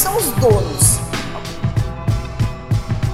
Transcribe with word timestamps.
são 0.00 0.16
os 0.16 0.30
donos. 0.40 0.96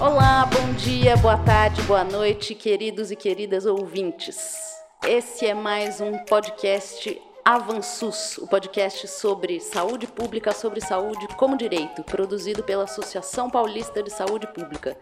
Olá, 0.01 0.46
bom 0.46 0.73
dia, 0.75 1.16
boa 1.16 1.37
tarde, 1.37 1.82
boa 1.82 2.05
noite, 2.05 2.55
queridos 2.55 3.11
e 3.11 3.16
queridas 3.16 3.66
ouvintes. 3.66 4.55
Esse 5.04 5.46
é 5.46 5.53
mais 5.53 6.01
um 6.01 6.17
podcast 6.19 7.21
Avançus, 7.45 8.39
o 8.39 8.46
podcast 8.46 9.09
sobre 9.09 9.59
saúde 9.59 10.07
pública, 10.07 10.53
sobre 10.53 10.80
saúde 10.80 11.27
como 11.36 11.57
direito, 11.57 12.04
produzido 12.04 12.62
pela 12.62 12.85
Associação 12.85 13.50
Paulista 13.50 14.00
de 14.00 14.12
Saúde 14.12 14.46
Pública, 14.55 14.96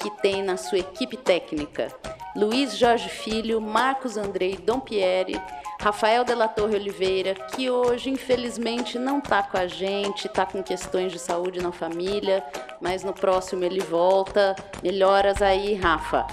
que 0.00 0.10
tem 0.22 0.40
na 0.40 0.56
sua 0.56 0.78
equipe 0.78 1.16
técnica 1.16 1.88
Luiz 2.36 2.76
Jorge 2.76 3.08
Filho, 3.08 3.60
Marcos 3.60 4.16
Andrei 4.16 4.56
Dompieri, 4.56 5.40
Rafael 5.80 6.24
Della 6.24 6.48
Torre 6.48 6.76
Oliveira, 6.76 7.34
que 7.34 7.70
hoje 7.70 8.10
infelizmente 8.10 8.98
não 8.98 9.18
está 9.18 9.42
com 9.42 9.56
a 9.56 9.66
gente, 9.66 10.26
está 10.26 10.46
com 10.46 10.62
questões 10.62 11.12
de 11.12 11.18
saúde 11.18 11.60
na 11.60 11.72
família, 11.72 12.44
mas 12.80 13.04
no 13.04 13.12
próximo 13.12 13.64
ele 13.64 13.80
volta. 13.80 14.56
Melhoras 14.82 15.42
aí, 15.42 15.74
Rafa. 15.74 16.26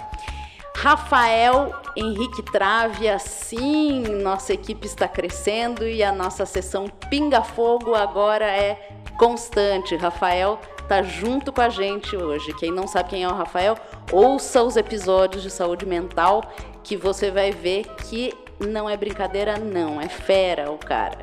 Rafael 0.76 1.76
Henrique 1.96 2.42
Trave, 2.44 3.08
assim, 3.08 4.02
nossa 4.22 4.54
equipe 4.54 4.88
está 4.88 5.08
crescendo 5.08 5.88
e 5.88 6.02
a 6.02 6.12
nossa 6.12 6.46
sessão 6.46 6.88
Pinga 7.10 7.44
Fogo 7.44 7.94
agora 7.94 8.46
é 8.46 8.90
constante. 9.18 9.96
Rafael 9.96 10.60
está 10.82 11.04
junto 11.04 11.52
com 11.52 11.62
a 11.62 11.70
gente 11.70 12.16
hoje. 12.16 12.54
Quem 12.56 12.72
não 12.72 12.88
sabe 12.88 13.10
quem 13.10 13.24
é 13.24 13.28
o 13.28 13.34
Rafael, 13.34 13.78
ouça 14.12 14.64
os 14.64 14.76
episódios 14.76 15.44
de 15.44 15.52
saúde 15.52 15.86
mental 15.86 16.42
que 16.84 16.98
você 16.98 17.30
vai 17.30 17.52
ver 17.52 17.86
que 18.08 18.34
não 18.68 18.90
é 18.90 18.96
brincadeira, 18.96 19.58
não, 19.58 20.00
é 20.00 20.08
fera 20.08 20.72
o 20.72 20.78
cara. 20.78 21.20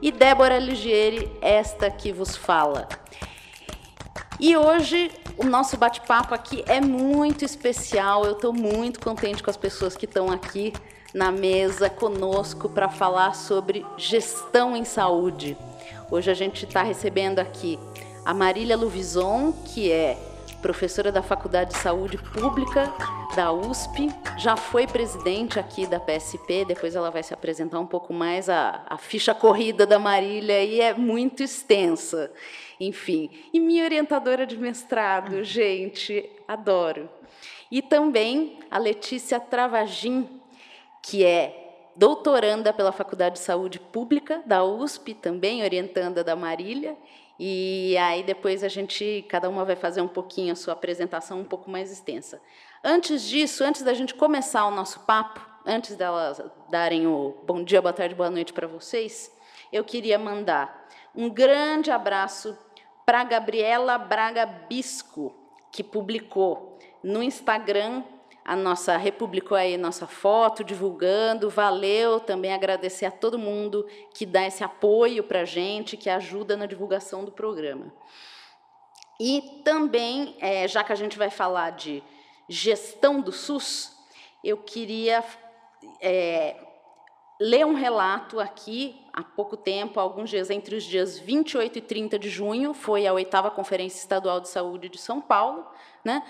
E 0.00 0.12
Débora 0.12 0.58
Ligieri, 0.58 1.30
esta 1.42 1.90
que 1.90 2.12
vos 2.12 2.36
fala. 2.36 2.88
E 4.38 4.56
hoje 4.56 5.10
o 5.36 5.44
nosso 5.44 5.76
bate-papo 5.76 6.32
aqui 6.34 6.64
é 6.68 6.80
muito 6.80 7.44
especial. 7.44 8.24
Eu 8.24 8.32
estou 8.32 8.52
muito 8.52 9.00
contente 9.00 9.42
com 9.42 9.50
as 9.50 9.56
pessoas 9.56 9.96
que 9.96 10.04
estão 10.04 10.30
aqui 10.30 10.72
na 11.12 11.32
mesa 11.32 11.90
conosco 11.90 12.68
para 12.68 12.88
falar 12.88 13.34
sobre 13.34 13.84
gestão 13.96 14.76
em 14.76 14.84
saúde. 14.84 15.56
Hoje 16.10 16.30
a 16.30 16.34
gente 16.34 16.64
está 16.64 16.82
recebendo 16.82 17.40
aqui 17.40 17.78
a 18.24 18.32
Marília 18.32 18.76
Luvison, 18.76 19.52
que 19.52 19.90
é 19.90 20.16
professora 20.60 21.10
da 21.10 21.22
Faculdade 21.22 21.72
de 21.72 21.78
Saúde 21.78 22.18
Pública 22.18 22.92
da 23.34 23.52
USP, 23.52 24.08
já 24.36 24.56
foi 24.56 24.86
presidente 24.86 25.58
aqui 25.58 25.86
da 25.86 26.00
PSP, 26.00 26.64
depois 26.64 26.96
ela 26.96 27.10
vai 27.10 27.22
se 27.22 27.32
apresentar 27.32 27.78
um 27.78 27.86
pouco 27.86 28.12
mais. 28.12 28.48
A, 28.48 28.82
a 28.88 28.98
ficha 28.98 29.34
corrida 29.34 29.86
da 29.86 29.98
Marília 29.98 30.62
e 30.62 30.80
é 30.80 30.94
muito 30.94 31.42
extensa 31.42 32.30
enfim. 32.80 33.30
E 33.52 33.58
minha 33.58 33.84
orientadora 33.84 34.46
de 34.46 34.56
mestrado, 34.56 35.42
gente, 35.42 36.28
adoro. 36.46 37.08
E 37.70 37.82
também 37.82 38.58
a 38.70 38.78
Letícia 38.78 39.40
Travagin, 39.40 40.28
que 41.02 41.24
é 41.24 41.90
doutoranda 41.96 42.72
pela 42.72 42.92
Faculdade 42.92 43.36
de 43.36 43.40
Saúde 43.40 43.80
Pública 43.80 44.42
da 44.46 44.64
USP, 44.64 45.14
também 45.14 45.62
orientanda 45.62 46.22
da 46.22 46.36
Marília. 46.36 46.96
E 47.38 47.96
aí 47.98 48.22
depois 48.22 48.64
a 48.64 48.68
gente, 48.68 49.24
cada 49.28 49.48
uma 49.48 49.64
vai 49.64 49.76
fazer 49.76 50.00
um 50.00 50.08
pouquinho 50.08 50.52
a 50.52 50.56
sua 50.56 50.72
apresentação 50.72 51.40
um 51.40 51.44
pouco 51.44 51.70
mais 51.70 51.92
extensa. 51.92 52.42
Antes 52.82 53.22
disso, 53.22 53.62
antes 53.62 53.82
da 53.82 53.94
gente 53.94 54.14
começar 54.14 54.66
o 54.66 54.70
nosso 54.70 55.00
papo, 55.00 55.40
antes 55.64 55.94
delas 55.94 56.42
darem 56.68 57.06
o 57.06 57.36
bom 57.46 57.62
dia, 57.62 57.80
boa 57.80 57.92
tarde, 57.92 58.14
boa 58.14 58.30
noite 58.30 58.52
para 58.52 58.66
vocês, 58.66 59.32
eu 59.72 59.84
queria 59.84 60.18
mandar 60.18 60.88
um 61.14 61.28
grande 61.28 61.90
abraço 61.90 62.58
para 63.06 63.24
Gabriela 63.24 63.98
Braga 63.98 64.44
Bisco, 64.46 65.34
que 65.70 65.84
publicou 65.84 66.78
no 67.02 67.22
Instagram 67.22 68.02
a 68.48 68.56
nossa 68.56 68.96
republicou 68.96 69.54
aí 69.54 69.76
nossa 69.76 70.06
foto 70.06 70.64
divulgando. 70.64 71.50
Valeu, 71.50 72.18
também 72.18 72.50
agradecer 72.50 73.04
a 73.04 73.10
todo 73.10 73.38
mundo 73.38 73.86
que 74.14 74.24
dá 74.24 74.46
esse 74.46 74.64
apoio 74.64 75.22
para 75.22 75.42
a 75.42 75.44
gente, 75.44 75.98
que 75.98 76.08
ajuda 76.08 76.56
na 76.56 76.64
divulgação 76.64 77.26
do 77.26 77.30
programa. 77.30 77.92
E 79.20 79.60
também, 79.62 80.34
é, 80.40 80.66
já 80.66 80.82
que 80.82 80.90
a 80.90 80.96
gente 80.96 81.18
vai 81.18 81.28
falar 81.28 81.72
de 81.72 82.02
gestão 82.48 83.20
do 83.20 83.32
SUS, 83.32 83.94
eu 84.42 84.56
queria 84.56 85.22
é, 86.00 86.56
ler 87.38 87.66
um 87.66 87.74
relato 87.74 88.40
aqui 88.40 88.98
há 89.12 89.22
pouco 89.22 89.58
tempo, 89.58 90.00
alguns 90.00 90.30
dias, 90.30 90.48
entre 90.48 90.74
os 90.74 90.84
dias 90.84 91.18
28 91.18 91.76
e 91.76 91.82
30 91.82 92.18
de 92.18 92.30
junho, 92.30 92.72
foi 92.72 93.06
a 93.06 93.12
oitava 93.12 93.50
Conferência 93.50 93.98
Estadual 93.98 94.40
de 94.40 94.48
Saúde 94.48 94.88
de 94.88 94.96
São 94.96 95.20
Paulo, 95.20 95.66
né, 96.02 96.22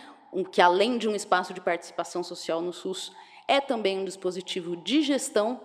que, 0.51 0.61
além 0.61 0.99
de 0.99 1.09
um 1.09 1.15
espaço 1.15 1.55
de 1.55 1.61
participação 1.61 2.23
social 2.23 2.61
no 2.61 2.73
SUS, 2.73 3.13
é 3.47 3.61
também 3.61 3.99
um 3.99 4.05
dispositivo 4.05 4.77
de 4.77 5.03
gestão 5.03 5.61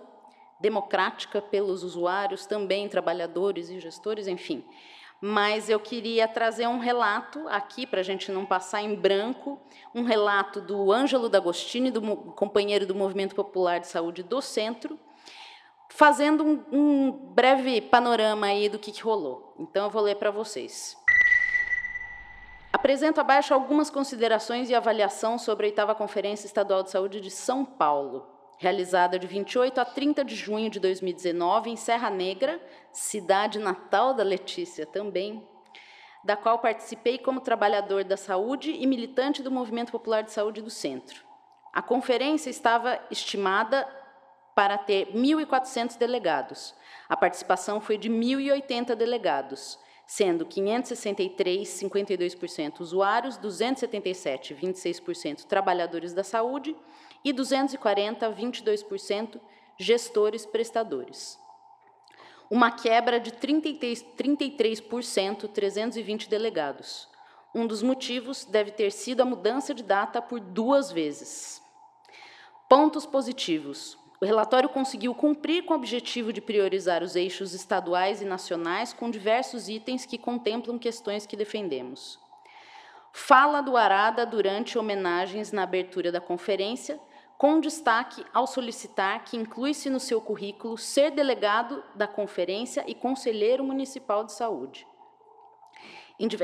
democrática 0.60 1.42
pelos 1.42 1.82
usuários, 1.82 2.46
também 2.46 2.88
trabalhadores 2.88 3.68
e 3.68 3.78
gestores, 3.78 4.26
enfim. 4.26 4.64
Mas 5.20 5.68
eu 5.68 5.78
queria 5.78 6.26
trazer 6.26 6.66
um 6.66 6.78
relato 6.78 7.46
aqui, 7.48 7.86
para 7.86 8.00
a 8.00 8.04
gente 8.04 8.30
não 8.32 8.44
passar 8.44 8.82
em 8.82 8.94
branco, 8.94 9.58
um 9.94 10.02
relato 10.02 10.60
do 10.60 10.92
Ângelo 10.92 11.28
D'Agostini, 11.28 11.90
do 11.90 12.02
companheiro 12.32 12.86
do 12.86 12.94
Movimento 12.94 13.34
Popular 13.34 13.80
de 13.80 13.86
Saúde 13.86 14.22
do 14.22 14.40
Centro, 14.40 14.98
fazendo 15.88 16.44
um, 16.44 16.64
um 16.72 17.12
breve 17.12 17.80
panorama 17.80 18.46
aí 18.46 18.68
do 18.68 18.78
que, 18.78 18.90
que 18.92 19.02
rolou. 19.02 19.54
Então, 19.58 19.84
eu 19.84 19.90
vou 19.90 20.02
ler 20.02 20.16
para 20.16 20.30
vocês. 20.30 20.96
Apresento 22.74 23.20
abaixo 23.20 23.54
algumas 23.54 23.88
considerações 23.88 24.68
e 24.68 24.74
avaliação 24.74 25.38
sobre 25.38 25.64
a 25.64 25.68
oitava 25.68 25.94
Conferência 25.94 26.44
Estadual 26.44 26.82
de 26.82 26.90
Saúde 26.90 27.20
de 27.20 27.30
São 27.30 27.64
Paulo, 27.64 28.26
realizada 28.58 29.16
de 29.16 29.28
28 29.28 29.80
a 29.80 29.84
30 29.84 30.24
de 30.24 30.34
junho 30.34 30.68
de 30.68 30.80
2019 30.80 31.70
em 31.70 31.76
Serra 31.76 32.10
Negra, 32.10 32.60
cidade 32.92 33.60
natal 33.60 34.12
da 34.12 34.24
Letícia 34.24 34.84
também, 34.84 35.48
da 36.24 36.36
qual 36.36 36.58
participei 36.58 37.16
como 37.16 37.40
trabalhador 37.40 38.02
da 38.02 38.16
saúde 38.16 38.72
e 38.72 38.84
militante 38.88 39.40
do 39.40 39.52
Movimento 39.52 39.92
Popular 39.92 40.24
de 40.24 40.32
Saúde 40.32 40.60
do 40.60 40.68
Centro. 40.68 41.22
A 41.72 41.80
conferência 41.80 42.50
estava 42.50 42.98
estimada 43.08 43.86
para 44.52 44.76
ter 44.78 45.12
1.400 45.14 45.96
delegados. 45.96 46.74
A 47.08 47.16
participação 47.16 47.80
foi 47.80 47.96
de 47.96 48.10
1.080 48.10 48.96
delegados, 48.96 49.78
sendo 50.06 50.44
563, 50.44 51.68
52% 51.68 52.80
usuários, 52.80 53.36
277, 53.36 54.54
26% 54.54 55.44
trabalhadores 55.44 56.12
da 56.12 56.22
saúde 56.22 56.76
e 57.24 57.32
240, 57.32 58.30
22% 58.30 59.40
gestores 59.78 60.44
prestadores. 60.44 61.38
Uma 62.50 62.70
quebra 62.70 63.18
de 63.18 63.32
33%, 63.32 64.04
33% 64.16 65.48
320 65.48 66.28
delegados. 66.28 67.08
Um 67.54 67.66
dos 67.66 67.82
motivos 67.82 68.44
deve 68.44 68.72
ter 68.72 68.92
sido 68.92 69.22
a 69.22 69.24
mudança 69.24 69.72
de 69.72 69.82
data 69.82 70.20
por 70.20 70.40
duas 70.40 70.92
vezes. 70.92 71.62
Pontos 72.68 73.06
positivos. 73.06 73.96
O 74.24 74.26
relatório 74.26 74.70
conseguiu 74.70 75.14
cumprir 75.14 75.66
com 75.66 75.74
o 75.74 75.76
objetivo 75.76 76.32
de 76.32 76.40
priorizar 76.40 77.02
os 77.02 77.14
eixos 77.14 77.52
estaduais 77.52 78.22
e 78.22 78.24
nacionais 78.24 78.90
com 78.90 79.10
diversos 79.10 79.68
itens 79.68 80.06
que 80.06 80.16
contemplam 80.16 80.78
questões 80.78 81.26
que 81.26 81.36
defendemos. 81.36 82.18
Fala 83.12 83.60
do 83.60 83.76
Arada 83.76 84.24
durante 84.24 84.78
homenagens 84.78 85.52
na 85.52 85.64
abertura 85.64 86.10
da 86.10 86.22
conferência, 86.22 86.98
com 87.36 87.60
destaque 87.60 88.24
ao 88.32 88.46
solicitar 88.46 89.24
que 89.24 89.36
inclui-se 89.36 89.90
no 89.90 90.00
seu 90.00 90.22
currículo 90.22 90.78
ser 90.78 91.10
delegado 91.10 91.84
da 91.94 92.08
conferência 92.08 92.82
e 92.86 92.94
conselheiro 92.94 93.62
municipal 93.62 94.24
de 94.24 94.32
saúde. 94.32 94.86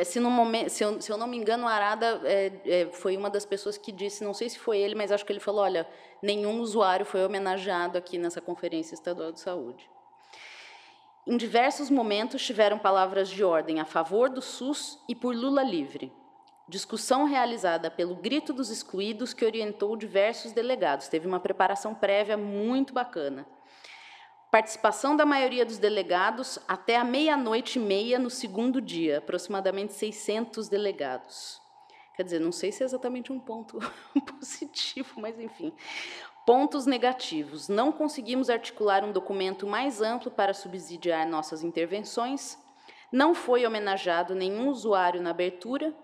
Se, 0.04 0.18
momento, 0.18 0.68
se, 0.68 0.82
eu, 0.82 1.00
se, 1.00 1.12
eu, 1.12 1.16
não 1.16 1.28
me 1.28 1.36
engano, 1.36 1.64
o 1.64 1.68
Arada 1.68 2.20
é, 2.24 2.52
é, 2.64 2.86
foi 2.92 3.16
uma 3.16 3.30
das 3.30 3.44
pessoas 3.44 3.78
que 3.78 3.92
disse, 3.92 4.24
não 4.24 4.34
sei 4.34 4.48
se 4.48 4.58
foi 4.58 4.78
ele, 4.78 4.96
mas 4.96 5.12
acho 5.12 5.24
que 5.24 5.32
ele 5.32 5.38
falou: 5.38 5.62
olha, 5.62 5.86
nenhum 6.20 6.60
usuário 6.60 7.06
foi 7.06 7.24
homenageado 7.24 7.96
aqui 7.96 8.18
nessa 8.18 8.40
Conferência 8.40 8.94
Estadual 8.94 9.30
de 9.30 9.38
Saúde. 9.38 9.88
Em 11.26 11.36
diversos 11.36 11.88
momentos 11.88 12.44
tiveram 12.44 12.78
palavras 12.78 13.28
de 13.28 13.44
ordem 13.44 13.78
a 13.78 13.84
favor 13.84 14.28
do 14.28 14.42
SUS 14.42 14.98
e 15.08 15.14
por 15.14 15.36
Lula 15.36 15.62
livre. 15.62 16.12
Discussão 16.68 17.24
realizada 17.24 17.90
pelo 17.90 18.16
Grito 18.16 18.52
dos 18.52 18.70
Excluídos, 18.70 19.32
que 19.32 19.44
orientou 19.44 19.96
diversos 19.96 20.52
delegados. 20.52 21.08
Teve 21.08 21.28
uma 21.28 21.38
preparação 21.38 21.94
prévia 21.94 22.36
muito 22.36 22.92
bacana. 22.92 23.46
Participação 24.50 25.16
da 25.16 25.24
maioria 25.24 25.64
dos 25.64 25.78
delegados 25.78 26.58
até 26.66 26.96
a 26.96 27.04
meia-noite 27.04 27.78
e 27.78 27.82
meia 27.82 28.18
no 28.18 28.28
segundo 28.28 28.80
dia, 28.80 29.18
aproximadamente 29.18 29.92
600 29.92 30.68
delegados. 30.68 31.60
Quer 32.16 32.24
dizer, 32.24 32.40
não 32.40 32.50
sei 32.50 32.72
se 32.72 32.82
é 32.82 32.86
exatamente 32.86 33.32
um 33.32 33.38
ponto 33.38 33.78
positivo, 34.26 35.20
mas 35.20 35.38
enfim. 35.38 35.72
Pontos 36.44 36.84
negativos. 36.84 37.68
Não 37.68 37.92
conseguimos 37.92 38.50
articular 38.50 39.04
um 39.04 39.12
documento 39.12 39.68
mais 39.68 40.02
amplo 40.02 40.32
para 40.32 40.52
subsidiar 40.52 41.28
nossas 41.28 41.62
intervenções. 41.62 42.58
Não 43.12 43.34
foi 43.34 43.64
homenageado 43.64 44.34
nenhum 44.34 44.68
usuário 44.68 45.22
na 45.22 45.30
abertura, 45.30 45.94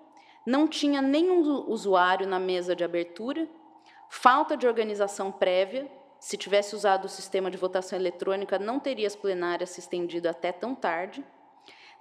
não 0.47 0.69
tinha 0.69 1.03
nenhum 1.03 1.69
usuário 1.69 2.29
na 2.29 2.39
mesa 2.39 2.77
de 2.77 2.85
abertura, 2.85 3.49
falta 4.09 4.57
de 4.57 4.69
organização 4.69 5.33
prévia. 5.33 5.91
Se 6.27 6.37
tivesse 6.37 6.75
usado 6.75 7.05
o 7.05 7.09
sistema 7.09 7.49
de 7.49 7.57
votação 7.57 7.97
eletrônica, 7.97 8.59
não 8.59 8.81
teria 8.81 9.07
as 9.07 9.15
plenárias 9.15 9.71
se 9.71 9.79
estendido 9.79 10.29
até 10.29 10.51
tão 10.51 10.75
tarde. 10.75 11.25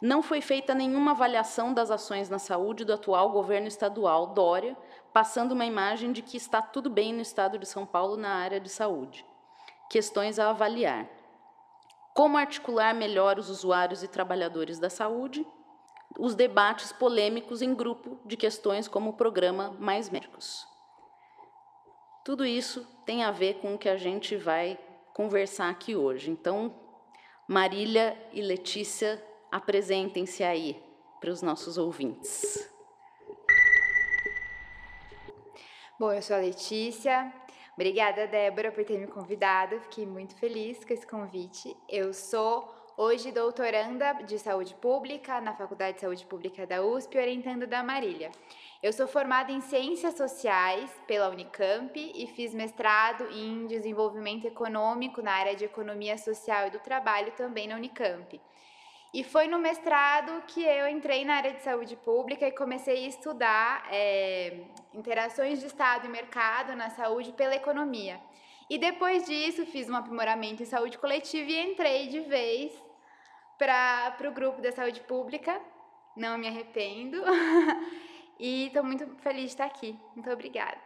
Não 0.01 0.23
foi 0.23 0.41
feita 0.41 0.73
nenhuma 0.73 1.11
avaliação 1.11 1.71
das 1.71 1.91
ações 1.91 2.27
na 2.27 2.39
saúde 2.39 2.83
do 2.83 2.91
atual 2.91 3.29
governo 3.29 3.67
estadual, 3.67 4.33
Dória, 4.33 4.75
passando 5.13 5.51
uma 5.51 5.63
imagem 5.63 6.11
de 6.11 6.23
que 6.23 6.37
está 6.37 6.59
tudo 6.59 6.89
bem 6.89 7.13
no 7.13 7.21
estado 7.21 7.59
de 7.59 7.67
São 7.67 7.85
Paulo 7.85 8.17
na 8.17 8.29
área 8.29 8.59
de 8.59 8.67
saúde. 8.67 9.23
Questões 9.91 10.39
a 10.39 10.49
avaliar. 10.49 11.07
Como 12.15 12.35
articular 12.35 12.95
melhor 12.95 13.37
os 13.37 13.51
usuários 13.51 14.01
e 14.01 14.07
trabalhadores 14.07 14.79
da 14.79 14.89
saúde? 14.89 15.45
Os 16.17 16.33
debates 16.33 16.91
polêmicos 16.91 17.61
em 17.61 17.75
grupo 17.75 18.19
de 18.25 18.35
questões 18.35 18.87
como 18.87 19.11
o 19.11 19.17
programa 19.17 19.75
Mais 19.77 20.09
Médicos. 20.09 20.73
Tudo 22.25 22.43
isso 22.43 22.83
tem 23.05 23.23
a 23.23 23.29
ver 23.29 23.59
com 23.59 23.75
o 23.75 23.77
que 23.77 23.87
a 23.87 23.97
gente 23.97 24.35
vai 24.35 24.79
conversar 25.13 25.69
aqui 25.69 25.95
hoje. 25.95 26.31
Então, 26.31 26.73
Marília 27.47 28.17
e 28.33 28.41
Letícia, 28.41 29.23
apresentem-se 29.51 30.43
aí 30.43 30.81
para 31.21 31.29
os 31.29 31.43
nossos 31.43 31.77
ouvintes. 31.77 32.67
Bom, 35.99 36.11
eu 36.11 36.21
sou 36.23 36.35
a 36.35 36.39
Letícia, 36.39 37.31
Obrigada, 37.75 38.25
Débora, 38.25 38.71
por 38.71 38.85
ter 38.85 38.97
me 38.97 39.05
convidado. 39.05 39.79
Fiquei 39.81 40.05
muito 40.05 40.33
feliz 40.37 40.83
com 40.85 40.93
esse 40.93 41.05
convite. 41.05 41.75
Eu 41.89 42.13
sou 42.13 42.73
hoje 42.97 43.29
doutoranda 43.29 44.13
de 44.23 44.39
saúde 44.39 44.73
pública 44.75 45.41
na 45.41 45.53
Faculdade 45.53 45.95
de 45.95 46.01
Saúde 46.01 46.25
Pública 46.25 46.65
da 46.65 46.81
USP, 46.81 47.17
orientando 47.17 47.67
da 47.67 47.83
Marília. 47.83 48.31
Eu 48.81 48.93
sou 48.93 49.05
formada 49.05 49.51
em 49.51 49.59
Ciências 49.59 50.15
Sociais 50.15 50.89
pela 51.05 51.29
Unicamp 51.29 51.91
e 52.15 52.25
fiz 52.27 52.53
mestrado 52.53 53.25
em 53.31 53.67
Desenvolvimento 53.67 54.45
Econômico 54.45 55.21
na 55.21 55.33
área 55.33 55.55
de 55.55 55.65
Economia 55.65 56.17
Social 56.17 56.67
e 56.67 56.69
do 56.71 56.79
Trabalho 56.79 57.33
também 57.33 57.67
na 57.67 57.75
Unicamp. 57.75 58.39
E 59.13 59.23
foi 59.23 59.47
no 59.47 59.59
mestrado 59.59 60.43
que 60.47 60.63
eu 60.63 60.87
entrei 60.87 61.25
na 61.25 61.35
área 61.35 61.53
de 61.53 61.63
saúde 61.63 61.95
pública 61.97 62.47
e 62.47 62.51
comecei 62.51 63.05
a 63.05 63.07
estudar 63.07 63.87
é, 63.91 64.57
interações 64.93 65.59
de 65.59 65.67
Estado 65.67 66.05
e 66.05 66.09
mercado 66.09 66.75
na 66.75 66.89
saúde 66.89 67.33
pela 67.33 67.55
economia. 67.55 68.19
E 68.69 68.77
depois 68.77 69.25
disso, 69.25 69.65
fiz 69.65 69.89
um 69.89 69.95
aprimoramento 69.95 70.63
em 70.63 70.65
saúde 70.65 70.97
coletiva 70.97 71.51
e 71.51 71.71
entrei 71.71 72.07
de 72.07 72.21
vez 72.21 72.84
para 73.57 74.15
o 74.27 74.31
grupo 74.31 74.61
da 74.61 74.71
saúde 74.71 75.01
pública. 75.01 75.59
Não 76.15 76.37
me 76.37 76.47
arrependo. 76.47 77.21
e 78.39 78.67
estou 78.67 78.83
muito 78.83 79.07
feliz 79.17 79.43
de 79.43 79.47
estar 79.47 79.65
aqui. 79.65 79.99
Muito 80.15 80.29
obrigada. 80.29 80.79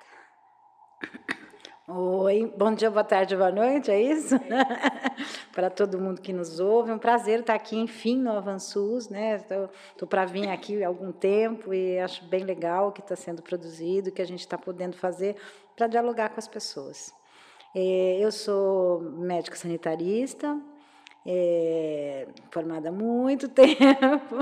Oi, 1.91 2.53
bom 2.55 2.71
dia, 2.71 2.91
boa 2.91 3.03
tarde, 3.03 3.35
boa 3.35 3.51
noite, 3.51 3.89
é 3.89 3.99
isso? 3.99 4.35
para 5.51 5.71
todo 5.71 5.99
mundo 5.99 6.21
que 6.21 6.31
nos 6.31 6.59
ouve, 6.59 6.91
um 6.91 6.99
prazer 6.99 7.39
estar 7.39 7.55
aqui, 7.55 7.75
enfim, 7.75 8.15
no 8.15 8.31
Avançus, 8.31 9.09
né? 9.09 9.37
Estou 9.37 10.07
para 10.07 10.23
vir 10.23 10.47
aqui 10.49 10.83
há 10.83 10.87
algum 10.87 11.11
tempo 11.11 11.73
e 11.73 11.97
acho 11.97 12.23
bem 12.25 12.43
legal 12.43 12.89
o 12.89 12.91
que 12.91 13.01
está 13.01 13.15
sendo 13.15 13.41
produzido, 13.41 14.09
o 14.09 14.13
que 14.13 14.21
a 14.21 14.25
gente 14.25 14.41
está 14.41 14.55
podendo 14.55 14.95
fazer 14.97 15.35
para 15.75 15.87
dialogar 15.87 16.29
com 16.29 16.37
as 16.39 16.47
pessoas. 16.47 17.11
É, 17.75 18.19
eu 18.19 18.31
sou 18.31 19.01
médica 19.01 19.55
sanitarista, 19.55 20.61
é, 21.31 22.25
formada 22.49 22.89
há 22.89 22.91
muito 22.91 23.47
tempo. 23.53 24.35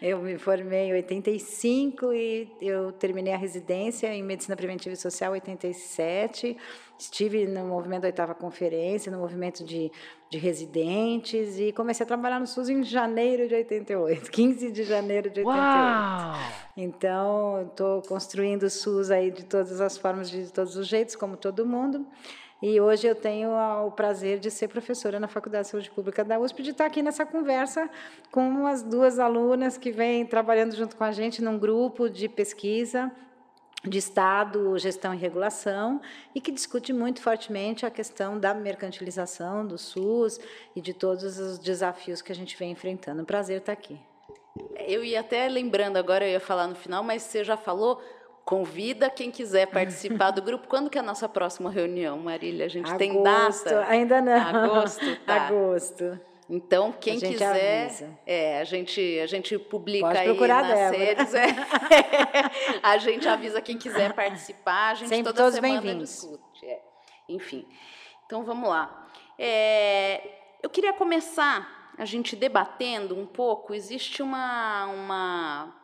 Eu 0.00 0.18
me 0.22 0.38
formei 0.38 0.88
em 0.88 0.92
85 0.94 2.10
e 2.14 2.48
eu 2.58 2.90
terminei 2.90 3.34
a 3.34 3.36
residência 3.36 4.06
em 4.14 4.22
Medicina 4.22 4.56
Preventiva 4.56 4.94
e 4.94 4.96
Social 4.96 5.32
em 5.32 5.40
87. 5.40 6.56
Estive 6.98 7.46
no 7.46 7.66
movimento 7.66 8.02
da 8.02 8.08
oitava 8.08 8.34
conferência, 8.34 9.12
no 9.12 9.18
movimento 9.18 9.62
de, 9.62 9.92
de 10.30 10.38
residentes 10.38 11.58
e 11.58 11.70
comecei 11.70 12.04
a 12.04 12.06
trabalhar 12.06 12.40
no 12.40 12.46
SUS 12.46 12.70
em 12.70 12.82
janeiro 12.82 13.46
de 13.46 13.54
88, 13.54 14.30
15 14.30 14.72
de 14.72 14.84
janeiro 14.84 15.28
de 15.28 15.40
88. 15.40 15.54
Uau! 15.54 16.34
Então, 16.78 17.68
estou 17.68 18.00
construindo 18.00 18.62
o 18.62 18.70
SUS 18.70 19.10
aí 19.10 19.30
de 19.30 19.44
todas 19.44 19.82
as 19.82 19.98
formas, 19.98 20.30
de 20.30 20.50
todos 20.50 20.76
os 20.76 20.86
jeitos, 20.86 21.14
como 21.14 21.36
todo 21.36 21.66
mundo. 21.66 22.06
E 22.62 22.80
hoje 22.80 23.06
eu 23.06 23.14
tenho 23.14 23.50
o 23.86 23.90
prazer 23.90 24.38
de 24.38 24.50
ser 24.50 24.68
professora 24.68 25.20
na 25.20 25.28
Faculdade 25.28 25.64
de 25.64 25.70
Saúde 25.70 25.90
Pública 25.90 26.24
da 26.24 26.38
USP, 26.38 26.62
de 26.62 26.70
estar 26.70 26.86
aqui 26.86 27.02
nessa 27.02 27.26
conversa 27.26 27.90
com 28.30 28.66
as 28.66 28.82
duas 28.82 29.18
alunas 29.18 29.76
que 29.76 29.90
vêm 29.90 30.24
trabalhando 30.24 30.74
junto 30.74 30.96
com 30.96 31.04
a 31.04 31.12
gente 31.12 31.42
num 31.42 31.58
grupo 31.58 32.08
de 32.08 32.28
pesquisa 32.28 33.12
de 33.84 33.98
Estado, 33.98 34.76
gestão 34.78 35.14
e 35.14 35.16
regulação, 35.16 36.00
e 36.34 36.40
que 36.40 36.50
discute 36.50 36.92
muito 36.92 37.20
fortemente 37.20 37.86
a 37.86 37.90
questão 37.90 38.40
da 38.40 38.52
mercantilização 38.52 39.64
do 39.66 39.78
SUS 39.78 40.40
e 40.74 40.80
de 40.80 40.92
todos 40.92 41.38
os 41.38 41.58
desafios 41.58 42.20
que 42.20 42.32
a 42.32 42.34
gente 42.34 42.56
vem 42.56 42.72
enfrentando. 42.72 43.24
Prazer 43.24 43.58
estar 43.58 43.72
aqui. 43.72 44.00
Eu 44.88 45.04
ia 45.04 45.20
até 45.20 45.46
lembrando 45.48 45.98
agora, 45.98 46.24
eu 46.24 46.32
ia 46.32 46.40
falar 46.40 46.66
no 46.66 46.74
final, 46.74 47.04
mas 47.04 47.22
você 47.22 47.44
já 47.44 47.56
falou, 47.56 48.00
Convida 48.46 49.10
quem 49.10 49.28
quiser 49.28 49.66
participar 49.66 50.30
do 50.30 50.40
grupo. 50.40 50.68
Quando 50.68 50.88
que 50.88 50.96
é 50.96 51.00
a 51.00 51.04
nossa 51.04 51.28
próxima 51.28 51.68
reunião, 51.68 52.16
Marília? 52.16 52.66
A 52.66 52.68
gente 52.68 52.86
Agosto, 52.86 52.98
tem 52.98 53.20
data? 53.20 53.84
Ainda 53.88 54.22
não. 54.22 54.36
Agosto, 54.36 55.16
tá. 55.26 55.46
Agosto. 55.48 56.20
Então, 56.48 56.92
quem 56.92 57.18
quiser, 57.18 57.86
avisa. 57.86 58.18
é, 58.24 58.60
a 58.60 58.64
gente 58.64 59.18
a 59.18 59.26
gente 59.26 59.58
publica 59.58 60.06
Pode 60.06 60.18
aí 60.20 60.48
nas 60.48 60.96
redes. 60.96 61.34
É. 61.34 61.46
a 62.84 62.96
gente 62.98 63.28
avisa 63.28 63.60
quem 63.60 63.76
quiser 63.76 64.12
participar. 64.12 64.90
A 64.90 64.94
gente 64.94 65.08
Sempre 65.08 65.24
toda 65.24 65.42
todos 65.42 65.54
semana 65.56 65.94
discute. 65.96 66.64
É. 66.64 66.80
Enfim, 67.28 67.66
então 68.26 68.44
vamos 68.44 68.68
lá. 68.68 69.08
É, 69.36 70.22
eu 70.62 70.70
queria 70.70 70.92
começar 70.92 71.92
a 71.98 72.04
gente 72.04 72.36
debatendo 72.36 73.18
um 73.18 73.26
pouco. 73.26 73.74
Existe 73.74 74.22
uma 74.22 74.86
uma 74.86 75.74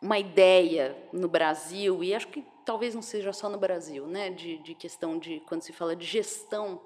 uma 0.00 0.18
ideia 0.18 0.96
no 1.12 1.28
Brasil, 1.28 2.02
e 2.02 2.14
acho 2.14 2.28
que 2.28 2.44
talvez 2.64 2.94
não 2.94 3.02
seja 3.02 3.32
só 3.32 3.48
no 3.48 3.58
Brasil, 3.58 4.06
né, 4.06 4.30
de, 4.30 4.58
de 4.58 4.74
questão 4.74 5.18
de, 5.18 5.40
quando 5.40 5.62
se 5.62 5.72
fala 5.72 5.94
de 5.94 6.06
gestão, 6.06 6.80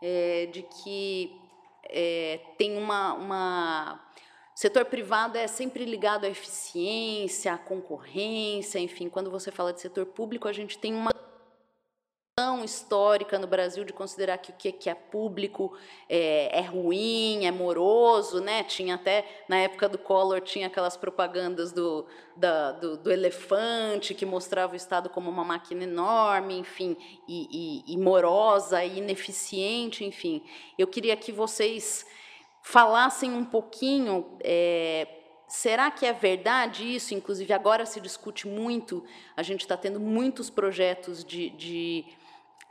é, 0.00 0.46
de 0.46 0.62
que 0.62 1.40
é, 1.84 2.40
tem 2.56 2.76
uma, 2.76 3.14
uma. 3.14 4.00
O 4.54 4.58
setor 4.58 4.84
privado 4.84 5.36
é 5.36 5.46
sempre 5.46 5.84
ligado 5.84 6.24
à 6.24 6.28
eficiência, 6.28 7.52
à 7.52 7.58
concorrência, 7.58 8.78
enfim, 8.78 9.08
quando 9.08 9.30
você 9.30 9.50
fala 9.50 9.72
de 9.72 9.80
setor 9.80 10.06
público, 10.06 10.46
a 10.46 10.52
gente 10.52 10.78
tem 10.78 10.94
uma 10.94 11.12
histórica 12.64 13.38
no 13.38 13.46
Brasil 13.46 13.84
de 13.84 13.92
considerar 13.92 14.38
que 14.38 14.50
o 14.50 14.72
que 14.72 14.90
é 14.90 14.94
público 14.94 15.72
é, 16.08 16.58
é, 16.58 16.62
ruim, 16.62 17.46
é 17.46 17.52
moroso, 17.52 18.40
né? 18.40 18.64
Tinha 18.64 18.96
até 18.96 19.24
na 19.48 19.58
época 19.58 19.88
do 19.88 19.98
Collor 19.98 20.40
tinha 20.40 20.66
aquelas 20.66 20.96
propagandas 20.96 21.70
do, 21.70 22.04
da, 22.34 22.72
do, 22.72 22.96
do, 22.96 23.12
elefante 23.12 24.14
que 24.14 24.26
mostrava 24.26 24.72
o 24.72 24.76
Estado 24.76 25.08
como 25.08 25.30
uma 25.30 25.44
máquina 25.44 25.84
enorme, 25.84 26.58
enfim, 26.58 26.96
e, 27.28 27.84
e, 27.86 27.94
e 27.94 27.96
morosa, 27.96 28.84
e 28.84 28.98
ineficiente, 28.98 30.04
enfim. 30.04 30.42
Eu 30.76 30.88
queria 30.88 31.16
que 31.16 31.30
vocês 31.30 32.04
falassem 32.62 33.32
um 33.32 33.44
pouquinho 33.44 34.36
é, 34.40 35.06
Será 35.46 35.88
que 35.88 36.04
é 36.04 36.12
verdade 36.12 36.96
isso? 36.96 37.14
Inclusive, 37.14 37.52
agora 37.52 37.86
se 37.86 38.00
discute 38.00 38.48
muito, 38.48 39.04
a 39.36 39.42
gente 39.42 39.60
está 39.60 39.76
tendo 39.76 40.00
muitos 40.00 40.50
projetos 40.50 41.22
de, 41.22 41.50
de 41.50 42.04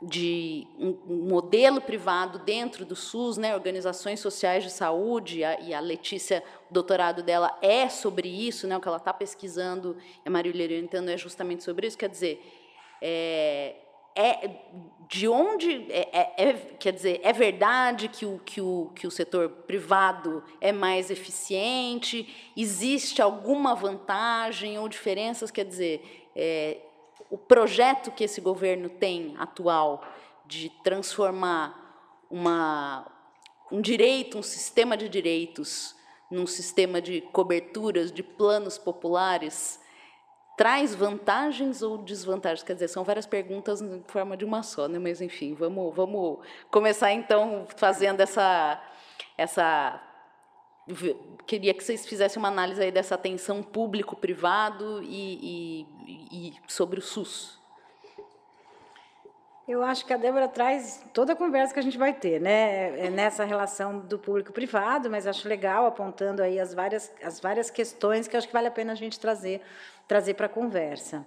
de 0.06 0.66
um 0.78 1.28
modelo 1.28 1.80
privado 1.80 2.38
dentro 2.40 2.84
do 2.84 2.94
SUS, 2.94 3.36
né, 3.36 3.54
organizações 3.54 4.20
sociais 4.20 4.62
de 4.62 4.70
saúde, 4.70 5.40
e 5.40 5.72
a 5.74 5.80
Letícia, 5.80 6.42
o 6.70 6.74
doutorado 6.74 7.22
dela 7.22 7.56
é 7.62 7.88
sobre 7.88 8.28
isso, 8.28 8.66
né, 8.66 8.76
o 8.76 8.80
que 8.80 8.88
ela 8.88 8.98
está 8.98 9.12
pesquisando, 9.12 9.96
a 10.24 10.30
Marília 10.30 10.64
orientando 10.64 11.08
é 11.08 11.16
justamente 11.16 11.64
sobre 11.64 11.86
isso, 11.86 11.96
quer 11.96 12.08
dizer, 12.08 12.42
é, 13.00 13.76
é 14.14 14.50
de 15.08 15.28
onde 15.28 15.90
é, 15.90 16.08
é, 16.12 16.48
é, 16.48 16.52
quer 16.78 16.92
dizer 16.92 17.20
é 17.22 17.32
verdade 17.32 18.08
que 18.08 18.24
o, 18.24 18.38
que, 18.38 18.60
o, 18.60 18.90
que 18.94 19.06
o 19.06 19.10
setor 19.10 19.48
privado 19.48 20.42
é 20.60 20.72
mais 20.72 21.10
eficiente? 21.10 22.52
Existe 22.56 23.20
alguma 23.20 23.74
vantagem 23.74 24.78
ou 24.78 24.88
diferenças? 24.88 25.50
Quer 25.50 25.64
dizer 25.64 26.28
é, 26.34 26.78
o 27.30 27.38
projeto 27.38 28.10
que 28.10 28.24
esse 28.24 28.40
governo 28.40 28.88
tem 28.88 29.34
atual 29.38 30.02
de 30.46 30.70
transformar 30.82 31.84
uma, 32.30 33.06
um 33.70 33.80
direito, 33.80 34.38
um 34.38 34.42
sistema 34.42 34.96
de 34.96 35.08
direitos, 35.08 35.94
num 36.30 36.46
sistema 36.46 37.00
de 37.00 37.20
coberturas, 37.20 38.10
de 38.10 38.22
planos 38.22 38.76
populares, 38.76 39.80
traz 40.56 40.94
vantagens 40.94 41.82
ou 41.82 41.98
desvantagens? 41.98 42.62
Quer 42.62 42.74
dizer, 42.74 42.88
são 42.88 43.04
várias 43.04 43.26
perguntas 43.26 43.80
em 43.80 44.02
forma 44.06 44.36
de 44.36 44.44
uma 44.44 44.62
só, 44.62 44.88
né? 44.88 44.98
mas 44.98 45.20
enfim, 45.20 45.54
vamos, 45.54 45.94
vamos 45.94 46.38
começar 46.70 47.12
então 47.12 47.66
fazendo 47.76 48.20
essa, 48.20 48.82
essa 49.36 50.13
queria 51.46 51.72
que 51.72 51.82
vocês 51.82 52.06
fizessem 52.06 52.38
uma 52.38 52.48
análise 52.48 52.82
aí 52.82 52.90
dessa 52.90 53.16
tensão 53.16 53.62
público-privado 53.62 55.02
e, 55.02 55.86
e, 56.06 56.48
e, 56.48 56.52
sobre 56.66 56.98
o 56.98 57.02
SUS. 57.02 57.58
Eu 59.66 59.82
acho 59.82 60.04
que 60.04 60.12
a 60.12 60.18
Débora 60.18 60.46
traz 60.46 61.02
toda 61.14 61.32
a 61.32 61.36
conversa 61.36 61.72
que 61.72 61.80
a 61.80 61.82
gente 61.82 61.96
vai 61.96 62.12
ter, 62.12 62.38
né, 62.38 63.06
é 63.06 63.08
nessa 63.08 63.44
relação 63.44 63.98
do 63.98 64.18
público-privado, 64.18 65.08
mas 65.08 65.26
acho 65.26 65.48
legal 65.48 65.86
apontando 65.86 66.42
aí 66.42 66.60
as 66.60 66.74
várias, 66.74 67.10
as 67.22 67.40
várias 67.40 67.70
questões 67.70 68.28
que 68.28 68.36
acho 68.36 68.46
que 68.46 68.52
vale 68.52 68.68
a 68.68 68.70
pena 68.70 68.92
a 68.92 68.96
gente 68.96 69.18
trazer 69.18 69.62
trazer 70.06 70.34
para 70.34 70.46
a 70.46 70.48
conversa. 70.50 71.26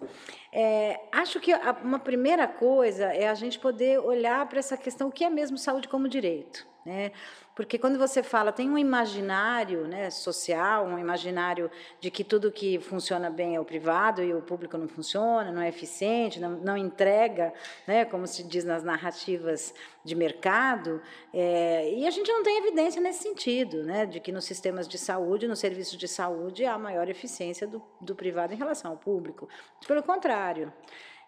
É, 0.51 0.99
acho 1.11 1.39
que 1.39 1.51
uma 1.83 1.99
primeira 1.99 2.47
coisa 2.47 3.05
é 3.05 3.27
a 3.27 3.33
gente 3.33 3.59
poder 3.59 3.99
olhar 3.99 4.47
para 4.47 4.59
essa 4.59 4.77
questão 4.77 5.07
o 5.07 5.11
que 5.11 5.23
é 5.23 5.29
mesmo 5.29 5.57
saúde 5.57 5.87
como 5.87 6.07
direito. 6.07 6.65
Né? 6.85 7.11
Porque 7.57 7.79
quando 7.79 7.97
você 7.97 8.21
fala, 8.21 8.51
tem 8.51 8.69
um 8.69 8.77
imaginário 8.77 9.87
né, 9.87 10.11
social, 10.11 10.85
um 10.85 10.99
imaginário 10.99 11.71
de 11.99 12.11
que 12.11 12.23
tudo 12.23 12.51
que 12.51 12.79
funciona 12.79 13.31
bem 13.31 13.55
é 13.55 13.59
o 13.59 13.65
privado 13.65 14.21
e 14.21 14.31
o 14.31 14.43
público 14.43 14.77
não 14.77 14.87
funciona, 14.87 15.51
não 15.51 15.63
é 15.63 15.67
eficiente, 15.67 16.39
não, 16.39 16.51
não 16.51 16.77
entrega, 16.77 17.51
né, 17.87 18.05
como 18.05 18.27
se 18.27 18.43
diz 18.43 18.63
nas 18.63 18.83
narrativas 18.83 19.73
de 20.03 20.13
mercado, 20.13 21.01
é, 21.33 21.91
e 21.95 22.05
a 22.05 22.11
gente 22.11 22.31
não 22.31 22.43
tem 22.43 22.59
evidência 22.59 23.01
nesse 23.01 23.23
sentido, 23.23 23.81
né, 23.81 24.05
de 24.05 24.19
que 24.19 24.31
nos 24.31 24.45
sistemas 24.45 24.87
de 24.87 24.99
saúde, 24.99 25.47
nos 25.47 25.57
serviços 25.57 25.97
de 25.97 26.07
saúde, 26.07 26.63
há 26.63 26.77
maior 26.77 27.09
eficiência 27.09 27.65
do, 27.65 27.81
do 27.99 28.13
privado 28.13 28.53
em 28.53 28.57
relação 28.57 28.91
ao 28.91 28.97
público. 28.97 29.49
Pelo 29.87 30.03
contrário. 30.03 30.71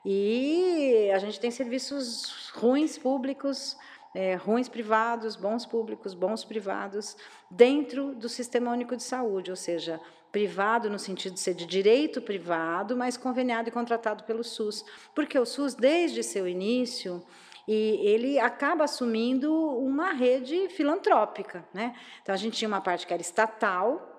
E 0.05 1.09
a 1.11 1.17
gente 1.17 1.39
tem 1.39 1.49
serviços 1.49 2.51
ruins 2.53 2.99
públicos 2.99 3.75
é, 4.13 4.35
ruins 4.35 4.67
privados, 4.67 5.35
bons 5.35 5.65
públicos, 5.65 6.13
bons 6.13 6.43
privados, 6.43 7.15
dentro 7.49 8.15
do 8.15 8.27
Sistema 8.27 8.71
Único 8.71 8.95
de 8.95 9.03
Saúde, 9.03 9.51
ou 9.51 9.57
seja, 9.57 9.99
privado 10.31 10.89
no 10.89 10.99
sentido 10.99 11.33
de 11.33 11.39
ser 11.39 11.53
de 11.53 11.65
direito 11.65 12.21
privado, 12.21 12.95
mas 12.95 13.17
conveniado 13.17 13.69
e 13.69 13.71
contratado 13.71 14.23
pelo 14.23 14.43
SUS. 14.43 14.85
Porque 15.15 15.37
o 15.37 15.45
SUS, 15.45 15.73
desde 15.73 16.23
seu 16.23 16.47
início, 16.47 17.23
e 17.67 17.99
ele 18.01 18.39
acaba 18.39 18.83
assumindo 18.83 19.53
uma 19.53 20.11
rede 20.11 20.69
filantrópica. 20.69 21.63
Né? 21.73 21.95
Então, 22.21 22.33
a 22.33 22.37
gente 22.37 22.57
tinha 22.57 22.67
uma 22.67 22.81
parte 22.81 23.05
que 23.05 23.13
era 23.13 23.21
estatal, 23.21 24.09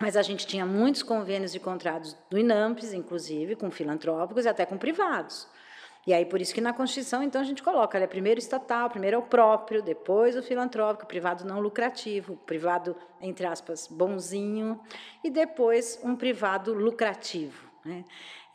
mas 0.00 0.16
a 0.16 0.22
gente 0.22 0.46
tinha 0.46 0.64
muitos 0.64 1.02
convênios 1.02 1.54
e 1.54 1.60
contratos 1.60 2.16
do 2.30 2.38
INAMPES, 2.38 2.94
inclusive, 2.94 3.54
com 3.54 3.70
filantrópicos 3.70 4.44
e 4.44 4.48
até 4.48 4.64
com 4.64 4.78
privados. 4.78 5.46
E 6.06 6.12
aí, 6.12 6.24
por 6.24 6.40
isso 6.40 6.54
que 6.54 6.60
na 6.60 6.72
Constituição, 6.72 7.22
então, 7.22 7.40
a 7.40 7.44
gente 7.44 7.62
coloca, 7.62 7.98
é 7.98 8.06
primeiro 8.06 8.38
estatal, 8.38 8.90
primeiro 8.90 9.16
é 9.16 9.18
o 9.18 9.22
próprio, 9.22 9.82
depois 9.82 10.36
o 10.36 10.42
filantrópico, 10.42 11.04
o 11.04 11.08
privado 11.08 11.44
não 11.44 11.60
lucrativo, 11.60 12.34
o 12.34 12.36
privado, 12.36 12.94
entre 13.20 13.46
aspas, 13.46 13.86
bonzinho, 13.86 14.78
e 15.22 15.30
depois 15.30 15.98
um 16.04 16.14
privado 16.14 16.74
lucrativo. 16.74 17.64
Né? 17.84 18.04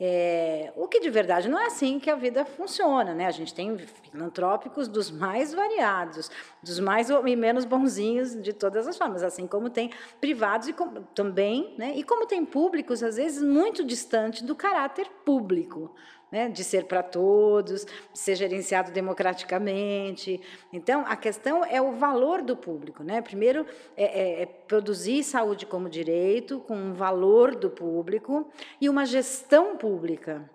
É, 0.02 0.72
o 0.76 0.88
que 0.88 0.98
de 0.98 1.08
verdade 1.08 1.48
não 1.48 1.58
é 1.58 1.66
assim 1.66 2.00
que 2.00 2.10
a 2.10 2.16
vida 2.16 2.44
funciona, 2.44 3.14
né? 3.14 3.26
A 3.26 3.30
gente 3.30 3.54
tem 3.54 3.76
filantrópicos 3.78 4.88
dos 4.88 5.10
mais 5.10 5.52
variados, 5.52 6.30
dos 6.62 6.80
mais 6.80 7.10
e 7.10 7.36
menos 7.36 7.64
bonzinhos 7.64 8.34
de 8.34 8.52
todas 8.52 8.88
as 8.88 8.96
formas, 8.96 9.22
assim 9.22 9.46
como 9.46 9.68
tem 9.70 9.90
privados 10.20 10.68
e 10.68 10.72
com, 10.72 11.02
também, 11.14 11.74
né? 11.78 11.92
E 11.94 12.02
como 12.02 12.26
tem 12.26 12.44
públicos 12.44 13.02
às 13.02 13.16
vezes 13.16 13.42
muito 13.42 13.84
distante 13.84 14.42
do 14.42 14.56
caráter 14.56 15.06
público, 15.24 15.94
né, 16.30 16.48
de 16.48 16.62
ser 16.62 16.84
para 16.84 17.02
todos, 17.02 17.86
ser 18.14 18.36
gerenciado 18.36 18.92
democraticamente. 18.92 20.40
Então, 20.72 21.04
a 21.06 21.16
questão 21.16 21.64
é 21.64 21.80
o 21.80 21.92
valor 21.92 22.42
do 22.42 22.56
público. 22.56 23.02
Né? 23.02 23.20
Primeiro, 23.20 23.66
é, 23.96 24.04
é, 24.04 24.42
é 24.42 24.46
produzir 24.46 25.22
saúde 25.24 25.66
como 25.66 25.88
direito, 25.88 26.60
com 26.60 26.76
um 26.76 26.92
valor 26.92 27.54
do 27.54 27.70
público 27.70 28.46
e 28.80 28.88
uma 28.88 29.04
gestão 29.04 29.76
pública. 29.76 30.48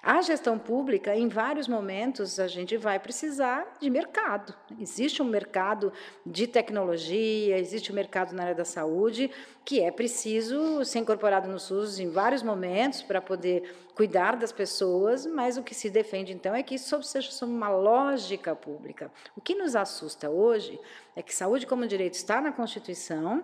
A 0.00 0.22
gestão 0.22 0.56
pública, 0.58 1.16
em 1.16 1.28
vários 1.28 1.66
momentos, 1.66 2.38
a 2.38 2.46
gente 2.46 2.76
vai 2.76 3.00
precisar 3.00 3.66
de 3.80 3.90
mercado. 3.90 4.54
Existe 4.78 5.20
um 5.20 5.24
mercado 5.24 5.92
de 6.24 6.46
tecnologia, 6.46 7.58
existe 7.58 7.90
um 7.90 7.94
mercado 7.96 8.32
na 8.32 8.44
área 8.44 8.54
da 8.54 8.64
saúde 8.64 9.28
que 9.64 9.80
é 9.82 9.90
preciso 9.90 10.84
ser 10.84 11.00
incorporado 11.00 11.48
no 11.48 11.58
SUS 11.58 11.98
em 11.98 12.08
vários 12.08 12.44
momentos 12.44 13.02
para 13.02 13.20
poder 13.20 13.74
cuidar 13.94 14.36
das 14.36 14.52
pessoas, 14.52 15.26
mas 15.26 15.58
o 15.58 15.64
que 15.64 15.74
se 15.74 15.90
defende, 15.90 16.32
então, 16.32 16.54
é 16.54 16.62
que 16.62 16.76
isso 16.76 17.02
seja 17.02 17.32
sob 17.32 17.52
uma 17.52 17.68
lógica 17.68 18.54
pública. 18.54 19.10
O 19.36 19.40
que 19.40 19.56
nos 19.56 19.74
assusta 19.74 20.30
hoje 20.30 20.80
é 21.16 21.22
que 21.22 21.34
saúde 21.34 21.66
como 21.66 21.86
direito 21.86 22.14
está 22.14 22.40
na 22.40 22.52
Constituição, 22.52 23.42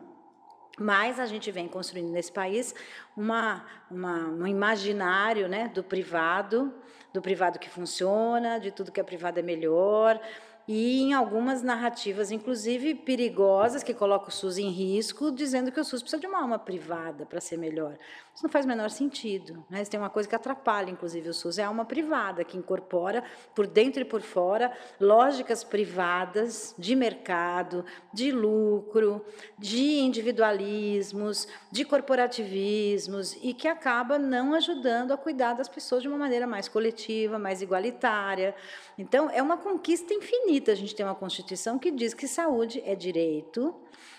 mas 0.78 1.20
a 1.20 1.26
gente 1.26 1.50
vem 1.50 1.68
construindo 1.68 2.10
nesse 2.10 2.32
país 2.32 2.74
uma, 3.16 3.64
uma, 3.90 4.28
um 4.28 4.46
imaginário 4.46 5.48
né, 5.48 5.68
do 5.68 5.82
privado, 5.82 6.72
do 7.12 7.22
privado 7.22 7.58
que 7.58 7.70
funciona, 7.70 8.58
de 8.58 8.70
tudo 8.70 8.90
que 8.90 9.00
é 9.00 9.04
privado 9.04 9.38
é 9.38 9.42
melhor, 9.42 10.20
e 10.66 11.02
em 11.02 11.12
algumas 11.12 11.62
narrativas, 11.62 12.30
inclusive 12.30 12.94
perigosas, 12.94 13.82
que 13.82 13.92
colocam 13.92 14.28
o 14.28 14.32
SUS 14.32 14.56
em 14.56 14.70
risco, 14.70 15.30
dizendo 15.30 15.70
que 15.70 15.78
o 15.78 15.84
SUS 15.84 16.00
precisa 16.00 16.20
de 16.20 16.26
uma 16.26 16.40
alma 16.40 16.58
privada 16.58 17.26
para 17.26 17.40
ser 17.40 17.58
melhor. 17.58 17.98
Isso 18.34 18.42
não 18.42 18.50
faz 18.50 18.64
o 18.64 18.68
menor 18.68 18.90
sentido. 18.90 19.64
Né? 19.68 19.84
Tem 19.84 20.00
uma 20.00 20.08
coisa 20.08 20.28
que 20.28 20.34
atrapalha, 20.34 20.90
inclusive, 20.90 21.28
o 21.28 21.34
SUS, 21.34 21.58
é 21.58 21.62
a 21.64 21.68
alma 21.68 21.84
privada, 21.84 22.42
que 22.44 22.56
incorpora, 22.56 23.22
por 23.54 23.66
dentro 23.66 24.00
e 24.00 24.04
por 24.04 24.22
fora, 24.22 24.72
lógicas 24.98 25.62
privadas 25.62 26.74
de 26.78 26.96
mercado, 26.96 27.84
de 28.12 28.32
lucro, 28.32 29.24
de 29.58 29.98
individualismos, 29.98 31.46
de 31.70 31.84
corporativismos, 31.84 33.36
e 33.42 33.52
que 33.52 33.68
acaba 33.68 34.18
não 34.18 34.54
ajudando 34.54 35.12
a 35.12 35.16
cuidar 35.16 35.52
das 35.52 35.68
pessoas 35.68 36.02
de 36.02 36.08
uma 36.08 36.18
maneira 36.18 36.46
mais 36.46 36.68
coletiva, 36.68 37.38
mais 37.38 37.60
igualitária. 37.60 38.54
Então, 38.96 39.28
é 39.30 39.42
uma 39.42 39.58
conquista 39.58 40.14
infinita 40.14 40.53
bonita. 40.54 40.72
A 40.72 40.74
gente 40.74 40.94
ter 40.94 41.04
uma 41.04 41.14
Constituição 41.14 41.78
que 41.78 41.90
diz 41.90 42.14
que 42.14 42.28
saúde 42.28 42.82
é 42.84 42.94
direito, 42.94 43.74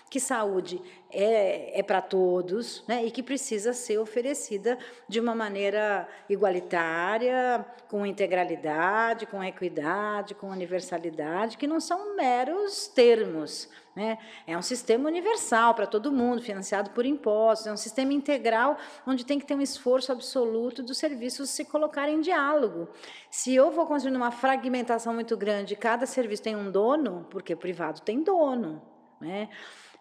que 0.08 0.20
saúde 0.20 0.80
é, 1.10 1.80
é 1.80 1.82
para 1.82 2.00
todos 2.00 2.84
né, 2.86 3.04
e 3.04 3.10
que 3.10 3.22
precisa 3.22 3.72
ser 3.72 3.98
oferecida 3.98 4.78
de 5.08 5.18
uma 5.18 5.34
maneira 5.34 6.08
igualitária, 6.28 7.64
com 7.88 8.06
integralidade, 8.06 9.26
com 9.26 9.42
equidade, 9.42 10.34
com 10.34 10.48
universalidade, 10.48 11.56
que 11.56 11.66
não 11.66 11.80
são 11.80 12.16
meros 12.16 12.86
termos. 12.88 13.68
Né? 13.96 14.18
É 14.46 14.56
um 14.56 14.62
sistema 14.62 15.08
universal 15.08 15.74
para 15.74 15.86
todo 15.86 16.12
mundo, 16.12 16.42
financiado 16.42 16.90
por 16.90 17.06
impostos, 17.06 17.66
é 17.66 17.72
um 17.72 17.76
sistema 17.76 18.12
integral 18.12 18.76
onde 19.06 19.24
tem 19.24 19.38
que 19.38 19.46
ter 19.46 19.54
um 19.54 19.62
esforço 19.62 20.12
absoluto 20.12 20.82
dos 20.82 20.98
serviços 20.98 21.50
se 21.50 21.64
colocarem 21.64 22.16
em 22.16 22.20
diálogo. 22.20 22.88
Se 23.30 23.54
eu 23.54 23.70
vou 23.70 23.86
construindo 23.86 24.16
uma 24.16 24.30
fragmentação 24.30 25.14
muito 25.14 25.36
grande, 25.36 25.74
cada 25.74 26.06
serviço 26.06 26.42
tem 26.42 26.54
um 26.54 26.70
dono, 26.70 27.26
porque 27.30 27.54
o 27.54 27.56
privado 27.56 28.02
tem 28.02 28.22
dono. 28.22 28.82
Né? 29.20 29.48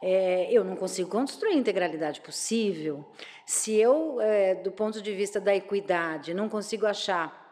É, 0.01 0.51
eu 0.51 0.63
não 0.63 0.75
consigo 0.75 1.09
construir 1.09 1.53
a 1.53 1.55
integralidade 1.55 2.21
possível. 2.21 3.05
Se 3.45 3.75
eu, 3.75 4.19
é, 4.21 4.55
do 4.55 4.71
ponto 4.71 5.01
de 5.01 5.13
vista 5.13 5.39
da 5.39 5.55
equidade, 5.55 6.33
não 6.33 6.49
consigo 6.49 6.85
achar 6.85 7.43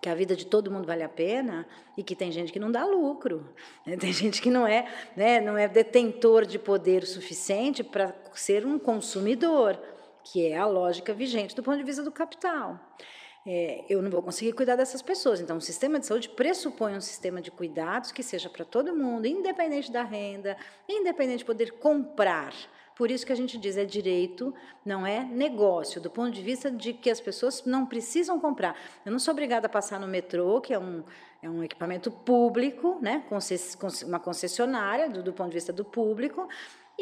que 0.00 0.08
a 0.08 0.14
vida 0.14 0.34
de 0.34 0.46
todo 0.46 0.70
mundo 0.70 0.86
vale 0.86 1.02
a 1.02 1.08
pena 1.08 1.66
e 1.96 2.02
que 2.02 2.16
tem 2.16 2.32
gente 2.32 2.52
que 2.52 2.58
não 2.58 2.72
dá 2.72 2.84
lucro, 2.84 3.54
né? 3.86 3.96
tem 3.96 4.12
gente 4.12 4.40
que 4.40 4.50
não 4.50 4.66
é, 4.66 4.86
né, 5.16 5.40
não 5.40 5.56
é 5.56 5.68
detentor 5.68 6.46
de 6.46 6.58
poder 6.58 7.06
suficiente 7.06 7.84
para 7.84 8.14
ser 8.32 8.64
um 8.66 8.78
consumidor, 8.78 9.78
que 10.24 10.46
é 10.46 10.56
a 10.56 10.66
lógica 10.66 11.12
vigente 11.12 11.54
do 11.54 11.62
ponto 11.62 11.76
de 11.76 11.84
vista 11.84 12.02
do 12.02 12.10
capital 12.10 12.80
é, 13.46 13.84
eu 13.88 14.00
não 14.00 14.10
vou 14.10 14.22
conseguir 14.22 14.52
cuidar 14.52 14.76
dessas 14.76 15.02
pessoas. 15.02 15.40
Então, 15.40 15.56
o 15.56 15.60
sistema 15.60 15.98
de 15.98 16.06
saúde 16.06 16.28
pressupõe 16.28 16.94
um 16.94 17.00
sistema 17.00 17.40
de 17.40 17.50
cuidados 17.50 18.12
que 18.12 18.22
seja 18.22 18.48
para 18.48 18.64
todo 18.64 18.94
mundo, 18.94 19.26
independente 19.26 19.90
da 19.90 20.02
renda, 20.02 20.56
independente 20.88 21.38
de 21.38 21.44
poder 21.44 21.72
comprar. 21.72 22.54
Por 22.94 23.10
isso 23.10 23.24
que 23.26 23.32
a 23.32 23.36
gente 23.36 23.58
diz 23.58 23.76
é 23.76 23.84
direito, 23.84 24.54
não 24.84 25.06
é 25.06 25.24
negócio, 25.24 26.00
do 26.00 26.10
ponto 26.10 26.30
de 26.30 26.42
vista 26.42 26.70
de 26.70 26.92
que 26.92 27.10
as 27.10 27.20
pessoas 27.20 27.64
não 27.64 27.86
precisam 27.86 28.38
comprar. 28.38 28.76
Eu 29.04 29.10
não 29.10 29.18
sou 29.18 29.32
obrigada 29.32 29.66
a 29.66 29.70
passar 29.70 29.98
no 29.98 30.06
metrô, 30.06 30.60
que 30.60 30.74
é 30.74 30.78
um, 30.78 31.02
é 31.42 31.48
um 31.48 31.64
equipamento 31.64 32.10
público, 32.10 32.98
né, 33.00 33.24
uma 34.06 34.20
concessionária, 34.20 35.08
do, 35.08 35.22
do 35.22 35.32
ponto 35.32 35.48
de 35.48 35.54
vista 35.54 35.72
do 35.72 35.84
público, 35.84 36.46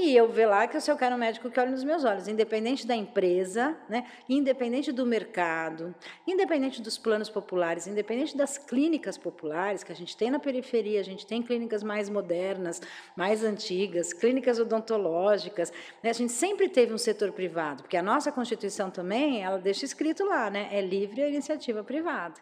e 0.03 0.17
eu 0.17 0.31
lá 0.49 0.67
que 0.67 0.77
eu 0.77 0.97
quero 0.97 1.15
um 1.15 1.19
médico 1.19 1.51
que 1.51 1.61
olhe 1.61 1.71
nos 1.71 1.85
meus 1.85 2.05
olhos, 2.05 2.27
independente 2.27 2.87
da 2.87 2.97
empresa, 2.97 3.77
né, 3.89 4.07
independente 4.29 4.91
do 4.91 5.05
mercado, 5.05 5.95
independente 6.27 6.81
dos 6.81 6.97
planos 6.97 7.29
populares, 7.29 7.87
independente 7.87 8.37
das 8.37 8.57
clínicas 8.57 9.19
populares 9.19 9.85
que 9.85 9.93
a 9.93 9.95
gente 9.95 10.17
tem 10.17 10.31
na 10.31 10.39
periferia, 10.39 11.01
a 11.01 11.05
gente 11.05 11.27
tem 11.27 11.43
clínicas 11.43 11.83
mais 11.83 12.09
modernas, 12.09 12.81
mais 13.15 13.45
antigas, 13.45 14.13
clínicas 14.13 14.59
odontológicas. 14.59 15.73
Né, 16.03 16.11
a 16.11 16.15
gente 16.15 16.33
sempre 16.33 16.69
teve 16.69 16.93
um 16.95 16.99
setor 16.99 17.33
privado, 17.33 17.83
porque 17.83 17.97
a 17.97 18.03
nossa 18.03 18.33
Constituição 18.33 18.91
também 18.91 19.43
ela 19.43 19.59
deixa 19.59 19.85
escrito 19.85 20.25
lá, 20.25 20.51
né, 20.51 20.69
é 20.73 20.81
livre 20.81 21.23
a 21.23 21.29
iniciativa 21.29 21.85
privada. 21.85 22.35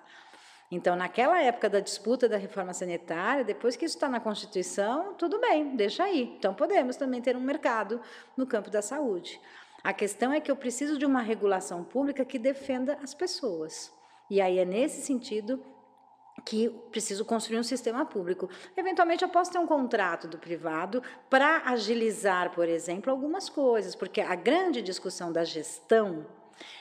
Então, 0.70 0.94
naquela 0.94 1.40
época 1.42 1.70
da 1.70 1.80
disputa 1.80 2.28
da 2.28 2.36
reforma 2.36 2.74
sanitária, 2.74 3.42
depois 3.42 3.74
que 3.74 3.86
isso 3.86 3.96
está 3.96 4.08
na 4.08 4.20
Constituição, 4.20 5.14
tudo 5.14 5.40
bem, 5.40 5.74
deixa 5.74 6.04
aí. 6.04 6.34
Então, 6.38 6.52
podemos 6.52 6.96
também 6.96 7.22
ter 7.22 7.36
um 7.36 7.40
mercado 7.40 8.00
no 8.36 8.46
campo 8.46 8.68
da 8.68 8.82
saúde. 8.82 9.40
A 9.82 9.94
questão 9.94 10.32
é 10.32 10.40
que 10.40 10.50
eu 10.50 10.56
preciso 10.56 10.98
de 10.98 11.06
uma 11.06 11.22
regulação 11.22 11.82
pública 11.82 12.24
que 12.24 12.38
defenda 12.38 12.98
as 13.02 13.14
pessoas. 13.14 13.90
E 14.30 14.40
aí 14.40 14.58
é 14.58 14.64
nesse 14.64 15.00
sentido 15.00 15.64
que 16.44 16.68
preciso 16.90 17.24
construir 17.24 17.58
um 17.58 17.62
sistema 17.62 18.04
público. 18.04 18.48
Eventualmente, 18.76 19.22
eu 19.22 19.28
posso 19.28 19.50
ter 19.50 19.58
um 19.58 19.66
contrato 19.66 20.28
do 20.28 20.38
privado 20.38 21.02
para 21.30 21.62
agilizar, 21.64 22.50
por 22.50 22.68
exemplo, 22.68 23.10
algumas 23.10 23.48
coisas, 23.48 23.94
porque 23.94 24.20
a 24.20 24.34
grande 24.34 24.82
discussão 24.82 25.32
da 25.32 25.44
gestão 25.44 26.26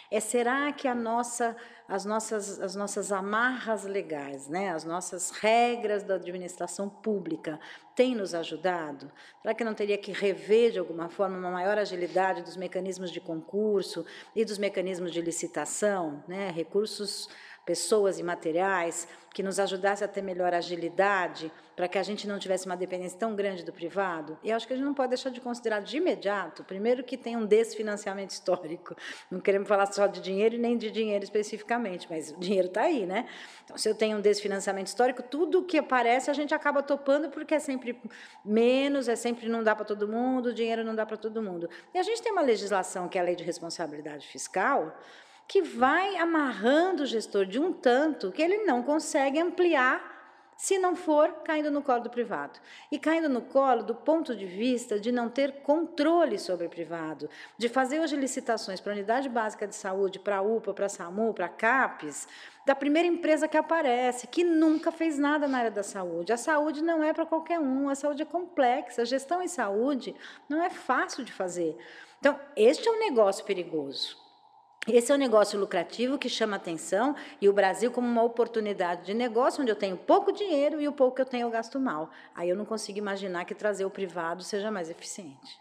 é 0.10 0.20
será 0.20 0.72
que 0.72 0.92
nossa, 0.94 1.56
as, 1.88 2.06
nossas, 2.06 2.60
as 2.60 2.76
nossas 2.76 3.12
amarras 3.12 3.84
legais, 3.84 4.48
né, 4.48 4.70
as 4.72 4.84
nossas 4.84 5.32
regras 5.32 6.04
da 6.04 6.16
administração 6.16 6.88
pública 6.90 7.60
têm 7.96 8.16
nos 8.16 8.34
ajudado? 8.34 9.12
Será 9.42 9.54
que 9.54 9.64
não 9.64 9.74
teria 9.74 9.98
que 9.98 10.12
rever, 10.12 10.72
de 10.72 10.80
alguma 10.80 11.10
forma, 11.10 11.38
uma 11.38 11.52
maior 11.52 11.78
agilidade 11.78 12.42
dos 12.42 12.56
mecanismos 12.56 13.12
de 13.12 13.20
concurso 13.20 14.06
e 14.36 14.46
dos 14.46 14.58
mecanismos 14.58 15.12
de 15.12 15.22
licitação, 15.22 16.24
né, 16.28 16.52
recursos 16.52 17.28
pessoas 17.68 18.18
e 18.18 18.24
materiais, 18.24 19.06
que 19.34 19.44
nos 19.44 19.60
ajudasse 19.60 20.02
a 20.04 20.08
ter 20.08 20.22
melhor 20.22 20.54
agilidade, 20.54 21.52
para 21.76 21.88
que 21.88 22.00
a 22.00 22.02
gente 22.02 22.26
não 22.28 22.40
tivesse 22.40 22.66
uma 22.66 22.78
dependência 22.78 23.20
tão 23.20 23.36
grande 23.36 23.62
do 23.62 23.74
privado. 23.74 24.40
E 24.42 24.52
acho 24.52 24.66
que 24.66 24.74
a 24.74 24.76
gente 24.76 24.86
não 24.86 24.94
pode 24.94 25.10
deixar 25.10 25.30
de 25.30 25.42
considerar 25.42 25.82
de 25.82 25.98
imediato, 25.98 26.64
primeiro 26.64 27.04
que 27.04 27.18
tem 27.18 27.36
um 27.36 27.46
desfinanciamento 27.46 28.34
histórico. 28.34 28.96
Não 29.30 29.42
queremos 29.42 29.68
falar 29.68 29.86
só 29.92 30.08
de 30.08 30.22
dinheiro 30.22 30.56
e 30.56 30.58
nem 30.58 30.78
de 30.78 30.90
dinheiro 30.90 31.26
especificamente, 31.26 32.08
mas 32.10 32.32
o 32.32 32.40
dinheiro 32.40 32.70
está 32.70 32.84
aí, 32.84 33.06
né? 33.06 33.28
Então, 33.66 33.78
se 33.78 33.88
eu 33.88 33.94
tenho 33.94 34.18
um 34.18 34.22
desfinanciamento 34.22 34.88
histórico, 34.88 35.22
tudo 35.22 35.62
que 35.62 35.78
aparece 35.78 36.32
a 36.32 36.34
gente 36.34 36.54
acaba 36.56 36.82
topando 36.82 37.30
porque 37.30 37.54
é 37.54 37.60
sempre 37.60 38.02
menos, 38.46 39.10
é 39.10 39.16
sempre 39.18 39.50
não 39.50 39.62
dá 39.62 39.76
para 39.76 39.84
todo 39.84 40.08
mundo, 40.08 40.48
o 40.48 40.54
dinheiro 40.54 40.86
não 40.86 40.96
dá 40.96 41.06
para 41.06 41.18
todo 41.18 41.44
mundo. 41.44 41.70
E 41.94 42.00
a 42.00 42.04
gente 42.04 42.24
tem 42.24 42.32
uma 42.32 42.42
legislação 42.42 43.10
que 43.10 43.18
é 43.18 43.22
a 43.22 43.24
Lei 43.26 43.36
de 43.36 43.44
Responsabilidade 43.44 44.26
Fiscal, 44.26 44.98
que 45.48 45.62
vai 45.62 46.18
amarrando 46.18 47.04
o 47.04 47.06
gestor 47.06 47.46
de 47.46 47.60
um 47.60 47.72
tanto 47.72 48.32
que 48.32 48.42
ele 48.42 48.66
não 48.66 48.84
consegue 48.84 49.40
ampliar 49.40 50.18
se 50.58 50.80
não 50.80 50.96
for 50.96 51.32
caindo 51.44 51.70
no 51.70 51.84
colo 51.84 52.02
do 52.02 52.10
privado. 52.10 52.60
E 52.92 52.98
caindo 52.98 53.30
no 53.30 53.42
colo 53.42 53.84
do 53.84 53.94
ponto 53.94 54.36
de 54.36 54.46
vista 54.46 55.00
de 55.00 55.12
não 55.12 55.30
ter 55.30 55.62
controle 55.62 56.40
sobre 56.40 56.66
o 56.66 56.70
privado, 56.70 57.30
de 57.58 57.70
fazer 57.70 58.00
hoje 58.00 58.16
licitações 58.16 58.82
para 58.82 58.92
a 58.92 58.96
unidade 58.96 59.30
básica 59.30 59.68
de 59.68 59.76
saúde, 59.76 60.20
para 60.20 60.38
a 60.38 60.42
UPA, 60.42 60.74
para 60.74 60.88
a 60.88 60.90
SAMU, 60.90 61.34
para 61.34 61.46
a 61.46 61.50
CAPES, 61.50 62.28
da 62.66 62.74
primeira 62.74 63.08
empresa 63.08 63.48
que 63.48 63.56
aparece, 63.56 64.26
que 64.26 64.44
nunca 64.44 64.92
fez 64.92 65.18
nada 65.18 65.48
na 65.48 65.60
área 65.60 65.72
da 65.72 65.84
saúde. 65.84 66.34
A 66.34 66.38
saúde 66.38 66.84
não 66.84 67.04
é 67.04 67.14
para 67.14 67.26
qualquer 67.26 67.60
um, 67.60 67.88
a 67.88 67.96
saúde 67.96 68.24
é 68.24 68.26
complexa, 68.26 69.04
a 69.04 69.06
gestão 69.06 69.42
em 69.44 69.48
saúde 69.48 70.16
não 70.50 70.62
é 70.62 70.72
fácil 70.72 71.24
de 71.24 71.32
fazer. 71.32 71.78
Então, 72.20 72.38
este 72.56 72.90
é 72.90 72.92
um 72.92 73.00
negócio 73.00 73.46
perigoso. 73.46 74.27
Esse 74.88 75.12
é 75.12 75.16
um 75.16 75.18
negócio 75.18 75.60
lucrativo 75.60 76.18
que 76.18 76.30
chama 76.30 76.56
atenção 76.56 77.14
e 77.42 77.50
o 77.50 77.54
Brasil 77.54 77.92
como 77.92 78.08
uma 78.08 78.24
oportunidade 78.24 79.06
de 79.06 79.14
negócio 79.14 79.62
onde 79.62 79.70
eu 79.70 79.76
tenho 79.76 79.98
pouco 79.98 80.32
dinheiro 80.32 80.80
e 80.80 80.88
o 80.88 80.94
pouco 80.94 81.18
que 81.18 81.22
eu 81.22 81.26
tenho 81.26 81.46
eu 81.46 81.52
gasto 81.52 81.78
mal. 81.78 82.10
Aí 82.34 82.48
eu 82.48 82.56
não 82.56 82.64
consigo 82.64 82.98
imaginar 82.98 83.44
que 83.44 83.54
trazer 83.54 83.84
o 83.84 83.90
privado 83.90 84.44
seja 84.44 84.72
mais 84.72 84.90
eficiente. 84.90 85.60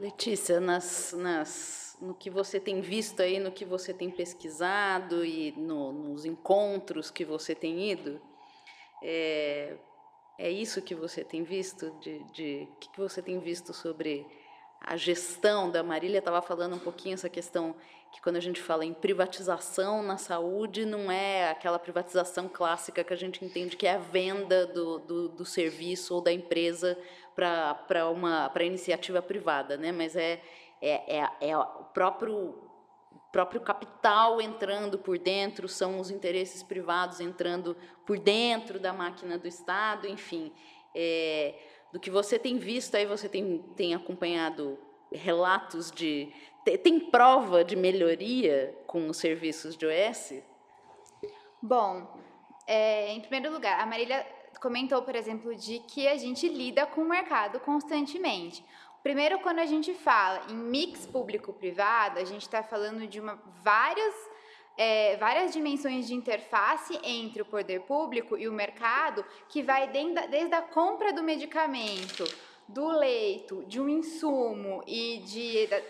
Letícia, 0.00 0.58
nas, 0.58 1.12
nas, 1.12 1.96
no 2.00 2.14
que 2.14 2.28
você 2.28 2.58
tem 2.58 2.80
visto 2.80 3.22
aí, 3.22 3.38
no 3.38 3.52
que 3.52 3.64
você 3.64 3.94
tem 3.94 4.10
pesquisado 4.10 5.24
e 5.24 5.52
no, 5.52 5.92
nos 5.92 6.24
encontros 6.24 7.12
que 7.12 7.24
você 7.24 7.54
tem 7.54 7.92
ido, 7.92 8.20
é, 9.00 9.76
é 10.36 10.50
isso 10.50 10.82
que 10.82 10.96
você 10.96 11.22
tem 11.22 11.44
visto? 11.44 11.92
De, 12.00 12.18
de 12.32 12.68
que, 12.80 12.90
que 12.90 12.98
você 12.98 13.22
tem 13.22 13.38
visto 13.38 13.72
sobre 13.72 14.26
a 14.80 14.96
gestão 14.96 15.70
da 15.70 15.82
Marília 15.82 16.18
estava 16.18 16.40
falando 16.42 16.76
um 16.76 16.78
pouquinho 16.78 17.14
essa 17.14 17.28
questão 17.28 17.74
que 18.12 18.20
quando 18.20 18.36
a 18.36 18.40
gente 18.40 18.62
fala 18.62 18.84
em 18.84 18.94
privatização 18.94 20.02
na 20.02 20.16
saúde 20.16 20.84
não 20.84 21.10
é 21.10 21.50
aquela 21.50 21.78
privatização 21.78 22.48
clássica 22.48 23.02
que 23.02 23.12
a 23.12 23.16
gente 23.16 23.44
entende 23.44 23.76
que 23.76 23.86
é 23.86 23.94
a 23.94 23.98
venda 23.98 24.66
do, 24.66 24.98
do, 25.00 25.28
do 25.30 25.44
serviço 25.44 26.14
ou 26.14 26.20
da 26.20 26.32
empresa 26.32 26.96
para 27.34 28.08
uma 28.10 28.48
para 28.48 28.64
iniciativa 28.64 29.20
privada, 29.20 29.76
né? 29.76 29.92
Mas 29.92 30.16
é 30.16 30.40
é, 30.80 31.18
é, 31.18 31.30
é 31.40 31.56
o 31.56 31.64
próprio 31.92 32.62
próprio 33.32 33.60
capital 33.60 34.40
entrando 34.40 34.98
por 34.98 35.18
dentro, 35.18 35.68
são 35.68 36.00
os 36.00 36.10
interesses 36.10 36.62
privados 36.62 37.20
entrando 37.20 37.76
por 38.06 38.18
dentro 38.18 38.78
da 38.80 38.94
máquina 38.94 39.36
do 39.36 39.46
Estado, 39.46 40.06
enfim. 40.06 40.52
É, 40.94 41.54
do 41.92 42.00
que 42.00 42.10
você 42.10 42.38
tem 42.38 42.58
visto 42.58 42.94
aí, 42.96 43.06
você 43.06 43.28
tem, 43.28 43.58
tem 43.76 43.94
acompanhado 43.94 44.78
relatos 45.12 45.90
de. 45.90 46.32
Tem 46.82 46.98
prova 46.98 47.64
de 47.64 47.76
melhoria 47.76 48.76
com 48.86 49.08
os 49.08 49.18
serviços 49.18 49.76
de 49.76 49.86
OS? 49.86 50.34
Bom, 51.62 52.20
é, 52.66 53.12
em 53.12 53.20
primeiro 53.20 53.52
lugar, 53.52 53.80
a 53.80 53.86
Marília 53.86 54.26
comentou, 54.60 55.02
por 55.02 55.14
exemplo, 55.14 55.54
de 55.54 55.78
que 55.80 56.08
a 56.08 56.16
gente 56.16 56.48
lida 56.48 56.84
com 56.86 57.02
o 57.02 57.08
mercado 57.08 57.60
constantemente. 57.60 58.64
Primeiro, 59.02 59.38
quando 59.38 59.60
a 59.60 59.66
gente 59.66 59.94
fala 59.94 60.44
em 60.50 60.56
mix 60.56 61.06
público-privado, 61.06 62.18
a 62.18 62.24
gente 62.24 62.42
está 62.42 62.62
falando 62.62 63.06
de 63.06 63.20
uma, 63.20 63.40
várias 63.62 64.14
é, 64.76 65.16
várias 65.16 65.52
dimensões 65.52 66.06
de 66.06 66.14
interface 66.14 66.98
entre 67.02 67.42
o 67.42 67.46
poder 67.46 67.80
público 67.82 68.36
e 68.36 68.46
o 68.46 68.52
mercado, 68.52 69.24
que 69.48 69.62
vai 69.62 69.88
desde 69.88 70.54
a 70.54 70.62
compra 70.62 71.12
do 71.12 71.22
medicamento, 71.22 72.24
do 72.68 72.88
leito, 72.88 73.64
de 73.64 73.80
um 73.80 73.88
insumo 73.88 74.82
e 74.86 75.18
de 75.18 75.66
da, 75.68 75.80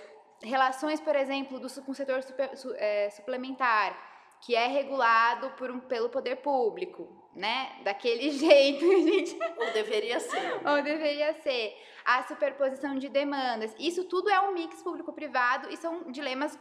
relações, 0.43 1.01
por 1.01 1.17
exemplo, 1.17 1.59
do, 1.59 1.69
com 1.83 1.93
o 1.93 1.95
setor 1.95 2.23
super, 2.23 2.57
su, 2.57 2.73
é, 2.77 3.11
suplementar, 3.11 3.97
que 4.41 4.55
é 4.55 4.67
regulado 4.67 5.51
por 5.57 5.71
um, 5.71 5.81
pelo 5.81 6.09
poder 6.09 6.37
público, 6.37 7.09
né? 7.35 7.81
Daquele 7.83 8.31
jeito, 8.39 8.85
gente. 9.03 9.37
Ou 9.57 9.73
deveria 9.73 10.21
ser. 10.21 10.61
Ou 10.65 10.83
deveria 10.83 11.33
ser. 11.43 11.75
A 12.05 12.23
superposição 12.23 12.97
de 12.97 13.09
demandas. 13.09 13.75
Isso 13.79 14.05
tudo 14.05 14.31
é 14.31 14.39
um 14.41 14.53
mix 14.53 14.81
público-privado 14.83 15.69
e 15.73 15.77
são 15.77 16.13
dilemas 16.13 16.57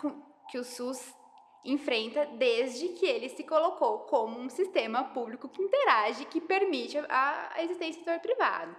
que 0.50 0.58
o 0.58 0.64
SUS 0.64 1.14
enfrenta 1.66 2.26
desde 2.26 2.90
que 2.90 3.06
ele 3.06 3.28
se 3.28 3.44
colocou 3.44 4.00
como 4.00 4.40
um 4.40 4.50
sistema 4.50 5.04
público 5.06 5.50
que 5.50 5.62
interage, 5.62 6.26
que 6.26 6.40
permite 6.40 6.98
a, 7.10 7.54
existência 7.60 8.02
do 8.02 8.06
setor 8.06 8.20
privado. 8.20 8.76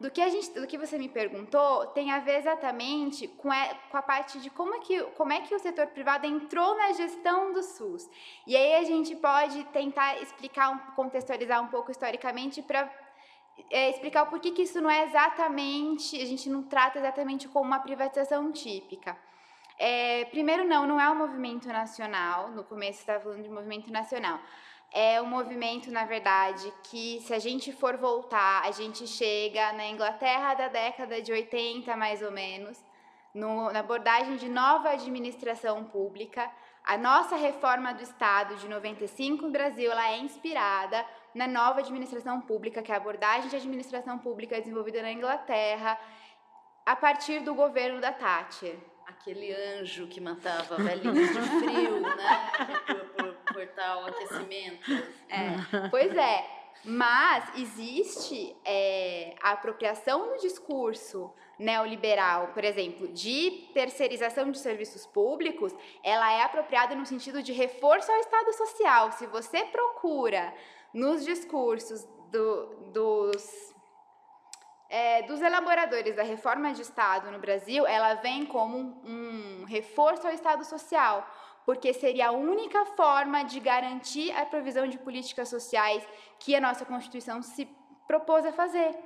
Do 0.00 0.10
que, 0.10 0.20
a 0.20 0.28
gente, 0.28 0.50
do 0.50 0.66
que 0.66 0.76
você 0.76 0.98
me 0.98 1.08
perguntou 1.08 1.86
tem 1.88 2.10
a 2.10 2.18
ver 2.18 2.38
exatamente 2.38 3.28
com 3.28 3.50
a, 3.50 3.74
com 3.90 3.96
a 3.96 4.02
parte 4.02 4.40
de 4.40 4.50
como 4.50 4.74
é, 4.74 4.78
que, 4.80 5.02
como 5.16 5.32
é 5.32 5.40
que 5.40 5.54
o 5.54 5.58
setor 5.58 5.86
privado 5.88 6.26
entrou 6.26 6.76
na 6.76 6.92
gestão 6.92 7.52
do 7.52 7.62
SUS. 7.62 8.08
E 8.46 8.56
aí 8.56 8.74
a 8.74 8.84
gente 8.84 9.14
pode 9.16 9.62
tentar 9.64 10.20
explicar, 10.20 10.94
contextualizar 10.96 11.62
um 11.62 11.68
pouco 11.68 11.90
historicamente 11.90 12.60
para 12.60 12.92
é, 13.70 13.90
explicar 13.90 14.24
o 14.24 14.26
porquê 14.26 14.50
que 14.50 14.62
isso 14.62 14.80
não 14.80 14.90
é 14.90 15.04
exatamente, 15.04 16.20
a 16.20 16.26
gente 16.26 16.48
não 16.50 16.64
trata 16.64 16.98
exatamente 16.98 17.48
como 17.48 17.64
uma 17.64 17.78
privatização 17.78 18.50
típica. 18.50 19.16
É, 19.78 20.24
primeiro, 20.26 20.64
não, 20.64 20.86
não 20.86 21.00
é 21.00 21.10
um 21.10 21.16
movimento 21.16 21.66
nacional. 21.68 22.50
No 22.50 22.64
começo, 22.64 23.00
estava 23.00 23.20
falando 23.20 23.42
de 23.42 23.48
movimento 23.48 23.90
nacional. 23.90 24.38
É 24.92 25.20
um 25.20 25.26
movimento, 25.26 25.90
na 25.90 26.04
verdade, 26.04 26.72
que 26.84 27.20
se 27.22 27.34
a 27.34 27.38
gente 27.40 27.72
for 27.72 27.96
voltar, 27.96 28.62
a 28.64 28.70
gente 28.70 29.06
chega 29.08 29.72
na 29.72 29.86
Inglaterra 29.86 30.54
da 30.54 30.68
década 30.68 31.20
de 31.20 31.32
80, 31.32 31.96
mais 31.96 32.22
ou 32.22 32.30
menos, 32.30 32.78
no, 33.34 33.72
na 33.72 33.80
abordagem 33.80 34.36
de 34.36 34.48
nova 34.48 34.90
administração 34.90 35.82
pública. 35.84 36.48
A 36.84 36.96
nossa 36.96 37.34
reforma 37.34 37.92
do 37.92 38.02
Estado 38.02 38.54
de 38.56 38.68
95 38.68 39.46
no 39.46 39.50
Brasil 39.50 39.90
ela 39.90 40.12
é 40.12 40.18
inspirada 40.18 41.04
na 41.34 41.48
nova 41.48 41.80
administração 41.80 42.40
pública, 42.40 42.82
que 42.82 42.92
é 42.92 42.94
a 42.94 42.98
abordagem 42.98 43.48
de 43.48 43.56
administração 43.56 44.18
pública 44.18 44.60
desenvolvida 44.60 45.02
na 45.02 45.10
Inglaterra 45.10 45.98
a 46.86 46.94
partir 46.94 47.40
do 47.40 47.54
governo 47.54 48.00
da 48.00 48.12
Thatcher 48.12 48.78
aquele 49.06 49.52
anjo 49.52 50.06
que 50.06 50.20
matava 50.20 50.76
velhinhos 50.76 51.28
de 51.28 51.40
frio, 51.42 52.00
né? 52.00 52.52
Por, 53.16 53.34
o 53.54 54.06
aquecimento. 54.06 54.92
É, 55.28 55.88
pois 55.90 56.14
é. 56.16 56.64
Mas 56.84 57.50
existe 57.56 58.54
é, 58.64 59.34
a 59.42 59.52
apropriação 59.52 60.30
no 60.30 60.38
discurso 60.38 61.32
neoliberal, 61.58 62.48
por 62.48 62.62
exemplo, 62.62 63.08
de 63.08 63.68
terceirização 63.72 64.50
de 64.50 64.58
serviços 64.58 65.06
públicos, 65.06 65.74
ela 66.02 66.30
é 66.32 66.42
apropriada 66.42 66.94
no 66.94 67.06
sentido 67.06 67.42
de 67.42 67.52
reforço 67.52 68.12
ao 68.12 68.18
Estado 68.18 68.52
social. 68.52 69.12
Se 69.12 69.26
você 69.26 69.64
procura 69.64 70.52
nos 70.92 71.24
discursos 71.24 72.06
do, 72.30 72.66
dos 72.92 73.73
é, 74.94 75.22
dos 75.22 75.42
elaboradores 75.42 76.14
da 76.14 76.22
reforma 76.22 76.72
de 76.72 76.82
Estado 76.82 77.28
no 77.32 77.40
Brasil, 77.40 77.84
ela 77.84 78.14
vem 78.14 78.46
como 78.46 78.78
um, 78.78 79.62
um 79.62 79.64
reforço 79.64 80.24
ao 80.24 80.32
Estado 80.32 80.64
social, 80.64 81.28
porque 81.66 81.92
seria 81.92 82.28
a 82.28 82.30
única 82.30 82.84
forma 82.98 83.42
de 83.42 83.58
garantir 83.58 84.30
a 84.30 84.46
provisão 84.46 84.86
de 84.86 84.96
políticas 84.96 85.48
sociais 85.48 86.06
que 86.38 86.54
a 86.54 86.60
nossa 86.60 86.84
Constituição 86.84 87.42
se 87.42 87.66
propôs 88.06 88.46
a 88.46 88.52
fazer. 88.52 88.96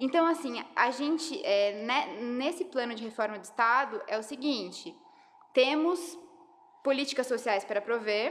Então, 0.00 0.26
assim, 0.26 0.64
a 0.74 0.90
gente, 0.90 1.40
é, 1.44 1.84
né, 1.84 2.06
nesse 2.22 2.64
plano 2.64 2.92
de 2.92 3.04
reforma 3.04 3.38
do 3.38 3.44
Estado, 3.44 4.02
é 4.08 4.18
o 4.18 4.24
seguinte: 4.24 4.96
temos 5.52 6.18
políticas 6.82 7.28
sociais 7.28 7.64
para 7.64 7.80
prover, 7.80 8.26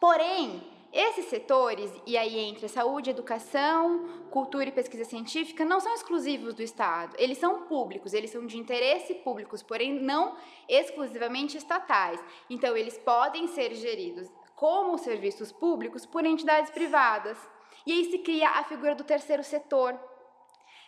porém, 0.00 0.66
esses 0.92 1.26
setores, 1.26 1.92
e 2.06 2.16
aí 2.16 2.38
entre 2.38 2.66
saúde, 2.66 3.10
educação, 3.10 4.26
cultura 4.30 4.68
e 4.68 4.72
pesquisa 4.72 5.04
científica, 5.04 5.64
não 5.64 5.80
são 5.80 5.94
exclusivos 5.94 6.54
do 6.54 6.62
Estado. 6.62 7.14
Eles 7.18 7.36
são 7.36 7.62
públicos, 7.62 8.14
eles 8.14 8.30
são 8.30 8.46
de 8.46 8.56
interesse 8.56 9.14
públicos, 9.16 9.62
porém 9.62 9.92
não 10.00 10.36
exclusivamente 10.66 11.58
estatais. 11.58 12.22
Então, 12.48 12.76
eles 12.76 12.96
podem 12.96 13.46
ser 13.48 13.74
geridos 13.74 14.28
como 14.54 14.98
serviços 14.98 15.52
públicos 15.52 16.06
por 16.06 16.24
entidades 16.24 16.70
privadas. 16.70 17.38
E 17.86 17.92
aí 17.92 18.10
se 18.10 18.18
cria 18.18 18.48
a 18.48 18.64
figura 18.64 18.94
do 18.94 19.04
terceiro 19.04 19.44
setor, 19.44 19.98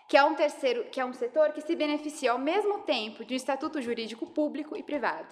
que 0.08 0.16
é 0.16 0.24
um 0.24 0.34
terceiro, 0.34 0.84
que 0.90 1.00
é 1.00 1.04
um 1.04 1.12
setor 1.12 1.52
que 1.52 1.60
se 1.60 1.76
beneficia 1.76 2.32
ao 2.32 2.38
mesmo 2.38 2.78
tempo 2.80 3.24
de 3.24 3.34
um 3.34 3.36
estatuto 3.36 3.80
jurídico 3.80 4.26
público 4.26 4.76
e 4.76 4.82
privado. 4.82 5.28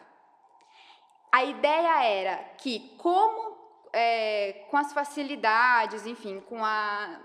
A 1.33 1.45
ideia 1.45 2.05
era 2.05 2.37
que, 2.59 2.95
como 2.97 3.48
é, 3.93 4.67
com 4.71 4.77
as 4.77 4.93
facilidades, 4.93 6.07
enfim, 6.07 6.41
com 6.41 6.65
a 6.65 7.21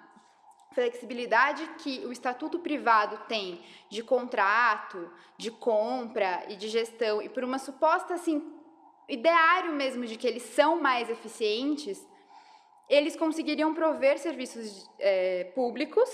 flexibilidade 0.74 1.66
que 1.80 2.06
o 2.06 2.12
estatuto 2.12 2.60
privado 2.60 3.18
tem 3.28 3.64
de 3.90 4.04
contrato, 4.04 5.12
de 5.38 5.52
compra 5.52 6.46
e 6.50 6.56
de 6.56 6.68
gestão, 6.68 7.22
e 7.22 7.30
por 7.30 7.44
uma 7.44 7.60
suposta 7.60 8.16
assim 8.16 8.54
ideário 9.08 9.74
mesmo 9.74 10.06
de 10.06 10.18
que 10.18 10.28
eles 10.28 10.44
são 10.44 10.82
mais 10.82 11.10
eficientes, 11.10 12.06
eles 12.90 13.16
conseguiriam 13.16 13.74
prover 13.74 14.18
serviços 14.18 14.90
é, 15.00 15.46
públicos 15.56 16.10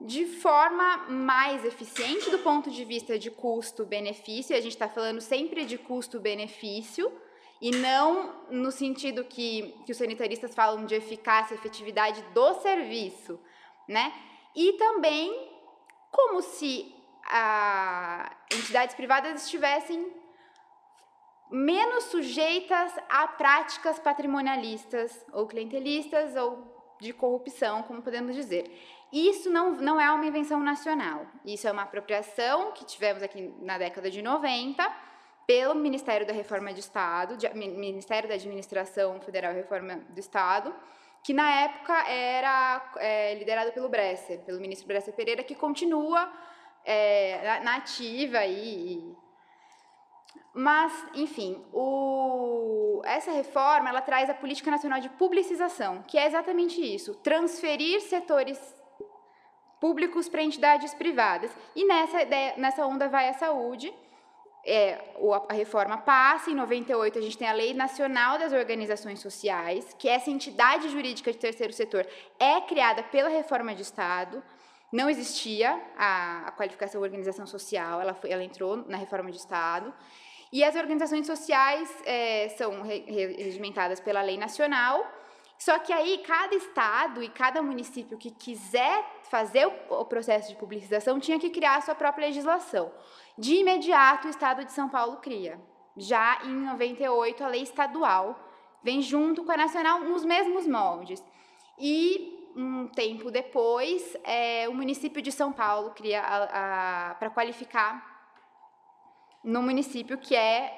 de 0.00 0.26
forma 0.26 1.08
mais 1.08 1.64
eficiente 1.64 2.30
do 2.30 2.38
ponto 2.40 2.70
de 2.70 2.84
vista 2.84 3.18
de 3.18 3.30
custo-benefício. 3.30 4.56
A 4.56 4.60
gente 4.60 4.72
está 4.72 4.88
falando 4.88 5.20
sempre 5.20 5.64
de 5.64 5.78
custo-benefício 5.78 7.12
e 7.60 7.70
não 7.70 8.46
no 8.50 8.70
sentido 8.70 9.24
que, 9.24 9.74
que 9.84 9.92
os 9.92 9.98
sanitaristas 9.98 10.54
falam 10.54 10.84
de 10.84 10.94
eficácia 10.94 11.54
efetividade 11.54 12.22
do 12.34 12.54
serviço, 12.54 13.40
né? 13.88 14.12
E 14.54 14.74
também 14.74 15.50
como 16.10 16.42
se 16.42 16.94
a, 17.26 18.30
entidades 18.52 18.94
privadas 18.94 19.42
estivessem 19.42 20.12
menos 21.50 22.04
sujeitas 22.04 22.92
a 23.08 23.26
práticas 23.28 23.98
patrimonialistas 23.98 25.24
ou 25.32 25.46
clientelistas 25.46 26.36
ou 26.36 26.72
de 27.00 27.12
corrupção, 27.12 27.82
como 27.82 28.02
podemos 28.02 28.34
dizer. 28.34 28.70
Isso 29.12 29.50
não, 29.50 29.72
não 29.72 30.00
é 30.00 30.10
uma 30.10 30.26
invenção 30.26 30.58
nacional, 30.60 31.26
isso 31.44 31.68
é 31.68 31.72
uma 31.72 31.82
apropriação 31.82 32.72
que 32.72 32.84
tivemos 32.84 33.22
aqui 33.22 33.54
na 33.60 33.78
década 33.78 34.10
de 34.10 34.22
90 34.22 35.13
pelo 35.46 35.74
Ministério 35.74 36.26
da 36.26 36.32
Reforma 36.32 36.72
do 36.72 36.78
Estado, 36.78 37.36
de, 37.36 37.48
Ministério 37.54 38.28
da 38.28 38.34
Administração 38.34 39.20
Federal 39.20 39.52
Reforma 39.52 39.96
do 40.08 40.18
Estado, 40.18 40.74
que 41.22 41.32
na 41.32 41.50
época 41.62 41.92
era 42.08 42.92
é, 42.98 43.34
liderado 43.34 43.72
pelo 43.72 43.88
Bresser, 43.88 44.40
pelo 44.40 44.60
ministro 44.60 44.86
Bresser 44.86 45.14
Pereira, 45.14 45.42
que 45.42 45.54
continua 45.54 46.30
é, 46.84 47.60
na 47.60 47.76
ativa 47.76 48.38
aí. 48.38 49.16
Mas, 50.52 50.92
enfim, 51.14 51.64
o, 51.72 53.02
essa 53.04 53.32
reforma 53.32 53.88
ela 53.88 54.00
traz 54.00 54.30
a 54.30 54.34
Política 54.34 54.70
Nacional 54.70 55.00
de 55.00 55.08
Publicização, 55.08 56.02
que 56.06 56.16
é 56.18 56.26
exatamente 56.26 56.80
isso: 56.80 57.14
transferir 57.16 58.00
setores 58.02 58.58
públicos 59.80 60.28
para 60.28 60.42
entidades 60.42 60.94
privadas. 60.94 61.50
E 61.74 61.84
nessa, 61.84 62.22
ideia, 62.22 62.54
nessa 62.56 62.86
onda 62.86 63.08
vai 63.08 63.28
a 63.28 63.34
saúde, 63.34 63.92
é, 64.66 64.98
a 65.48 65.52
reforma 65.52 65.98
passa, 65.98 66.50
em 66.50 66.54
98 66.54 67.18
a 67.18 67.22
gente 67.22 67.36
tem 67.36 67.48
a 67.48 67.52
Lei 67.52 67.74
Nacional 67.74 68.38
das 68.38 68.52
Organizações 68.52 69.20
Sociais, 69.20 69.94
que 69.98 70.08
essa 70.08 70.30
entidade 70.30 70.88
jurídica 70.88 71.30
de 71.30 71.38
terceiro 71.38 71.72
setor 71.72 72.06
é 72.38 72.60
criada 72.62 73.02
pela 73.02 73.28
reforma 73.28 73.74
de 73.74 73.82
Estado, 73.82 74.42
não 74.90 75.10
existia 75.10 75.80
a, 75.96 76.46
a 76.46 76.52
qualificação 76.52 77.02
organização 77.02 77.46
social, 77.46 78.00
ela, 78.00 78.14
foi, 78.14 78.30
ela 78.30 78.42
entrou 78.42 78.76
na 78.88 78.96
reforma 78.96 79.30
de 79.30 79.36
Estado, 79.36 79.92
e 80.52 80.62
as 80.62 80.76
organizações 80.76 81.26
sociais 81.26 81.90
é, 82.06 82.48
são 82.50 82.82
regimentadas 82.82 84.00
pela 84.00 84.22
lei 84.22 84.38
nacional, 84.38 85.04
só 85.58 85.78
que 85.78 85.92
aí 85.92 86.18
cada 86.18 86.54
estado 86.54 87.22
e 87.22 87.28
cada 87.28 87.62
município 87.62 88.16
que 88.16 88.30
quiser 88.30 89.04
fazer 89.28 89.66
o, 89.88 90.04
processo 90.04 90.48
de 90.48 90.56
publicização 90.56 91.18
tinha 91.18 91.38
que 91.38 91.50
criar 91.50 91.76
a 91.76 91.80
sua 91.80 91.94
própria 91.94 92.26
legislação. 92.26 92.92
De 93.36 93.56
imediato, 93.56 94.26
o 94.26 94.30
Estado 94.30 94.64
de 94.64 94.72
São 94.72 94.88
Paulo 94.88 95.16
cria. 95.18 95.60
Já 95.96 96.40
em 96.44 96.52
98, 96.52 97.44
a 97.44 97.48
lei 97.48 97.62
estadual 97.62 98.38
vem 98.82 99.00
junto 99.00 99.44
com 99.44 99.52
a 99.52 99.56
nacional 99.56 100.00
nos 100.00 100.24
mesmos 100.24 100.66
moldes. 100.66 101.22
E 101.78 102.52
um 102.56 102.86
tempo 102.88 103.30
depois, 103.30 104.16
é, 104.22 104.68
o 104.68 104.74
município 104.74 105.20
de 105.20 105.32
São 105.32 105.52
Paulo 105.52 105.90
cria 105.90 106.22
para 107.18 107.30
qualificar 107.30 108.12
no 109.42 109.62
município 109.62 110.16
que 110.18 110.34
é, 110.34 110.72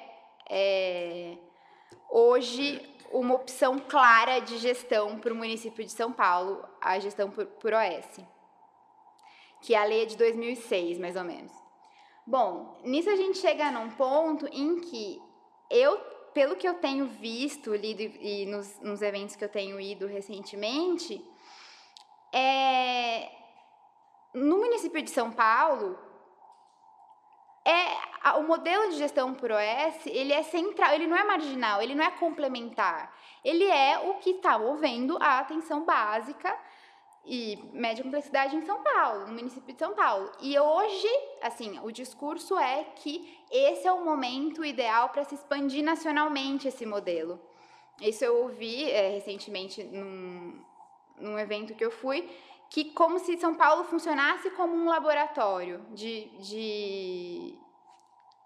é 0.49 1.37
hoje 2.09 2.81
uma 3.11 3.35
opção 3.35 3.79
clara 3.79 4.39
de 4.39 4.57
gestão 4.57 5.19
para 5.19 5.33
o 5.33 5.35
município 5.35 5.83
de 5.83 5.91
São 5.91 6.11
Paulo, 6.11 6.63
a 6.81 6.99
gestão 6.99 7.29
por, 7.29 7.45
por 7.45 7.73
OS, 7.73 8.19
que 9.61 9.73
é 9.73 9.77
a 9.77 9.83
lei 9.83 10.05
de 10.05 10.17
2006, 10.17 10.99
mais 10.99 11.15
ou 11.15 11.23
menos. 11.23 11.51
Bom, 12.25 12.79
nisso 12.83 13.09
a 13.09 13.15
gente 13.15 13.37
chega 13.37 13.71
num 13.71 13.89
ponto 13.91 14.47
em 14.47 14.81
que 14.81 15.21
eu, 15.69 15.97
pelo 16.33 16.55
que 16.55 16.67
eu 16.67 16.75
tenho 16.75 17.05
visto, 17.07 17.73
lido 17.73 18.01
e 18.01 18.45
nos, 18.45 18.79
nos 18.81 19.01
eventos 19.01 19.35
que 19.35 19.43
eu 19.43 19.49
tenho 19.49 19.79
ido 19.79 20.07
recentemente, 20.07 21.23
é, 22.33 23.31
no 24.33 24.57
município 24.57 25.01
de 25.01 25.09
São 25.09 25.31
Paulo, 25.31 25.97
é 27.65 28.33
o 28.37 28.43
modelo 28.43 28.89
de 28.89 28.97
gestão 28.97 29.33
por 29.33 29.51
OS, 29.51 30.05
ele 30.05 30.31
é 30.31 30.43
central, 30.43 30.93
ele 30.93 31.07
não 31.07 31.17
é 31.17 31.23
marginal, 31.23 31.81
ele 31.81 31.95
não 31.95 32.03
é 32.03 32.11
complementar. 32.11 33.13
Ele 33.43 33.65
é 33.65 33.99
o 33.99 34.15
que 34.15 34.31
está 34.31 34.57
movendo 34.57 35.17
a 35.21 35.39
atenção 35.39 35.83
básica 35.83 36.57
e 37.27 37.59
média 37.73 38.03
complexidade 38.03 38.55
em 38.55 38.61
São 38.61 38.81
Paulo, 38.81 39.27
no 39.27 39.33
município 39.33 39.73
de 39.73 39.79
São 39.79 39.93
Paulo. 39.93 40.31
E 40.39 40.57
hoje, 40.57 41.07
assim, 41.41 41.77
o 41.83 41.91
discurso 41.91 42.57
é 42.57 42.85
que 42.95 43.37
esse 43.51 43.85
é 43.85 43.91
o 43.91 44.05
momento 44.05 44.63
ideal 44.63 45.09
para 45.09 45.25
se 45.25 45.35
expandir 45.35 45.83
nacionalmente 45.83 46.69
esse 46.69 46.85
modelo. 46.85 47.37
Isso 47.99 48.23
eu 48.23 48.43
ouvi 48.43 48.89
é, 48.89 49.09
recentemente 49.09 49.83
num, 49.83 50.63
num 51.17 51.37
evento 51.37 51.75
que 51.75 51.83
eu 51.83 51.91
fui, 51.91 52.29
que 52.69 52.85
como 52.91 53.19
se 53.19 53.37
São 53.37 53.55
Paulo 53.55 53.83
funcionasse 53.83 54.49
como 54.51 54.73
um 54.73 54.87
laboratório 54.87 55.85
de, 55.91 56.29
de 56.39 57.55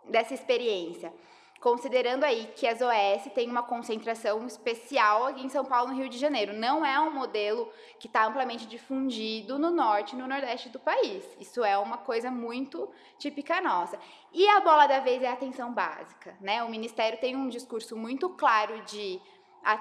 dessa 0.05 0.33
experiência 0.33 1.13
considerando 1.61 2.23
aí 2.23 2.51
que 2.55 2.65
as 2.65 2.81
OS 2.81 3.31
têm 3.35 3.47
uma 3.47 3.61
concentração 3.61 4.47
especial 4.47 5.27
aqui 5.27 5.45
em 5.45 5.49
São 5.49 5.63
Paulo, 5.63 5.91
no 5.91 5.95
Rio 5.95 6.09
de 6.09 6.17
Janeiro. 6.17 6.53
Não 6.53 6.83
é 6.83 6.99
um 6.99 7.13
modelo 7.13 7.71
que 7.99 8.07
está 8.07 8.25
amplamente 8.25 8.65
difundido 8.65 9.59
no 9.59 9.69
norte 9.69 10.15
e 10.15 10.17
no 10.17 10.27
nordeste 10.27 10.69
do 10.69 10.79
país. 10.79 11.23
Isso 11.39 11.63
é 11.63 11.77
uma 11.77 11.99
coisa 11.99 12.31
muito 12.31 12.91
típica 13.19 13.61
nossa. 13.61 13.99
E 14.33 14.47
a 14.49 14.59
bola 14.61 14.87
da 14.87 14.99
vez 15.01 15.21
é 15.21 15.27
a 15.27 15.33
atenção 15.33 15.71
básica. 15.71 16.35
Né? 16.41 16.63
O 16.63 16.69
Ministério 16.69 17.19
tem 17.19 17.35
um 17.35 17.47
discurso 17.47 17.95
muito 17.95 18.27
claro 18.31 18.81
de, 18.81 19.21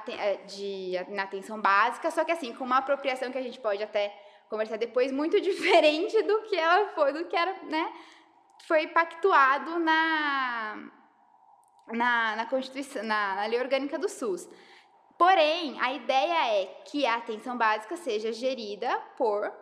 eh, 0.07 0.37
de, 0.47 0.93
na 1.09 1.23
atenção 1.23 1.59
básica, 1.59 2.11
só 2.11 2.25
que 2.25 2.33
assim, 2.33 2.55
com 2.55 2.65
uma 2.65 2.77
apropriação 2.77 3.33
que 3.33 3.39
a 3.39 3.43
gente 3.43 3.59
pode 3.59 3.83
até 3.83 4.15
conversar 4.51 4.77
depois, 4.77 5.11
muito 5.11 5.41
diferente 5.41 6.23
do 6.25 6.43
que 6.43 6.57
ela 6.57 6.89
foi, 6.89 7.15
do 7.15 7.25
que 7.25 7.35
era, 7.35 7.55
né? 7.63 7.91
Foi 8.67 8.87
pactuado 8.89 9.79
na 9.79 11.00
na, 11.93 12.37
na 12.37 12.47
Constituição, 12.47 13.03
na, 13.03 13.35
na 13.35 13.47
Lei 13.47 13.61
Orgânica 13.61 13.99
do 13.99 14.09
SUS. 14.09 14.49
Porém, 15.19 15.79
a 15.81 15.93
ideia 15.93 16.63
é 16.63 16.65
que 16.87 17.05
a 17.05 17.17
atenção 17.17 17.57
básica 17.57 17.97
seja 17.97 18.33
gerida 18.33 18.99
por 19.19 19.53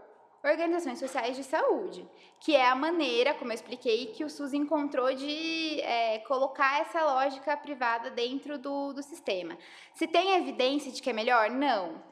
organizações 0.44 1.00
sociais 1.00 1.36
de 1.36 1.42
saúde, 1.42 2.08
que 2.38 2.54
é 2.54 2.68
a 2.68 2.74
maneira, 2.74 3.34
como 3.34 3.50
eu 3.50 3.56
expliquei, 3.56 4.06
que 4.06 4.24
o 4.24 4.30
SUS 4.30 4.52
encontrou 4.52 5.12
de 5.12 5.80
é, 5.80 6.20
colocar 6.20 6.80
essa 6.80 7.04
lógica 7.04 7.56
privada 7.56 8.08
dentro 8.10 8.56
do, 8.56 8.92
do 8.92 9.02
sistema. 9.02 9.58
Se 9.94 10.06
tem 10.06 10.36
evidência 10.36 10.92
de 10.92 11.02
que 11.02 11.10
é 11.10 11.12
melhor? 11.12 11.50
Não. 11.50 12.06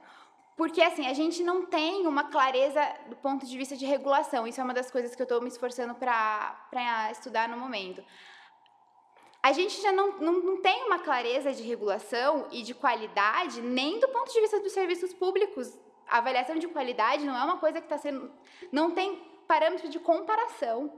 Porque, 0.57 0.83
assim, 0.83 1.07
a 1.07 1.13
gente 1.13 1.45
não 1.45 1.67
tem 1.67 2.07
uma 2.07 2.25
clareza 2.25 2.81
do 3.09 3.17
ponto 3.17 3.47
de 3.47 3.57
vista 3.57 3.77
de 3.77 3.87
regulação. 3.87 4.47
Isso 4.47 4.61
é 4.61 4.65
uma 4.65 4.75
das 4.75 4.91
coisas 4.91 5.15
que 5.15 5.23
eu 5.23 5.25
estou 5.25 5.41
me 5.41 5.49
esforçando 5.49 5.95
para 5.95 7.11
estudar 7.13 7.49
no 7.49 7.59
momento 7.59 8.03
a 9.47 9.53
gente 9.53 9.81
já 9.81 9.93
não, 9.93 10.19
não, 10.19 10.33
não 10.43 10.57
tem 10.61 10.83
uma 10.87 10.99
clareza 10.99 11.53
de 11.53 11.63
regulação 11.63 12.49
e 12.51 12.65
de 12.65 12.75
qualidade 12.75 13.63
nem 13.63 14.01
do 14.01 14.09
ponto 14.09 14.33
de 14.33 14.41
vista 14.41 14.59
dos 14.59 14.73
serviços 14.73 15.15
públicos. 15.15 15.73
A 16.09 16.19
avaliação 16.19 16.57
de 16.57 16.67
qualidade 16.67 17.25
não 17.25 17.37
é 17.37 17.45
uma 17.45 17.57
coisa 17.57 17.79
que 17.79 17.87
está 17.87 17.97
sendo. 17.97 18.29
não 18.73 18.91
tem 18.91 19.23
parâmetro 19.47 19.89
de 19.89 20.01
comparação. 20.01 20.93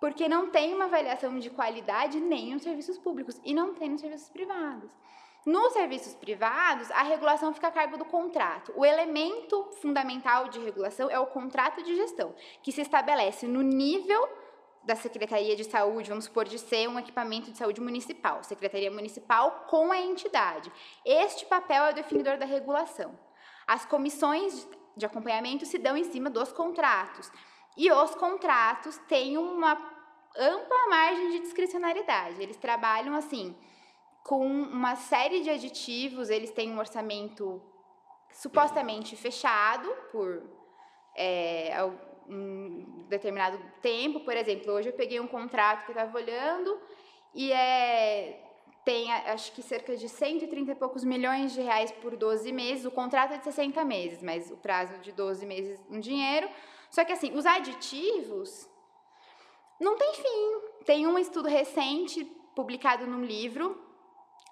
Porque 0.00 0.28
não 0.28 0.50
tem 0.50 0.74
uma 0.74 0.86
avaliação 0.86 1.38
de 1.38 1.48
qualidade 1.48 2.18
nem 2.18 2.54
nos 2.54 2.64
serviços 2.64 2.98
públicos 2.98 3.40
e 3.44 3.54
não 3.54 3.72
tem 3.72 3.88
nos 3.88 4.00
serviços 4.00 4.28
privados. 4.30 4.90
Nos 5.46 5.74
serviços 5.74 6.12
privados, 6.12 6.90
a 6.90 7.04
regulação 7.04 7.54
fica 7.54 7.68
a 7.68 7.70
cargo 7.70 7.96
do 7.96 8.04
contrato. 8.04 8.72
O 8.74 8.84
elemento 8.84 9.70
fundamental 9.80 10.48
de 10.48 10.58
regulação 10.58 11.08
é 11.08 11.20
o 11.20 11.26
contrato 11.26 11.84
de 11.84 11.94
gestão, 11.94 12.34
que 12.64 12.72
se 12.72 12.80
estabelece 12.80 13.46
no 13.46 13.62
nível 13.62 14.28
da 14.84 14.94
Secretaria 14.94 15.56
de 15.56 15.64
Saúde, 15.64 16.08
vamos 16.08 16.26
supor, 16.26 16.44
de 16.44 16.58
ser 16.58 16.88
um 16.88 16.98
equipamento 16.98 17.50
de 17.50 17.56
saúde 17.58 17.80
municipal, 17.80 18.42
Secretaria 18.44 18.90
Municipal 18.90 19.64
com 19.68 19.90
a 19.90 19.98
entidade. 19.98 20.70
Este 21.04 21.46
papel 21.46 21.84
é 21.84 21.90
o 21.90 21.94
definidor 21.94 22.36
da 22.36 22.44
regulação. 22.44 23.18
As 23.66 23.84
comissões 23.84 24.68
de 24.96 25.06
acompanhamento 25.06 25.64
se 25.64 25.78
dão 25.78 25.96
em 25.96 26.04
cima 26.04 26.28
dos 26.30 26.52
contratos. 26.52 27.30
E 27.76 27.90
os 27.90 28.14
contratos 28.14 28.98
têm 29.08 29.36
uma 29.38 29.72
ampla 30.36 30.88
margem 30.88 31.30
de 31.30 31.40
discricionariedade. 31.40 32.42
Eles 32.42 32.56
trabalham 32.56 33.14
assim 33.14 33.56
com 34.22 34.46
uma 34.46 34.96
série 34.96 35.40
de 35.40 35.50
aditivos, 35.50 36.30
eles 36.30 36.50
têm 36.50 36.72
um 36.72 36.78
orçamento 36.78 37.62
supostamente 38.32 39.16
fechado 39.16 39.88
por 40.10 40.42
é, 41.14 41.76
um 42.28 43.04
determinado 43.08 43.58
tempo. 43.80 44.20
Por 44.20 44.36
exemplo, 44.36 44.72
hoje 44.72 44.88
eu 44.88 44.92
peguei 44.92 45.20
um 45.20 45.26
contrato 45.26 45.84
que 45.84 45.92
estava 45.92 46.16
olhando 46.16 46.80
e 47.34 47.52
é, 47.52 48.42
tem 48.84 49.12
acho 49.12 49.52
que 49.52 49.62
cerca 49.62 49.96
de 49.96 50.08
130 50.08 50.72
e 50.72 50.74
poucos 50.74 51.04
milhões 51.04 51.52
de 51.52 51.62
reais 51.62 51.90
por 51.90 52.16
12 52.16 52.52
meses. 52.52 52.84
O 52.84 52.90
contrato 52.90 53.34
é 53.34 53.38
de 53.38 53.44
60 53.44 53.84
meses, 53.84 54.22
mas 54.22 54.50
o 54.50 54.56
prazo 54.56 54.98
de 54.98 55.12
12 55.12 55.46
meses 55.46 55.80
um 55.90 55.98
dinheiro. 55.98 56.48
Só 56.90 57.04
que 57.04 57.12
assim, 57.12 57.32
os 57.34 57.46
aditivos 57.46 58.68
não 59.80 59.96
tem 59.96 60.14
fim. 60.14 60.60
Tem 60.84 61.06
um 61.06 61.18
estudo 61.18 61.48
recente 61.48 62.24
publicado 62.54 63.06
num 63.06 63.24
livro 63.24 63.82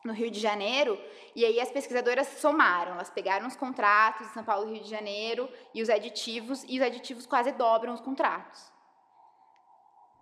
no 0.04 0.12
Rio 0.12 0.30
de 0.30 0.40
Janeiro, 0.40 0.98
e 1.34 1.44
aí 1.44 1.60
as 1.60 1.70
pesquisadoras 1.70 2.26
somaram, 2.38 2.92
elas 2.92 3.10
pegaram 3.10 3.46
os 3.46 3.56
contratos 3.56 4.26
de 4.26 4.32
São 4.34 4.44
Paulo 4.44 4.68
e 4.68 4.74
Rio 4.74 4.82
de 4.82 4.90
Janeiro 4.90 5.48
e 5.72 5.80
os 5.80 5.88
aditivos, 5.88 6.64
e 6.68 6.78
os 6.78 6.84
aditivos 6.84 7.26
quase 7.26 7.52
dobram 7.52 7.94
os 7.94 8.00
contratos. 8.00 8.72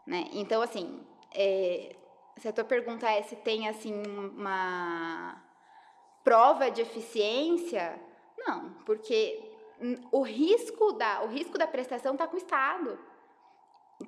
Né? 0.07 0.29
Então, 0.33 0.61
assim, 0.61 1.07
é, 1.33 1.97
se 2.37 2.49
a 2.49 2.53
tua 2.53 2.65
pergunta 2.65 3.09
é 3.09 3.23
se 3.23 3.37
tem, 3.37 3.69
assim, 3.69 4.03
uma 4.37 5.43
prova 6.25 6.71
de 6.71 6.83
eficiência, 6.83 8.01
não, 8.39 8.75
porque 8.85 9.51
o 10.11 10.23
risco 10.23 10.93
da, 10.93 11.23
o 11.23 11.29
risco 11.29 11.57
da 11.59 11.67
prestação 11.67 12.13
está 12.13 12.27
com 12.27 12.35
o 12.35 12.39
Estado. 12.39 12.99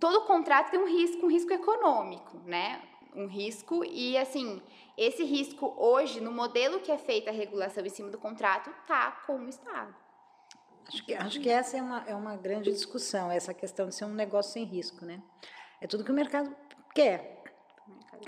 Todo 0.00 0.26
contrato 0.26 0.70
tem 0.70 0.80
um 0.80 0.86
risco, 0.86 1.26
um 1.26 1.30
risco 1.30 1.52
econômico, 1.52 2.38
né? 2.44 2.82
Um 3.14 3.26
risco 3.26 3.84
e, 3.84 4.16
assim, 4.16 4.62
esse 4.96 5.24
risco 5.24 5.74
hoje, 5.76 6.20
no 6.20 6.30
modelo 6.30 6.80
que 6.80 6.92
é 6.92 6.98
feita 6.98 7.30
a 7.30 7.32
regulação 7.32 7.84
em 7.84 7.88
cima 7.88 8.10
do 8.10 8.18
contrato, 8.18 8.70
está 8.70 9.10
com 9.26 9.38
o 9.38 9.48
Estado. 9.48 9.94
Acho 10.86 11.04
que, 11.04 11.14
acho 11.14 11.40
que 11.40 11.48
essa 11.48 11.76
é 11.76 11.82
uma, 11.82 12.04
é 12.06 12.14
uma 12.14 12.36
grande 12.36 12.70
discussão, 12.70 13.30
essa 13.30 13.54
questão 13.54 13.88
de 13.88 13.94
ser 13.94 14.04
um 14.04 14.12
negócio 14.12 14.52
sem 14.52 14.64
risco, 14.64 15.04
né? 15.04 15.22
É 15.80 15.86
tudo 15.86 16.04
que 16.04 16.10
o 16.10 16.14
mercado 16.14 16.54
quer. 16.94 17.41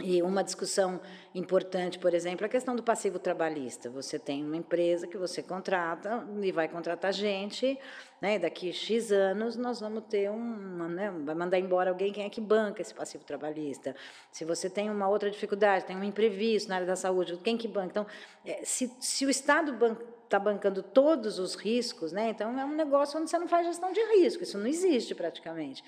E 0.03 0.21
uma 0.23 0.43
discussão 0.43 1.01
importante, 1.35 1.99
por 1.99 2.15
exemplo, 2.15 2.45
é 2.45 2.47
a 2.47 2.49
questão 2.49 2.75
do 2.75 2.83
passivo 2.83 3.19
trabalhista. 3.19 3.89
Você 3.91 4.19
tem 4.19 4.45
uma 4.45 4.57
empresa 4.57 5.07
que 5.07 5.17
você 5.17 5.43
contrata 5.43 6.27
e 6.43 6.51
vai 6.51 6.69
contratar 6.69 7.13
gente, 7.13 7.79
né? 8.21 8.39
daqui 8.39 8.73
X 8.73 9.13
anos 9.13 9.57
nós 9.57 9.81
vamos 9.81 10.05
ter 10.09 10.31
uma, 10.31 10.89
né? 10.89 11.13
vai 11.25 11.35
mandar 11.35 11.59
embora 11.59 11.91
alguém, 11.91 12.13
quem 12.13 12.25
é 12.25 12.29
que 12.29 12.41
banca 12.41 12.83
esse 12.83 12.93
passivo 12.93 13.25
trabalhista? 13.25 13.95
Se 14.33 14.45
você 14.45 14.69
tem 14.69 14.91
uma 14.91 15.09
outra 15.09 15.31
dificuldade, 15.31 15.85
tem 15.85 15.97
um 15.97 16.05
imprevisto 16.05 16.69
na 16.69 16.77
área 16.77 16.87
da 16.87 16.97
saúde, 16.97 17.39
quem 17.45 17.57
que 17.57 17.69
banca? 17.69 17.91
Então, 17.91 18.07
é, 18.45 18.65
se, 18.65 18.93
se 18.99 19.25
o 19.25 19.31
Estado 19.31 19.77
está 20.25 20.41
bancando 20.41 20.83
todos 20.83 21.39
os 21.39 21.55
riscos, 21.55 22.11
né? 22.11 22.31
então 22.31 22.59
é 22.59 22.65
um 22.65 22.75
negócio 22.75 23.21
onde 23.21 23.31
você 23.31 23.39
não 23.39 23.47
faz 23.47 23.67
gestão 23.67 23.93
de 23.93 24.01
risco, 24.17 24.43
isso 24.43 24.59
não 24.59 24.67
existe 24.67 25.15
praticamente. 25.15 25.85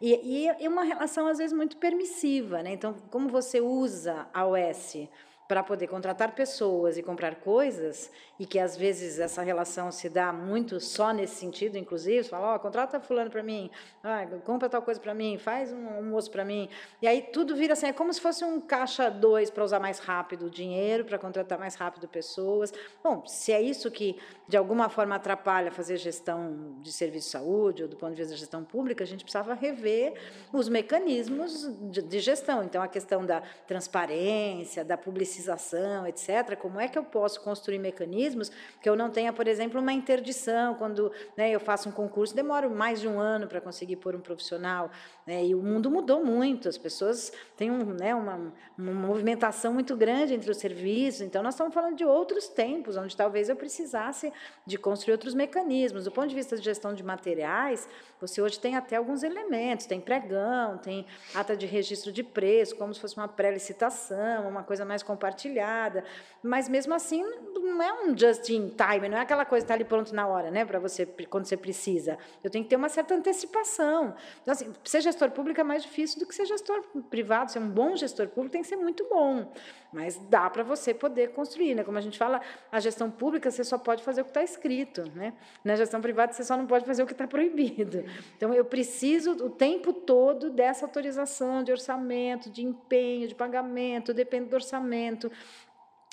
E, 0.00 0.48
e, 0.60 0.68
uma 0.68 0.84
relação, 0.84 1.26
às 1.26 1.38
vezes, 1.38 1.52
muito 1.52 1.76
permissiva. 1.76 2.62
Né? 2.62 2.72
Então, 2.72 2.94
como 3.10 3.28
você 3.28 3.60
usa 3.60 4.28
a 4.32 4.46
OS 4.46 5.08
para 5.48 5.62
poder 5.62 5.86
contratar 5.86 6.34
pessoas 6.34 6.98
e 6.98 7.02
comprar 7.02 7.36
coisas, 7.36 8.12
e 8.38 8.44
que 8.44 8.58
às 8.58 8.76
vezes 8.76 9.18
essa 9.18 9.40
relação 9.42 9.90
se 9.90 10.10
dá 10.10 10.30
muito 10.30 10.78
só 10.78 11.10
nesse 11.10 11.36
sentido, 11.36 11.78
inclusive, 11.78 12.22
você 12.22 12.28
fala, 12.28 12.52
ó, 12.52 12.56
oh, 12.56 12.60
contrata 12.60 13.00
fulano 13.00 13.30
para 13.30 13.42
mim, 13.42 13.70
ah, 14.04 14.26
compra 14.44 14.68
tal 14.68 14.82
coisa 14.82 15.00
para 15.00 15.14
mim, 15.14 15.38
faz 15.38 15.72
um 15.72 15.88
almoço 15.88 16.30
para 16.30 16.44
mim, 16.44 16.68
e 17.00 17.08
aí 17.08 17.22
tudo 17.22 17.56
vira 17.56 17.72
assim, 17.72 17.86
é 17.86 17.94
como 17.94 18.12
se 18.12 18.20
fosse 18.20 18.44
um 18.44 18.60
caixa 18.60 19.10
dois 19.10 19.50
para 19.50 19.64
usar 19.64 19.80
mais 19.80 19.98
rápido 19.98 20.46
o 20.46 20.50
dinheiro, 20.50 21.06
para 21.06 21.18
contratar 21.18 21.58
mais 21.58 21.74
rápido 21.74 22.06
pessoas. 22.06 22.70
Bom, 23.02 23.26
se 23.26 23.50
é 23.50 23.62
isso 23.62 23.90
que 23.90 24.18
de 24.46 24.56
alguma 24.56 24.90
forma 24.90 25.14
atrapalha 25.14 25.70
fazer 25.70 25.96
gestão 25.96 26.76
de 26.80 26.92
serviço 26.92 27.26
de 27.26 27.32
saúde 27.32 27.82
ou 27.82 27.88
do 27.88 27.96
ponto 27.96 28.10
de 28.10 28.16
vista 28.16 28.34
da 28.34 28.38
gestão 28.38 28.62
pública, 28.62 29.02
a 29.02 29.06
gente 29.06 29.24
precisava 29.24 29.54
rever 29.54 30.12
os 30.52 30.68
mecanismos 30.68 31.68
de, 31.90 32.02
de 32.02 32.20
gestão. 32.20 32.62
Então, 32.62 32.82
a 32.82 32.88
questão 32.88 33.24
da 33.24 33.42
transparência, 33.66 34.84
da 34.84 34.96
publicidade 34.96 35.37
publicização, 35.38 36.06
etc., 36.06 36.56
como 36.58 36.80
é 36.80 36.88
que 36.88 36.98
eu 36.98 37.04
posso 37.04 37.40
construir 37.40 37.78
mecanismos 37.78 38.50
que 38.80 38.88
eu 38.88 38.96
não 38.96 39.10
tenha, 39.10 39.32
por 39.32 39.46
exemplo, 39.46 39.80
uma 39.80 39.92
interdição, 39.92 40.74
quando 40.74 41.12
né, 41.36 41.50
eu 41.50 41.60
faço 41.60 41.88
um 41.88 41.92
concurso, 41.92 42.34
demoro 42.34 42.70
mais 42.70 43.00
de 43.00 43.06
um 43.06 43.20
ano 43.20 43.46
para 43.46 43.60
conseguir 43.60 43.96
pôr 43.96 44.14
um 44.16 44.20
profissional, 44.20 44.90
né, 45.26 45.44
e 45.44 45.54
o 45.54 45.62
mundo 45.62 45.90
mudou 45.90 46.24
muito, 46.24 46.68
as 46.68 46.76
pessoas 46.76 47.32
têm 47.56 47.70
um, 47.70 47.84
né, 47.94 48.14
uma, 48.14 48.52
uma 48.76 48.92
movimentação 48.92 49.72
muito 49.72 49.96
grande 49.96 50.34
entre 50.34 50.50
os 50.50 50.56
serviços, 50.56 51.20
então 51.20 51.42
nós 51.42 51.54
estamos 51.54 51.72
falando 51.72 51.96
de 51.96 52.04
outros 52.04 52.48
tempos, 52.48 52.96
onde 52.96 53.16
talvez 53.16 53.48
eu 53.48 53.56
precisasse 53.56 54.32
de 54.66 54.76
construir 54.76 55.12
outros 55.12 55.34
mecanismos. 55.34 56.04
Do 56.04 56.10
ponto 56.10 56.28
de 56.28 56.34
vista 56.34 56.56
de 56.56 56.62
gestão 56.62 56.94
de 56.94 57.02
materiais, 57.02 57.88
você 58.20 58.42
hoje 58.42 58.58
tem 58.58 58.76
até 58.76 58.96
alguns 58.96 59.22
elementos, 59.22 59.86
tem 59.86 60.00
pregão, 60.00 60.78
tem 60.78 61.06
ata 61.34 61.56
de 61.56 61.66
registro 61.66 62.10
de 62.10 62.22
preço, 62.22 62.74
como 62.76 62.92
se 62.92 63.00
fosse 63.00 63.16
uma 63.16 63.28
pré-licitação, 63.28 64.48
uma 64.48 64.62
coisa 64.62 64.84
mais 64.84 65.02
compartilhada, 65.02 65.27
compartilhada, 65.28 66.04
mas 66.42 66.68
mesmo 66.68 66.94
assim 66.94 67.22
não 67.22 67.82
é 67.82 67.92
um 68.04 68.16
just 68.16 68.48
in 68.48 68.68
time, 68.70 69.08
não 69.08 69.18
é 69.18 69.20
aquela 69.20 69.44
coisa 69.44 69.64
que 69.64 69.66
está 69.66 69.74
ali 69.74 69.84
pronto 69.84 70.14
na 70.14 70.26
hora, 70.26 70.50
né, 70.50 70.64
para 70.64 70.78
você 70.78 71.06
quando 71.28 71.44
você 71.44 71.56
precisa. 71.56 72.18
Eu 72.42 72.50
tenho 72.50 72.64
que 72.64 72.70
ter 72.70 72.76
uma 72.76 72.88
certa 72.88 73.14
antecipação. 73.14 74.14
Então, 74.42 74.52
assim, 74.52 74.72
ser 74.84 75.00
gestor 75.00 75.30
público 75.30 75.60
é 75.60 75.64
mais 75.64 75.82
difícil 75.82 76.18
do 76.18 76.26
que 76.26 76.34
ser 76.34 76.46
gestor 76.46 76.82
privado. 77.10 77.52
Ser 77.52 77.58
um 77.58 77.68
bom 77.68 77.94
gestor 77.96 78.28
público 78.28 78.52
tem 78.52 78.62
que 78.62 78.68
ser 78.68 78.76
muito 78.76 79.06
bom, 79.08 79.52
mas 79.92 80.16
dá 80.28 80.48
para 80.50 80.62
você 80.62 80.92
poder 80.92 81.32
construir, 81.32 81.74
né? 81.74 81.82
Como 81.82 81.96
a 81.96 82.00
gente 82.00 82.18
fala, 82.18 82.40
a 82.70 82.78
gestão 82.78 83.10
pública 83.10 83.50
você 83.50 83.64
só 83.64 83.78
pode 83.78 84.02
fazer 84.02 84.20
o 84.20 84.24
que 84.24 84.30
está 84.30 84.42
escrito, 84.42 85.04
né? 85.14 85.32
Na 85.64 85.76
gestão 85.76 86.00
privada 86.00 86.32
você 86.32 86.44
só 86.44 86.56
não 86.56 86.66
pode 86.66 86.84
fazer 86.84 87.02
o 87.02 87.06
que 87.06 87.12
está 87.12 87.26
proibido. 87.26 88.04
Então 88.36 88.52
eu 88.52 88.64
preciso 88.64 89.32
o 89.32 89.50
tempo 89.50 89.92
todo 89.92 90.50
dessa 90.50 90.84
autorização 90.84 91.62
de 91.62 91.72
orçamento, 91.72 92.50
de 92.50 92.62
empenho, 92.62 93.26
de 93.26 93.34
pagamento, 93.34 94.12
depende 94.12 94.50
do 94.50 94.54
orçamento. 94.54 95.30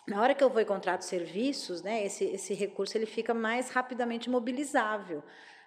Na 0.07 0.21
hora 0.21 0.35
que 0.35 0.43
eu 0.43 0.49
vou 0.49 0.61
em 0.61 0.65
contrato 0.65 1.01
serviços, 1.01 1.81
né, 1.81 2.05
esse, 2.05 2.23
esse 2.25 2.53
recurso 2.53 2.97
ele 2.97 3.07
fica 3.07 3.33
mais 3.33 3.71
rapidamente 3.71 4.29
mobilizável. 4.29 5.23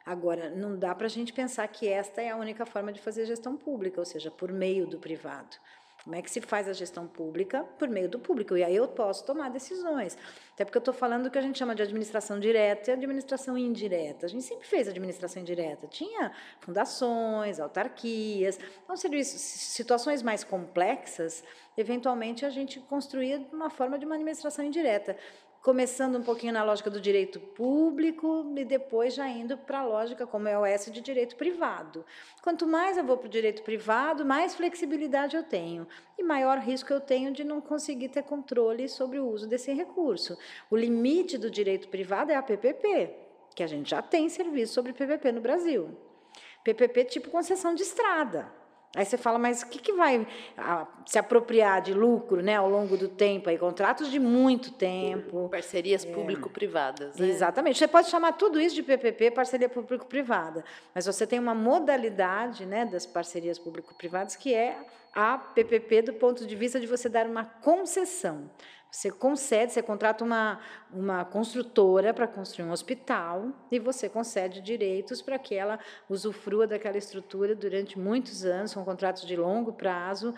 Agora, 0.07 0.49
não 0.49 0.79
dá 0.79 0.95
para 0.95 1.07
a 1.07 1.11
gente 1.11 1.35
pensar 1.35 1.69
que 1.69 1.87
esta 1.87 2.23
é 2.23 2.31
a 2.31 2.37
única 2.37 2.65
forma 2.65 2.91
de 2.91 3.01
fazer 3.01 3.27
gestão 3.27 3.57
pública, 3.57 4.01
ou 4.01 4.07
seja, 4.07 4.31
por 4.31 4.51
meio 4.51 4.87
do 4.87 4.99
privado. 4.99 5.57
Como 6.09 6.17
é 6.17 6.23
que 6.23 6.31
se 6.31 6.41
faz 6.41 6.67
a 6.67 6.73
gestão 6.73 7.07
pública? 7.07 7.65
Por 7.79 7.87
meio 7.87 8.09
do 8.09 8.19
público. 8.19 8.57
E 8.57 8.65
aí 8.65 8.75
eu 8.75 8.89
posso 8.89 9.27
tomar 9.27 9.51
decisões. 9.51 10.17
Até 10.55 10.65
porque 10.65 10.79
eu 10.79 10.81
estou 10.81 10.95
falando 10.95 11.25
do 11.25 11.31
que 11.31 11.37
a 11.37 11.43
gente 11.43 11.59
chama 11.59 11.75
de 11.75 11.83
administração 11.83 12.41
direta 12.41 12.91
e 12.91 12.95
administração 12.95 13.59
indireta. 13.59 14.25
A 14.25 14.29
gente 14.31 14.43
sempre 14.43 14.67
fez 14.67 14.89
administração 14.89 15.43
indireta. 15.43 15.87
Tinha 15.87 16.33
fundações, 16.61 17.61
autarquias, 17.61 18.59
então, 18.83 18.97
situações 18.97 20.23
mais 20.23 20.43
complexas, 20.43 21.45
eventualmente 21.77 22.47
a 22.47 22.49
gente 22.49 22.81
construía 22.81 23.47
uma 23.53 23.69
forma 23.69 23.99
de 23.99 24.07
uma 24.07 24.15
administração 24.15 24.65
indireta 24.65 25.15
começando 25.63 26.17
um 26.17 26.23
pouquinho 26.23 26.53
na 26.53 26.65
lógica 26.65 26.89
do 26.89 27.01
direito 27.01 27.41
público 27.41 28.53
e 28.57 28.65
depois 28.65 29.15
já 29.15 29.29
indo 29.29 29.57
para 29.57 29.81
a 29.81 29.85
lógica 29.85 30.27
como 30.27 30.49
é 30.49 30.59
o 30.59 30.65
S 30.65 30.91
de 30.91 31.01
direito 31.01 31.37
privado. 31.37 32.05
Quanto 32.43 32.67
mais 32.67 32.97
eu 32.97 33.05
vou 33.05 33.17
para 33.17 33.27
o 33.27 33.31
direito 33.31 33.63
privado, 33.63 34.25
mais 34.25 34.55
flexibilidade 34.55 35.37
eu 35.37 35.43
tenho 35.43 35.87
e 36.17 36.23
maior 36.23 36.59
risco 36.59 36.93
eu 36.93 37.01
tenho 37.01 37.33
de 37.33 37.45
não 37.45 37.61
conseguir 37.61 38.09
ter 38.09 38.23
controle 38.23 38.89
sobre 38.89 39.19
o 39.19 39.29
uso 39.29 39.49
desse 39.49 39.73
recurso. 39.73 40.39
O 40.71 40.77
limite 40.77 41.37
do 41.37 41.51
direito 41.51 41.89
privado 41.89 42.31
é 42.31 42.37
a 42.37 42.43
PPP, 42.43 43.15
que 43.55 43.63
a 43.63 43.67
gente 43.67 43.91
já 43.91 44.01
tem 44.01 44.29
serviço 44.29 44.75
sobre 44.75 44.93
PPP 44.93 45.33
no 45.33 45.41
Brasil. 45.41 45.97
PPP 46.63 47.05
tipo 47.05 47.31
concessão 47.31 47.75
de 47.75 47.83
estrada. 47.83 48.53
Aí 48.97 49.05
você 49.05 49.19
fala, 49.19 49.39
mas 49.39 49.63
o 49.63 49.67
que, 49.67 49.79
que 49.79 49.93
vai 49.93 50.27
a, 50.57 50.87
se 51.05 51.19
apropriar 51.19 51.83
de 51.83 51.93
lucro 51.93 52.43
né, 52.43 52.57
ao 52.57 52.69
longo 52.69 52.97
do 52.97 53.07
tempo? 53.07 53.51
Aí, 53.51 53.59
contratos 53.59 54.11
de 54.11 54.19
muito 54.19 54.73
tempo. 54.73 55.49
Parcerias 55.51 56.05
é. 56.05 56.11
público-privadas. 56.11 57.17
Né? 57.17 57.29
Exatamente. 57.29 57.79
Você 57.79 57.87
pode 57.87 58.09
chamar 58.09 58.33
tudo 58.33 58.59
isso 58.59 58.75
de 58.75 58.83
PPP, 58.83 59.33
parceria 59.33 59.69
público-privada, 59.69 60.65
mas 60.95 61.05
você 61.05 61.27
tem 61.27 61.39
uma 61.39 61.55
modalidade 61.55 62.65
né, 62.65 62.87
das 62.87 63.05
parcerias 63.05 63.59
público-privadas 63.59 64.37
que 64.37 64.55
é 64.55 64.79
a 65.15 65.37
PPP 65.37 66.03
do 66.03 66.13
ponto 66.15 66.47
de 66.47 66.55
vista 66.55 66.79
de 66.81 66.87
você 66.87 67.09
dar 67.09 67.27
uma 67.27 67.45
concessão. 67.45 68.49
Você 68.91 69.11
concede, 69.11 69.73
você 69.73 69.83
contrata 69.83 70.25
uma, 70.25 70.61
uma 70.91 71.25
construtora 71.25 72.15
para 72.15 72.27
construir 72.27 72.65
um 72.65 72.73
hospital 72.73 73.53
e 73.71 73.79
você 73.79 74.09
concede 74.09 74.63
direitos 74.63 75.21
para 75.21 75.39
que 75.39 75.55
ela 75.55 75.79
usufrua 76.09 76.67
daquela 76.67 76.97
estrutura 76.97 77.55
durante 77.55 77.99
muitos 77.99 78.45
anos, 78.45 78.71
são 78.71 78.85
contratos 78.85 79.27
de 79.27 79.37
longo 79.37 79.73
prazo, 79.73 80.35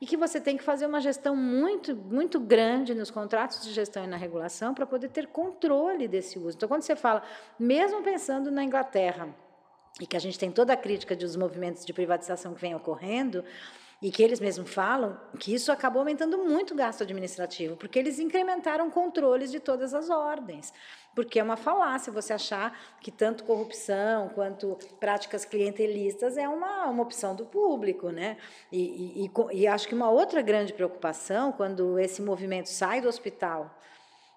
e 0.00 0.06
que 0.06 0.18
você 0.18 0.38
tem 0.38 0.56
que 0.56 0.62
fazer 0.62 0.84
uma 0.84 1.00
gestão 1.00 1.34
muito, 1.34 1.96
muito 1.96 2.38
grande 2.38 2.94
nos 2.94 3.10
contratos 3.10 3.62
de 3.62 3.72
gestão 3.72 4.04
e 4.04 4.06
na 4.06 4.18
regulação 4.18 4.74
para 4.74 4.84
poder 4.84 5.08
ter 5.08 5.28
controle 5.28 6.06
desse 6.06 6.38
uso. 6.38 6.56
Então, 6.56 6.68
quando 6.68 6.82
você 6.82 6.94
fala, 6.94 7.22
mesmo 7.58 8.02
pensando 8.02 8.50
na 8.50 8.62
Inglaterra, 8.62 9.34
e 10.00 10.06
que 10.06 10.16
a 10.16 10.20
gente 10.20 10.38
tem 10.38 10.50
toda 10.50 10.72
a 10.72 10.76
crítica 10.76 11.14
dos 11.14 11.36
movimentos 11.36 11.86
de 11.86 11.92
privatização 11.92 12.52
que 12.52 12.60
vem 12.60 12.74
ocorrendo, 12.74 13.44
e 14.04 14.10
que 14.10 14.22
eles 14.22 14.38
mesmos 14.38 14.68
falam 14.70 15.18
que 15.40 15.54
isso 15.54 15.72
acabou 15.72 16.00
aumentando 16.00 16.36
muito 16.36 16.74
o 16.74 16.76
gasto 16.76 17.02
administrativo, 17.02 17.74
porque 17.74 17.98
eles 17.98 18.18
incrementaram 18.18 18.90
controles 18.90 19.50
de 19.50 19.58
todas 19.58 19.94
as 19.94 20.10
ordens. 20.10 20.74
Porque 21.14 21.40
é 21.40 21.42
uma 21.42 21.56
falácia 21.56 22.12
você 22.12 22.34
achar 22.34 22.78
que 23.00 23.10
tanto 23.10 23.44
corrupção 23.44 24.28
quanto 24.28 24.76
práticas 25.00 25.46
clientelistas 25.46 26.36
é 26.36 26.46
uma, 26.46 26.84
uma 26.84 27.02
opção 27.02 27.34
do 27.34 27.46
público. 27.46 28.10
Né? 28.10 28.36
E, 28.70 29.24
e, 29.24 29.30
e 29.54 29.66
acho 29.66 29.88
que 29.88 29.94
uma 29.94 30.10
outra 30.10 30.42
grande 30.42 30.74
preocupação, 30.74 31.50
quando 31.50 31.98
esse 31.98 32.20
movimento 32.20 32.68
sai 32.68 33.00
do 33.00 33.08
hospital 33.08 33.74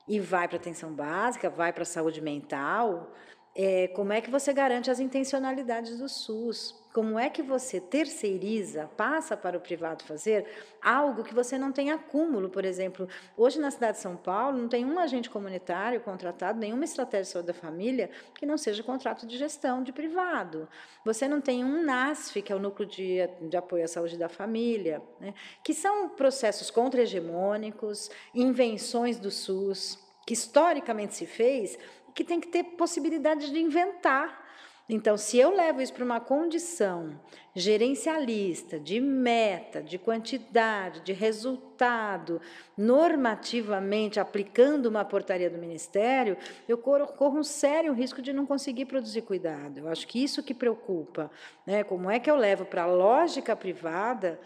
e 0.08 0.18
vai 0.18 0.48
para 0.48 0.56
a 0.56 0.62
atenção 0.62 0.94
básica, 0.94 1.50
vai 1.50 1.74
para 1.74 1.84
a 1.84 1.86
saúde 1.86 2.22
mental, 2.22 3.12
é, 3.60 3.88
como 3.88 4.14
é 4.14 4.22
que 4.22 4.30
você 4.30 4.54
garante 4.54 4.92
as 4.92 5.00
intencionalidades 5.00 5.98
do 5.98 6.08
SUS? 6.08 6.76
Como 6.94 7.18
é 7.18 7.28
que 7.28 7.42
você 7.42 7.82
terceiriza, 7.82 8.88
passa 8.96 9.36
para 9.36 9.58
o 9.58 9.60
privado 9.60 10.04
fazer 10.04 10.46
algo 10.80 11.24
que 11.24 11.34
você 11.34 11.58
não 11.58 11.72
tem 11.72 11.90
acúmulo? 11.90 12.50
Por 12.50 12.64
exemplo, 12.64 13.10
hoje 13.36 13.60
na 13.60 13.72
cidade 13.72 13.98
de 13.98 14.04
São 14.04 14.16
Paulo 14.16 14.60
não 14.60 14.68
tem 14.68 14.86
um 14.86 15.00
agente 15.00 15.28
comunitário 15.28 16.00
contratado, 16.02 16.60
nenhuma 16.60 16.86
estratégia 16.86 17.24
de 17.24 17.30
saúde 17.30 17.48
da 17.48 17.54
família 17.54 18.12
que 18.36 18.46
não 18.46 18.60
seja 18.60 18.84
contrato 18.84 19.26
de 19.26 19.36
gestão 19.36 19.82
de 19.82 19.92
privado. 19.92 20.70
Você 21.04 21.28
não 21.28 21.42
tem 21.42 21.66
um 21.66 21.82
NASF, 21.82 22.44
que 22.44 22.54
é 22.54 22.56
o 22.56 22.60
Núcleo 22.60 22.88
de, 22.88 23.28
de 23.42 23.58
Apoio 23.58 23.86
à 23.86 23.88
Saúde 23.88 24.18
da 24.18 24.30
Família, 24.30 25.02
né, 25.20 25.34
que 25.64 25.74
são 25.74 26.10
processos 26.10 26.70
contra-hegemônicos, 26.70 28.12
invenções 28.36 29.18
do 29.18 29.32
SUS, 29.32 29.98
que 30.28 30.34
historicamente 30.34 31.16
se 31.16 31.26
fez 31.26 31.80
que 32.18 32.24
tem 32.24 32.40
que 32.40 32.48
ter 32.48 32.64
possibilidade 32.64 33.52
de 33.52 33.60
inventar. 33.60 34.48
Então, 34.90 35.18
se 35.18 35.38
eu 35.38 35.54
levo 35.54 35.82
isso 35.82 35.94
para 35.94 36.04
uma 36.04 36.20
condição 36.20 37.20
gerencialista, 37.54 38.80
de 38.80 39.00
meta, 39.00 39.84
de 39.84 40.00
quantidade, 40.00 41.02
de 41.02 41.14
resultado, 41.14 42.42
normativamente 42.76 44.20
aplicando 44.20 44.88
uma 44.88 45.06
portaria 45.06 45.50
do 45.50 45.60
Ministério, 45.60 46.36
eu 46.68 46.78
corro, 46.78 47.06
corro 47.06 47.38
um 47.38 47.44
sério 47.44 47.94
risco 47.94 48.20
de 48.20 48.34
não 48.34 48.48
conseguir 48.48 48.86
produzir 48.86 49.22
cuidado. 49.22 49.80
Eu 49.80 49.88
acho 49.88 50.08
que 50.08 50.24
isso 50.24 50.42
que 50.42 50.56
preocupa. 50.56 51.30
Né? 51.68 51.84
Como 51.84 52.10
é 52.10 52.18
que 52.18 52.32
eu 52.32 52.36
levo 52.36 52.66
para 52.66 52.84
a 52.84 52.88
lógica 52.88 53.56
privada 53.56 54.40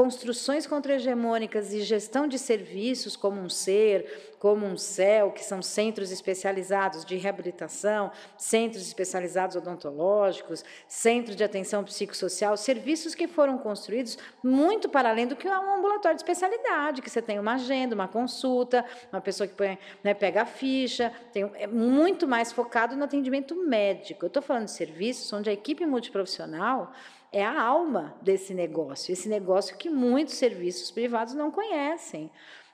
construções 0.00 0.66
contra-hegemônicas 0.66 1.74
e 1.74 1.82
gestão 1.82 2.26
de 2.26 2.38
serviços 2.38 3.16
como 3.16 3.38
um 3.38 3.50
ser, 3.50 4.32
como 4.38 4.64
um 4.64 4.74
CEL, 4.74 5.30
que 5.30 5.44
são 5.44 5.60
centros 5.60 6.10
especializados 6.10 7.04
de 7.04 7.18
reabilitação, 7.18 8.10
centros 8.38 8.86
especializados 8.86 9.56
odontológicos, 9.56 10.64
centros 10.88 11.36
de 11.36 11.44
atenção 11.44 11.84
psicossocial, 11.84 12.56
serviços 12.56 13.14
que 13.14 13.28
foram 13.28 13.58
construídos 13.58 14.16
muito 14.42 14.88
para 14.88 15.10
além 15.10 15.26
do 15.26 15.36
que 15.36 15.46
um 15.46 15.74
ambulatório 15.74 16.16
de 16.16 16.22
especialidade, 16.22 17.02
que 17.02 17.10
você 17.10 17.20
tem 17.20 17.38
uma 17.38 17.56
agenda, 17.56 17.94
uma 17.94 18.08
consulta, 18.08 18.82
uma 19.12 19.20
pessoa 19.20 19.46
que 19.46 19.52
põe, 19.52 19.78
né, 20.02 20.14
pega 20.14 20.40
a 20.40 20.46
ficha, 20.46 21.12
tem, 21.30 21.42
é 21.56 21.66
muito 21.66 22.26
mais 22.26 22.50
focado 22.50 22.96
no 22.96 23.04
atendimento 23.04 23.54
médico. 23.54 24.24
Eu 24.24 24.28
estou 24.28 24.42
falando 24.42 24.64
de 24.64 24.70
serviços 24.70 25.30
onde 25.30 25.50
a 25.50 25.52
equipe 25.52 25.84
multiprofissional 25.84 26.90
é 27.32 27.44
a 27.44 27.62
alma 27.62 28.14
desse 28.20 28.52
negócio, 28.52 29.12
esse 29.12 29.28
negócio 29.28 29.76
que 29.76 29.88
muitos 29.88 30.34
serviços 30.34 30.90
privados 30.90 31.34
não 31.34 31.50
conhecem. 31.50 32.30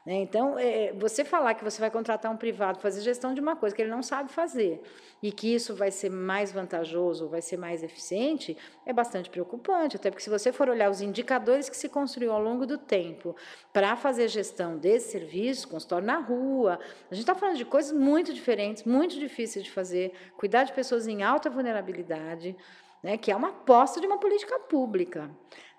Né? 0.07 0.15
Então, 0.15 0.57
é, 0.57 0.93
você 0.93 1.25
falar 1.25 1.55
que 1.55 1.65
você 1.65 1.81
vai 1.81 1.91
contratar 1.91 2.33
um 2.33 2.37
privado 2.37 2.79
fazer 2.79 3.01
gestão 3.01 3.35
de 3.35 3.41
uma 3.41 3.57
coisa 3.57 3.75
que 3.75 3.83
ele 3.83 3.91
não 3.91 4.03
sabe 4.03 4.31
fazer 4.31 4.81
e 5.21 5.33
que 5.33 5.53
isso 5.53 5.75
vai 5.75 5.91
ser 5.91 6.11
mais 6.11 6.53
vantajoso, 6.53 7.29
vai 7.29 7.43
ser 7.43 7.57
mais 7.57 7.83
eficiente, 7.83 8.57
é 8.87 8.93
bastante 8.93 9.29
preocupante. 9.29 9.97
Até 9.97 10.09
porque, 10.11 10.23
se 10.23 10.31
você 10.31 10.53
for 10.53 10.69
olhar 10.69 10.89
os 10.89 11.01
indicadores 11.01 11.69
que 11.69 11.77
se 11.77 11.89
construiu 11.89 12.33
ao 12.33 12.41
longo 12.41 12.65
do 12.65 12.79
tempo 12.79 13.35
para 13.73 13.97
fazer 13.97 14.29
gestão 14.29 14.79
desse 14.79 15.11
serviço, 15.11 15.67
consultório 15.67 16.07
na 16.07 16.19
rua, 16.19 16.79
a 17.11 17.15
gente 17.15 17.23
está 17.23 17.35
falando 17.35 17.57
de 17.57 17.65
coisas 17.65 17.91
muito 17.91 18.33
diferentes, 18.33 18.85
muito 18.85 19.19
difíceis 19.19 19.65
de 19.65 19.73
fazer, 19.73 20.13
cuidar 20.37 20.63
de 20.63 20.73
pessoas 20.73 21.09
em 21.09 21.25
alta 21.25 21.51
vulnerabilidade 21.51 22.57
né, 23.03 23.17
que 23.17 23.31
é 23.31 23.37
uma 23.37 23.49
aposta 23.49 24.01
de 24.01 24.07
uma 24.07 24.19
política 24.19 24.59
pública. 24.59 25.31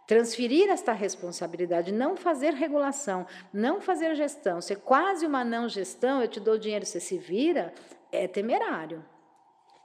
Transferir 0.07 0.69
esta 0.69 0.93
responsabilidade, 0.93 1.91
não 1.91 2.15
fazer 2.15 2.53
regulação, 2.53 3.27
não 3.51 3.81
fazer 3.81 4.15
gestão, 4.15 4.61
ser 4.61 4.77
quase 4.77 5.25
uma 5.25 5.43
não 5.43 5.67
gestão, 5.67 6.21
eu 6.21 6.29
te 6.29 6.39
dou 6.39 6.57
dinheiro, 6.57 6.85
você 6.85 7.01
se 7.01 7.17
vira, 7.17 7.73
é 8.09 8.25
temerário. 8.25 9.03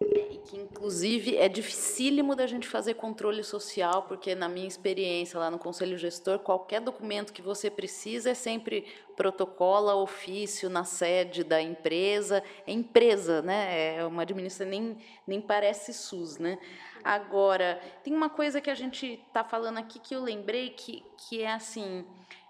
E 0.02 0.38
que, 0.38 0.56
inclusive, 0.56 1.36
é 1.36 1.48
dificílimo 1.48 2.34
da 2.34 2.46
gente 2.46 2.66
fazer 2.66 2.94
controle 2.94 3.42
social, 3.44 4.02
porque, 4.02 4.34
na 4.34 4.48
minha 4.48 4.66
experiência 4.66 5.38
lá 5.38 5.50
no 5.50 5.58
Conselho 5.58 5.96
Gestor, 5.96 6.38
qualquer 6.38 6.80
documento 6.80 7.32
que 7.32 7.42
você 7.42 7.70
precisa 7.70 8.30
é 8.30 8.34
sempre 8.34 8.84
protocola, 9.16 9.94
ofício 9.94 10.68
na 10.68 10.84
sede 10.84 11.44
da 11.44 11.60
empresa. 11.60 12.42
É 12.66 12.72
empresa, 12.72 13.42
né? 13.42 13.96
É 13.96 14.04
uma 14.04 14.22
administração, 14.22 14.70
nem, 14.70 14.98
nem 15.26 15.40
parece 15.40 15.92
SUS, 15.92 16.38
né? 16.38 16.58
Agora, 17.04 17.80
tem 18.04 18.14
uma 18.14 18.30
coisa 18.30 18.60
que 18.60 18.70
a 18.70 18.74
gente 18.74 19.20
está 19.26 19.42
falando 19.42 19.78
aqui 19.78 19.98
que 19.98 20.14
eu 20.14 20.22
lembrei 20.22 20.70
que, 20.70 21.04
que 21.16 21.42
é 21.42 21.52
assim: 21.52 22.04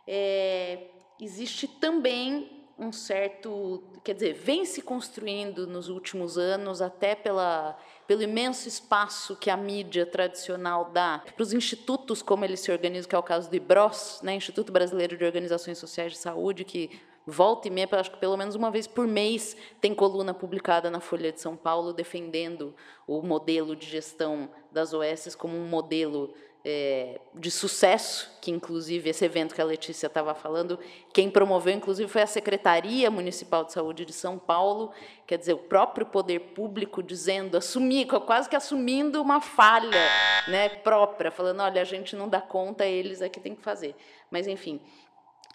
é, 0.07 0.89
existe 1.21 1.67
também 1.67 2.62
um 2.83 2.93
certo, 2.93 3.83
quer 4.03 4.15
dizer, 4.15 4.35
vem 4.35 4.65
se 4.65 4.83
construindo 4.83 5.67
nos 5.67 5.89
últimos 5.89 6.37
anos, 6.37 6.83
até 6.83 7.15
pela, 7.15 7.79
pelo 8.07 8.23
imenso 8.23 8.69
espaço 8.69 9.37
que 9.37 9.49
a 9.49 9.57
mídia 9.57 10.05
tradicional 10.05 10.91
dá 10.93 11.23
para 11.35 11.43
os 11.43 11.53
institutos, 11.53 12.23
como 12.23 12.45
eles 12.45 12.61
se 12.61 12.73
organizam, 12.73 13.09
que 13.09 13.15
é 13.15 13.19
o 13.19 13.23
caso 13.23 13.49
do 13.49 13.57
IBROS, 13.57 14.21
né, 14.23 14.35
Instituto 14.35 14.73
Brasileiro 14.73 15.17
de 15.17 15.25
Organizações 15.25 15.79
Sociais 15.79 16.13
de 16.13 16.19
Saúde, 16.19 16.65
que 16.65 16.91
volta 17.27 17.69
e 17.69 17.71
meia, 17.71 17.89
acho 17.93 18.11
que 18.11 18.19
pelo 18.19 18.37
menos 18.37 18.55
uma 18.55 18.71
vez 18.71 18.87
por 18.87 19.07
mês, 19.07 19.57
tem 19.81 19.95
coluna 19.95 20.35
publicada 20.35 20.91
na 20.91 21.01
Folha 21.01 21.33
de 21.33 21.41
São 21.41 21.57
Paulo 21.57 21.93
defendendo 21.93 22.75
o 23.07 23.23
modelo 23.23 23.77
de 23.77 23.87
gestão 23.87 24.51
das 24.71 24.93
OS 24.93 25.35
como 25.37 25.57
um 25.57 25.67
modelo 25.67 26.35
é, 26.65 27.21
de 27.35 27.51
sucesso, 27.51 28.31
que 28.41 28.51
inclusive 28.51 29.11
esse 29.11 29.25
evento 29.25 29.55
que 29.55 29.61
a 29.61 29.65
Letícia 29.65 30.07
estava 30.07 30.33
falando, 30.35 30.79
quem 31.13 31.29
promoveu 31.29 31.75
inclusive 31.75 32.09
foi 32.09 32.23
a 32.23 32.27
Secretaria 32.27 33.11
Municipal 33.11 33.65
de 33.65 33.73
Saúde 33.73 34.05
de 34.05 34.13
São 34.13 34.39
Paulo, 34.39 34.93
quer 35.27 35.39
dizer, 35.39 35.55
o 35.55 35.59
próprio 35.59 36.07
poder 36.07 36.39
público 36.55 37.03
dizendo, 37.03 37.57
assumir, 37.57 38.07
quase 38.07 38.49
que 38.49 38.55
assumindo 38.55 39.21
uma 39.21 39.41
falha 39.41 40.09
né, 40.47 40.69
própria, 40.69 41.31
falando, 41.31 41.61
olha, 41.61 41.83
a 41.83 41.85
gente 41.85 42.15
não 42.15 42.29
dá 42.29 42.41
conta, 42.41 42.87
eles 42.87 43.21
aqui 43.23 43.41
têm 43.41 43.57
que 43.57 43.63
fazer. 43.63 43.97
Mas, 44.31 44.47
enfim, 44.47 44.81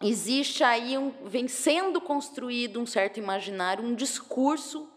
existe 0.01 0.61
aí, 0.61 0.97
um, 0.97 1.13
vem 1.23 1.47
sendo 1.47 2.01
construído 2.01 2.81
um 2.81 2.85
certo 2.85 3.17
imaginário, 3.17 3.83
um 3.83 3.95
discurso 3.95 4.91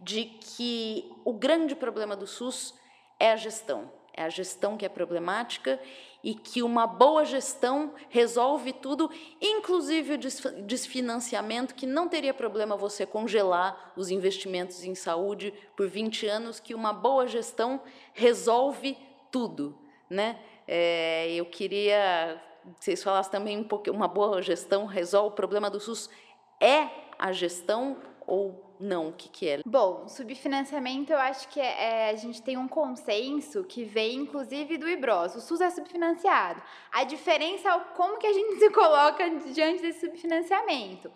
de 0.00 0.26
que 0.26 1.10
o 1.24 1.32
grande 1.32 1.74
problema 1.74 2.14
do 2.14 2.26
SUS 2.26 2.72
é 3.18 3.32
a 3.32 3.36
gestão 3.36 3.95
é 4.16 4.22
a 4.22 4.28
gestão 4.28 4.76
que 4.76 4.86
é 4.86 4.88
problemática 4.88 5.78
e 6.24 6.34
que 6.34 6.62
uma 6.62 6.86
boa 6.86 7.24
gestão 7.24 7.94
resolve 8.08 8.72
tudo, 8.72 9.10
inclusive 9.40 10.14
o 10.14 10.18
desfinanciamento, 10.62 11.74
que 11.74 11.86
não 11.86 12.08
teria 12.08 12.34
problema 12.34 12.76
você 12.76 13.06
congelar 13.06 13.92
os 13.96 14.10
investimentos 14.10 14.82
em 14.82 14.94
saúde 14.94 15.54
por 15.76 15.86
20 15.86 16.26
anos, 16.26 16.58
que 16.58 16.74
uma 16.74 16.92
boa 16.92 17.28
gestão 17.28 17.80
resolve 18.12 18.98
tudo. 19.30 19.78
Né? 20.10 20.40
É, 20.66 21.32
eu 21.32 21.44
queria 21.46 22.42
que 22.78 22.84
vocês 22.84 23.02
falassem 23.02 23.30
também 23.30 23.58
um 23.58 23.64
pouco, 23.64 23.90
uma 23.90 24.08
boa 24.08 24.42
gestão 24.42 24.86
resolve 24.86 25.28
o 25.28 25.36
problema 25.36 25.70
do 25.70 25.78
SUS. 25.78 26.10
É 26.60 26.88
a 27.18 27.30
gestão 27.30 27.96
ou 28.26 28.74
não? 28.78 29.08
O 29.08 29.12
que, 29.12 29.28
que 29.28 29.48
é? 29.48 29.60
Bom, 29.64 30.08
subfinanciamento 30.08 31.12
eu 31.12 31.18
acho 31.18 31.48
que 31.48 31.60
é, 31.60 32.08
é, 32.08 32.10
a 32.10 32.16
gente 32.16 32.42
tem 32.42 32.56
um 32.56 32.68
consenso 32.68 33.64
que 33.64 33.84
vem 33.84 34.16
inclusive 34.16 34.76
do 34.76 34.88
IBROS. 34.88 35.36
O 35.36 35.40
SUS 35.40 35.60
é 35.60 35.70
subfinanciado. 35.70 36.62
A 36.92 37.04
diferença 37.04 37.68
é 37.68 37.78
como 37.94 38.18
que 38.18 38.26
a 38.26 38.32
gente 38.32 38.56
se 38.60 38.70
coloca 38.70 39.28
diante 39.52 39.82
desse 39.82 40.00
subfinanciamento. 40.00 41.10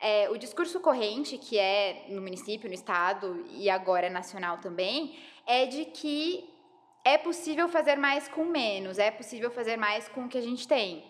É, 0.00 0.30
o 0.30 0.38
discurso 0.38 0.80
corrente, 0.80 1.36
que 1.36 1.58
é 1.58 2.06
no 2.08 2.22
município, 2.22 2.68
no 2.68 2.74
estado 2.74 3.44
e 3.50 3.68
agora 3.68 4.06
é 4.06 4.10
nacional 4.10 4.58
também, 4.58 5.18
é 5.46 5.66
de 5.66 5.84
que 5.84 6.48
é 7.04 7.18
possível 7.18 7.68
fazer 7.68 7.96
mais 7.96 8.28
com 8.28 8.44
menos, 8.44 8.98
é 8.98 9.10
possível 9.10 9.50
fazer 9.50 9.76
mais 9.76 10.08
com 10.08 10.24
o 10.24 10.28
que 10.28 10.38
a 10.38 10.42
gente 10.42 10.66
tem. 10.66 11.09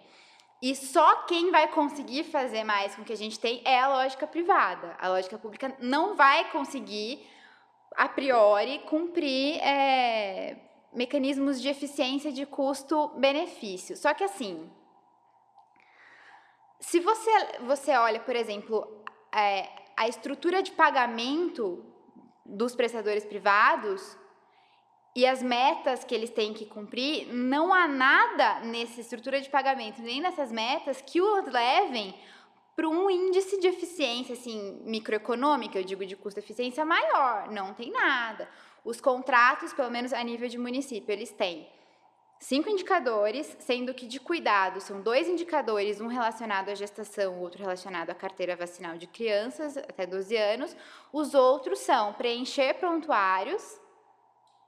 E 0.62 0.76
só 0.76 1.22
quem 1.22 1.50
vai 1.50 1.68
conseguir 1.68 2.24
fazer 2.24 2.64
mais 2.64 2.94
com 2.94 3.02
o 3.02 3.04
que 3.04 3.12
a 3.12 3.16
gente 3.16 3.40
tem 3.40 3.62
é 3.64 3.80
a 3.80 3.88
lógica 3.88 4.26
privada. 4.26 4.94
A 4.98 5.08
lógica 5.08 5.38
pública 5.38 5.74
não 5.80 6.14
vai 6.14 6.50
conseguir, 6.50 7.26
a 7.96 8.08
priori, 8.08 8.80
cumprir 8.80 9.58
é, 9.62 10.58
mecanismos 10.92 11.62
de 11.62 11.68
eficiência 11.68 12.30
de 12.30 12.44
custo-benefício. 12.44 13.96
Só 13.96 14.12
que 14.12 14.22
assim, 14.22 14.70
se 16.78 17.00
você, 17.00 17.30
você 17.62 17.92
olha, 17.92 18.20
por 18.20 18.36
exemplo, 18.36 19.04
é, 19.34 19.66
a 19.96 20.08
estrutura 20.08 20.62
de 20.62 20.72
pagamento 20.72 21.84
dos 22.44 22.74
prestadores 22.74 23.24
privados, 23.24 24.18
e 25.14 25.26
as 25.26 25.42
metas 25.42 26.04
que 26.04 26.14
eles 26.14 26.30
têm 26.30 26.54
que 26.54 26.66
cumprir, 26.66 27.26
não 27.32 27.74
há 27.74 27.88
nada 27.88 28.60
nessa 28.60 29.00
estrutura 29.00 29.40
de 29.40 29.50
pagamento, 29.50 30.00
nem 30.00 30.20
nessas 30.20 30.52
metas, 30.52 31.02
que 31.02 31.20
os 31.20 31.46
levem 31.46 32.14
para 32.76 32.88
um 32.88 33.10
índice 33.10 33.58
de 33.60 33.66
eficiência 33.66 34.34
assim, 34.34 34.80
microeconômica, 34.84 35.78
eu 35.78 35.84
digo 35.84 36.06
de 36.06 36.16
custo-eficiência 36.16 36.84
maior. 36.84 37.50
Não 37.50 37.74
tem 37.74 37.90
nada. 37.90 38.48
Os 38.84 39.00
contratos, 39.00 39.72
pelo 39.72 39.90
menos 39.90 40.12
a 40.12 40.22
nível 40.22 40.48
de 40.48 40.56
município, 40.56 41.12
eles 41.12 41.30
têm 41.32 41.68
cinco 42.38 42.70
indicadores, 42.70 43.54
sendo 43.58 43.92
que 43.92 44.06
de 44.06 44.18
cuidado 44.18 44.80
são 44.80 45.02
dois 45.02 45.28
indicadores, 45.28 46.00
um 46.00 46.06
relacionado 46.06 46.70
à 46.70 46.74
gestação, 46.74 47.34
o 47.34 47.40
outro 47.40 47.60
relacionado 47.60 48.10
à 48.10 48.14
carteira 48.14 48.56
vacinal 48.56 48.96
de 48.96 49.08
crianças 49.08 49.76
até 49.76 50.06
12 50.06 50.36
anos. 50.36 50.76
Os 51.12 51.34
outros 51.34 51.80
são 51.80 52.14
preencher 52.14 52.74
prontuários 52.74 53.79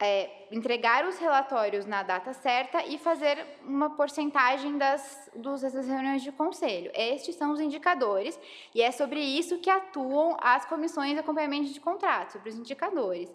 é, 0.03 0.48
entregar 0.50 1.07
os 1.07 1.16
relatórios 1.16 1.86
na 1.86 2.03
data 2.03 2.32
certa 2.32 2.84
e 2.84 2.98
fazer 2.98 3.46
uma 3.64 3.90
porcentagem 3.90 4.76
das, 4.76 5.30
dos, 5.32 5.62
das 5.62 5.86
reuniões 5.86 6.22
de 6.22 6.32
conselho. 6.32 6.90
Estes 6.92 7.36
são 7.36 7.53
os 7.53 7.61
indicadores 7.61 8.38
e 8.74 8.82
é 8.82 8.90
sobre 8.90 9.20
isso 9.20 9.61
que 9.61 9.70
atuam 9.70 10.36
as 10.40 10.64
comissões 10.64 11.12
de 11.12 11.20
acompanhamento 11.20 11.72
de 11.72 11.80
contratos, 11.80 12.32
sobre 12.32 12.50
os 12.50 12.57
indicadores. 12.57 13.30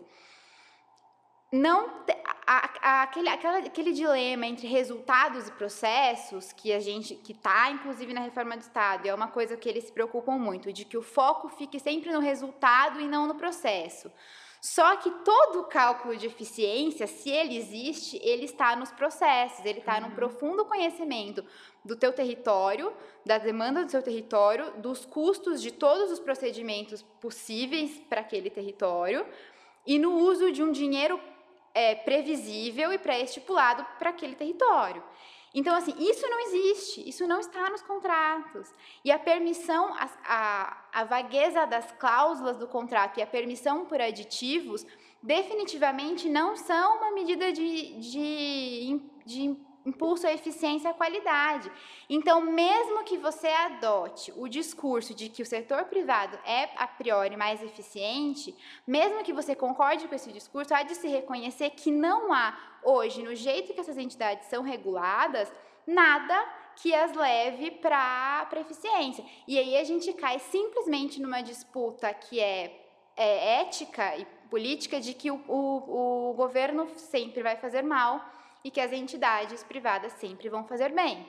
Não 1.50 1.90
a, 2.46 2.70
a, 2.82 3.02
aquele, 3.04 3.30
aquela, 3.30 3.60
aquele 3.60 3.94
dilema 3.94 4.46
entre 4.46 4.68
resultados 4.68 5.48
e 5.48 5.52
processos 5.54 6.52
que 6.52 6.74
a 6.74 6.80
gente 6.82 7.16
que 7.16 7.32
está 7.32 7.72
inclusive 7.72 8.14
na 8.14 8.20
reforma 8.20 8.58
do 8.58 8.62
Estado 8.62 9.08
é 9.08 9.14
uma 9.14 9.30
coisa 9.30 9.56
que 9.56 9.70
eles 9.70 9.86
se 9.86 9.94
preocupam 9.94 10.38
muito 10.38 10.74
de 10.74 10.84
que 10.84 10.98
o 10.98 11.02
foco 11.02 11.48
fique 11.48 11.80
sempre 11.80 12.12
no 12.12 12.20
resultado 12.20 13.00
e 13.00 13.08
não 13.08 13.26
no 13.26 13.36
processo. 13.36 14.12
Só 14.62 14.96
que 14.98 15.12
todo 15.24 15.62
o 15.62 15.66
cálculo 15.66 16.18
de 16.18 16.26
eficiência, 16.26 17.06
se 17.08 17.30
ele 17.30 17.58
existe, 17.58 18.20
ele 18.24 18.46
está 18.46 18.76
nos 18.76 18.92
processos, 18.92 19.64
ele 19.64 19.80
está 19.80 19.96
uhum. 19.96 20.10
no 20.10 20.12
profundo 20.12 20.66
conhecimento 20.66 21.46
do 21.86 21.96
teu 21.96 22.12
território, 22.12 22.92
da 23.26 23.38
demanda 23.38 23.86
do 23.86 23.92
seu 23.92 24.02
território, 24.02 24.72
dos 24.78 25.06
custos 25.06 25.62
de 25.62 25.72
todos 25.72 26.12
os 26.12 26.20
procedimentos 26.20 27.02
possíveis 27.22 28.02
para 28.10 28.22
aquele 28.22 28.50
território 28.50 29.26
e 29.86 29.98
no 29.98 30.18
uso 30.18 30.52
de 30.52 30.62
um 30.62 30.72
dinheiro 30.72 31.20
é, 31.74 31.96
previsível 31.96 32.92
e 32.92 32.98
pré-estipulado 32.98 33.86
para 33.98 34.10
aquele 34.10 34.36
território. 34.36 35.04
Então, 35.58 35.76
assim, 35.76 35.96
isso 35.98 36.24
não 36.30 36.40
existe, 36.42 37.10
isso 37.10 37.26
não 37.26 37.40
está 37.40 37.68
nos 37.72 37.82
contratos. 37.82 38.72
E 39.04 39.12
a 39.12 39.18
permissão, 39.18 39.92
a, 39.96 40.08
a, 40.24 40.78
a 41.02 41.04
vagueza 41.04 41.66
das 41.66 41.92
cláusulas 41.94 42.58
do 42.58 42.68
contrato 42.68 43.18
e 43.18 43.24
a 43.24 43.26
permissão 43.26 43.84
por 43.86 44.00
aditivos 44.00 44.86
definitivamente 45.20 46.30
não 46.30 46.56
são 46.56 46.98
uma 46.98 47.12
medida 47.12 47.52
de, 47.52 48.00
de, 48.00 49.02
de 49.26 49.58
impulso 49.84 50.28
à 50.28 50.32
eficiência 50.32 50.90
e 50.90 50.92
à 50.92 50.94
qualidade. 50.94 51.72
Então, 52.08 52.40
mesmo 52.42 53.04
que 53.04 53.18
você 53.18 53.48
adote 53.48 54.32
o 54.36 54.48
discurso 54.48 55.16
de 55.16 55.28
que 55.28 55.42
o 55.42 55.46
setor 55.46 55.86
privado 55.86 56.38
é 56.46 56.70
a 56.76 56.86
priori 56.86 57.36
mais 57.36 57.64
eficiente, 57.64 58.54
mesmo 58.86 59.24
que 59.24 59.34
você 59.34 59.56
concorde 59.56 60.08
com 60.08 60.14
esse 60.14 60.32
discurso, 60.32 60.74
há 60.74 60.84
de 60.84 60.94
se 60.94 61.08
reconhecer 61.08 61.72
que 61.72 61.90
não 61.90 62.32
há 62.32 62.56
hoje, 62.88 63.22
no 63.22 63.36
jeito 63.36 63.74
que 63.74 63.82
essas 63.82 63.98
entidades 63.98 64.48
são 64.48 64.64
reguladas, 64.64 65.52
nada 65.86 66.36
que 66.78 66.94
as 66.94 67.14
leve 67.14 67.72
para 67.72 68.48
a 68.52 68.60
eficiência. 68.60 69.26
E 69.48 69.58
aí 69.58 69.76
a 69.78 69.84
gente 69.84 70.14
cai 70.14 70.40
simplesmente 70.40 71.22
numa 71.22 71.42
disputa 71.42 72.14
que 72.14 72.40
é, 72.40 72.86
é 73.16 73.62
ética 73.62 74.16
e 74.16 74.26
política 74.50 75.02
de 75.02 75.14
que 75.14 75.30
o, 75.30 75.42
o, 75.48 76.30
o 76.30 76.34
governo 76.34 76.88
sempre 76.96 77.44
vai 77.44 77.58
fazer 77.58 77.82
mal 77.82 78.24
e 78.64 78.72
que 78.72 78.80
as 78.80 78.92
entidades 78.92 79.64
privadas 79.64 80.14
sempre 80.14 80.50
vão 80.50 80.64
fazer 80.64 80.94
bem. 80.94 81.26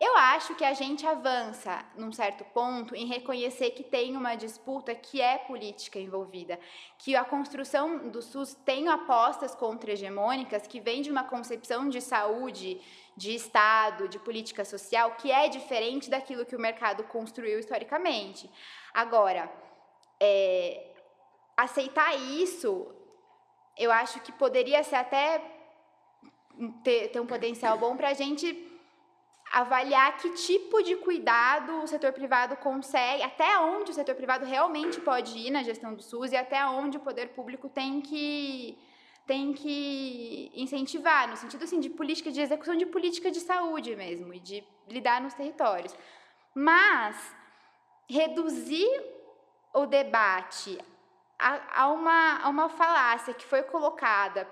Eu 0.00 0.16
acho 0.16 0.54
que 0.54 0.64
a 0.64 0.72
gente 0.72 1.06
avança 1.06 1.84
num 1.94 2.10
certo 2.10 2.42
ponto 2.42 2.96
em 2.96 3.04
reconhecer 3.04 3.72
que 3.72 3.84
tem 3.84 4.16
uma 4.16 4.34
disputa 4.34 4.94
que 4.94 5.20
é 5.20 5.36
política 5.36 5.98
envolvida, 5.98 6.58
que 6.96 7.14
a 7.14 7.22
construção 7.22 8.08
do 8.08 8.22
SUS 8.22 8.54
tem 8.64 8.88
apostas 8.88 9.54
contra-hegemônicas 9.54 10.66
que 10.66 10.80
vem 10.80 11.02
de 11.02 11.10
uma 11.10 11.24
concepção 11.24 11.86
de 11.86 12.00
saúde, 12.00 12.80
de 13.14 13.34
Estado, 13.34 14.08
de 14.08 14.18
política 14.18 14.64
social, 14.64 15.16
que 15.16 15.30
é 15.30 15.48
diferente 15.48 16.08
daquilo 16.08 16.46
que 16.46 16.56
o 16.56 16.60
mercado 16.60 17.04
construiu 17.04 17.58
historicamente. 17.58 18.50
Agora, 18.94 19.52
é, 20.18 20.94
aceitar 21.54 22.18
isso, 22.18 22.90
eu 23.76 23.92
acho 23.92 24.18
que 24.20 24.32
poderia 24.32 24.82
ser 24.82 24.96
até 24.96 25.42
ter, 26.82 27.08
ter 27.08 27.20
um 27.20 27.26
potencial 27.26 27.76
bom 27.76 27.98
para 27.98 28.08
a 28.08 28.14
gente 28.14 28.69
avaliar 29.50 30.16
que 30.16 30.30
tipo 30.30 30.80
de 30.82 30.96
cuidado 30.96 31.82
o 31.82 31.86
setor 31.86 32.12
privado 32.12 32.56
consegue, 32.56 33.22
até 33.22 33.58
onde 33.58 33.90
o 33.90 33.94
setor 33.94 34.14
privado 34.14 34.44
realmente 34.44 35.00
pode 35.00 35.36
ir 35.36 35.50
na 35.50 35.62
gestão 35.64 35.92
do 35.92 36.02
SUS 36.02 36.30
e 36.30 36.36
até 36.36 36.64
onde 36.66 36.98
o 36.98 37.00
poder 37.00 37.30
público 37.30 37.68
tem 37.68 38.00
que 38.00 38.78
tem 39.26 39.52
que 39.52 40.50
incentivar, 40.54 41.28
no 41.28 41.36
sentido 41.36 41.62
assim, 41.62 41.78
de 41.78 41.88
política 41.88 42.32
de 42.32 42.40
execução 42.40 42.76
de 42.76 42.86
política 42.86 43.30
de 43.30 43.38
saúde 43.38 43.94
mesmo, 43.94 44.34
e 44.34 44.40
de 44.40 44.64
lidar 44.88 45.20
nos 45.20 45.34
territórios. 45.34 45.94
Mas 46.52 47.32
reduzir 48.08 48.90
o 49.72 49.86
debate 49.86 50.76
a, 51.38 51.82
a, 51.82 51.88
uma, 51.88 52.38
a 52.42 52.48
uma 52.48 52.68
falácia 52.68 53.32
que 53.32 53.44
foi 53.44 53.62
colocada 53.62 54.48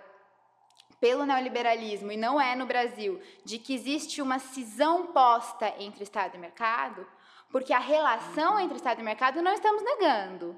pelo 1.01 1.25
neoliberalismo, 1.25 2.11
e 2.13 2.17
não 2.17 2.41
é 2.41 2.57
no 2.57 2.67
Brasil, 2.67 3.21
de 3.45 3.59
que 3.59 3.75
existe 3.75 4.21
uma 4.21 4.39
cisão 4.39 5.07
posta 5.07 5.73
entre 5.79 6.03
Estado 6.03 6.35
e 6.35 6.39
mercado, 6.39 7.07
porque 7.51 7.73
a 7.73 7.79
relação 7.79 8.59
entre 8.59 8.77
Estado 8.77 9.01
e 9.01 9.05
mercado 9.05 9.41
não 9.41 9.53
estamos 9.53 9.83
negando. 9.83 10.57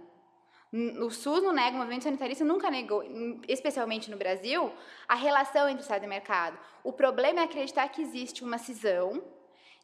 O 0.72 1.10
SUS 1.10 1.42
não 1.42 1.52
nega, 1.52 1.74
o 1.74 1.78
movimento 1.78 2.04
sanitarista 2.04 2.44
nunca 2.44 2.70
negou, 2.70 3.02
especialmente 3.48 4.10
no 4.10 4.16
Brasil, 4.16 4.72
a 5.08 5.16
relação 5.16 5.68
entre 5.68 5.82
Estado 5.82 6.04
e 6.04 6.08
mercado. 6.08 6.58
O 6.84 6.92
problema 6.92 7.40
é 7.40 7.44
acreditar 7.44 7.88
que 7.88 8.00
existe 8.00 8.44
uma 8.44 8.56
cisão 8.56 9.22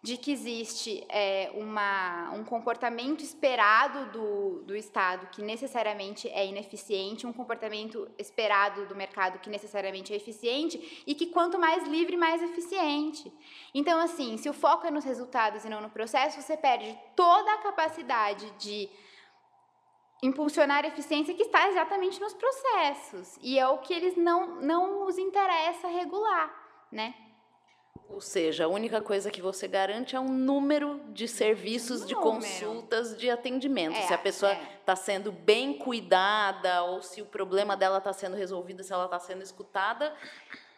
de 0.06 0.16
que 0.16 0.30
existe 0.30 1.04
é, 1.08 1.50
uma, 1.52 2.30
um 2.30 2.44
comportamento 2.44 3.24
esperado 3.24 4.12
do, 4.12 4.62
do 4.62 4.76
Estado 4.76 5.26
que 5.32 5.42
necessariamente 5.42 6.28
é 6.28 6.46
ineficiente, 6.46 7.26
um 7.26 7.32
comportamento 7.32 8.08
esperado 8.16 8.86
do 8.86 8.94
mercado 8.94 9.40
que 9.40 9.50
necessariamente 9.50 10.12
é 10.12 10.16
eficiente 10.16 11.02
e 11.04 11.12
que 11.12 11.26
quanto 11.26 11.58
mais 11.58 11.88
livre, 11.88 12.16
mais 12.16 12.40
eficiente. 12.40 13.32
Então, 13.74 13.98
assim, 13.98 14.36
se 14.36 14.48
o 14.48 14.52
foco 14.52 14.86
é 14.86 14.92
nos 14.92 15.04
resultados 15.04 15.64
e 15.64 15.68
não 15.68 15.80
no 15.80 15.90
processo, 15.90 16.40
você 16.40 16.56
perde 16.56 16.96
toda 17.16 17.54
a 17.54 17.58
capacidade 17.58 18.48
de 18.60 18.88
impulsionar 20.22 20.84
a 20.84 20.88
eficiência 20.88 21.34
que 21.34 21.42
está 21.42 21.68
exatamente 21.68 22.20
nos 22.20 22.32
processos. 22.32 23.36
E 23.42 23.58
é 23.58 23.66
o 23.66 23.78
que 23.78 23.92
eles 23.92 24.16
não, 24.16 24.62
não 24.62 25.04
os 25.04 25.18
interessa 25.18 25.88
regular, 25.88 26.48
né? 26.92 27.25
Ou 28.08 28.20
seja, 28.20 28.64
a 28.64 28.68
única 28.68 29.00
coisa 29.00 29.30
que 29.30 29.42
você 29.42 29.66
garante 29.66 30.14
é 30.14 30.20
um 30.20 30.28
número 30.28 31.00
de 31.08 31.26
serviços, 31.26 32.02
um 32.02 32.06
de 32.06 32.14
consultas, 32.14 33.16
de 33.16 33.28
atendimento. 33.28 33.96
É, 33.96 34.02
se 34.02 34.14
a 34.14 34.18
pessoa 34.18 34.52
está 34.52 34.62
é. 34.64 34.76
Tá 34.86 34.96
sendo 34.96 35.32
bem 35.32 35.74
cuidada 35.74 36.82
ou 36.84 37.02
se 37.02 37.20
o 37.20 37.26
problema 37.26 37.76
dela 37.76 37.98
está 37.98 38.12
sendo 38.12 38.36
resolvido, 38.36 38.84
se 38.84 38.92
ela 38.92 39.06
está 39.06 39.18
sendo 39.18 39.42
escutada, 39.42 40.14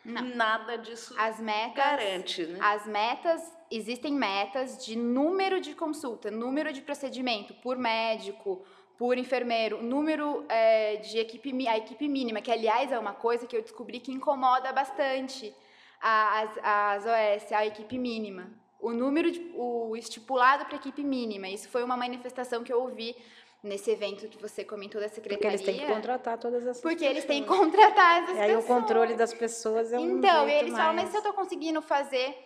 Não. 0.02 0.22
nada 0.22 0.78
disso 0.78 1.14
as 1.18 1.38
metas, 1.38 1.76
garante. 1.76 2.46
Né? 2.46 2.58
As 2.62 2.86
metas, 2.86 3.42
existem 3.70 4.14
metas 4.14 4.82
de 4.82 4.96
número 4.96 5.60
de 5.60 5.74
consulta, 5.74 6.30
número 6.30 6.72
de 6.72 6.80
procedimento 6.80 7.52
por 7.54 7.76
médico, 7.76 8.64
por 8.96 9.18
enfermeiro, 9.18 9.82
número 9.82 10.44
é, 10.48 10.96
de 10.96 11.18
equipe, 11.18 11.68
a 11.68 11.76
equipe 11.76 12.08
mínima, 12.08 12.40
que 12.40 12.50
aliás 12.50 12.90
é 12.90 12.98
uma 12.98 13.12
coisa 13.12 13.46
que 13.46 13.56
eu 13.56 13.62
descobri 13.62 14.00
que 14.00 14.10
incomoda 14.10 14.72
bastante 14.72 15.54
as, 16.00 16.50
as 16.62 17.04
OS, 17.04 17.52
a 17.52 17.66
equipe 17.66 17.98
mínima. 17.98 18.50
O 18.80 18.92
número, 18.92 19.30
de, 19.30 19.40
o 19.54 19.96
estipulado 19.96 20.64
para 20.64 20.74
a 20.74 20.78
equipe 20.78 21.02
mínima. 21.02 21.48
Isso 21.48 21.68
foi 21.68 21.82
uma 21.82 21.96
manifestação 21.96 22.62
que 22.62 22.72
eu 22.72 22.80
ouvi 22.80 23.16
nesse 23.62 23.90
evento 23.90 24.28
que 24.28 24.40
você 24.40 24.64
comentou 24.64 25.00
da 25.00 25.08
secretaria. 25.08 25.38
Porque 25.38 25.46
eles 25.48 25.62
têm 25.62 25.86
que 25.86 25.92
contratar 25.92 26.38
todas 26.38 26.66
as 26.66 26.80
Porque 26.80 27.04
eles 27.04 27.24
têm 27.24 27.42
que 27.42 27.48
contratar 27.48 28.22
essas 28.22 28.36
e 28.36 28.40
aí 28.40 28.54
pessoas. 28.54 28.64
o 28.64 28.68
controle 28.68 29.14
das 29.14 29.34
pessoas 29.34 29.92
é 29.92 29.98
um 29.98 30.18
Então, 30.18 30.48
eles 30.48 30.72
mais... 30.72 30.84
falam, 30.84 30.94
mas 30.94 31.08
se 31.08 31.16
eu 31.16 31.18
estou 31.18 31.32
conseguindo 31.32 31.82
fazer 31.82 32.36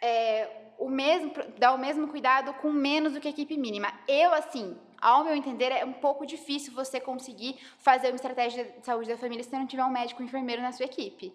é, 0.00 0.48
o 0.78 0.88
mesmo, 0.88 1.32
dar 1.58 1.72
o 1.72 1.78
mesmo 1.78 2.08
cuidado 2.08 2.52
com 2.54 2.70
menos 2.70 3.12
do 3.12 3.20
que 3.20 3.28
a 3.28 3.30
equipe 3.30 3.56
mínima. 3.56 3.92
Eu, 4.08 4.32
assim, 4.32 4.76
ao 5.00 5.22
meu 5.22 5.34
entender, 5.34 5.70
é 5.70 5.84
um 5.84 5.92
pouco 5.92 6.26
difícil 6.26 6.72
você 6.72 6.98
conseguir 6.98 7.58
fazer 7.78 8.08
uma 8.08 8.16
estratégia 8.16 8.64
de 8.64 8.84
saúde 8.84 9.08
da 9.08 9.16
família 9.16 9.44
se 9.44 9.50
você 9.50 9.58
não 9.58 9.66
tiver 9.66 9.84
um 9.84 9.90
médico 9.90 10.22
ou 10.22 10.26
enfermeiro 10.26 10.62
na 10.62 10.72
sua 10.72 10.86
equipe. 10.86 11.34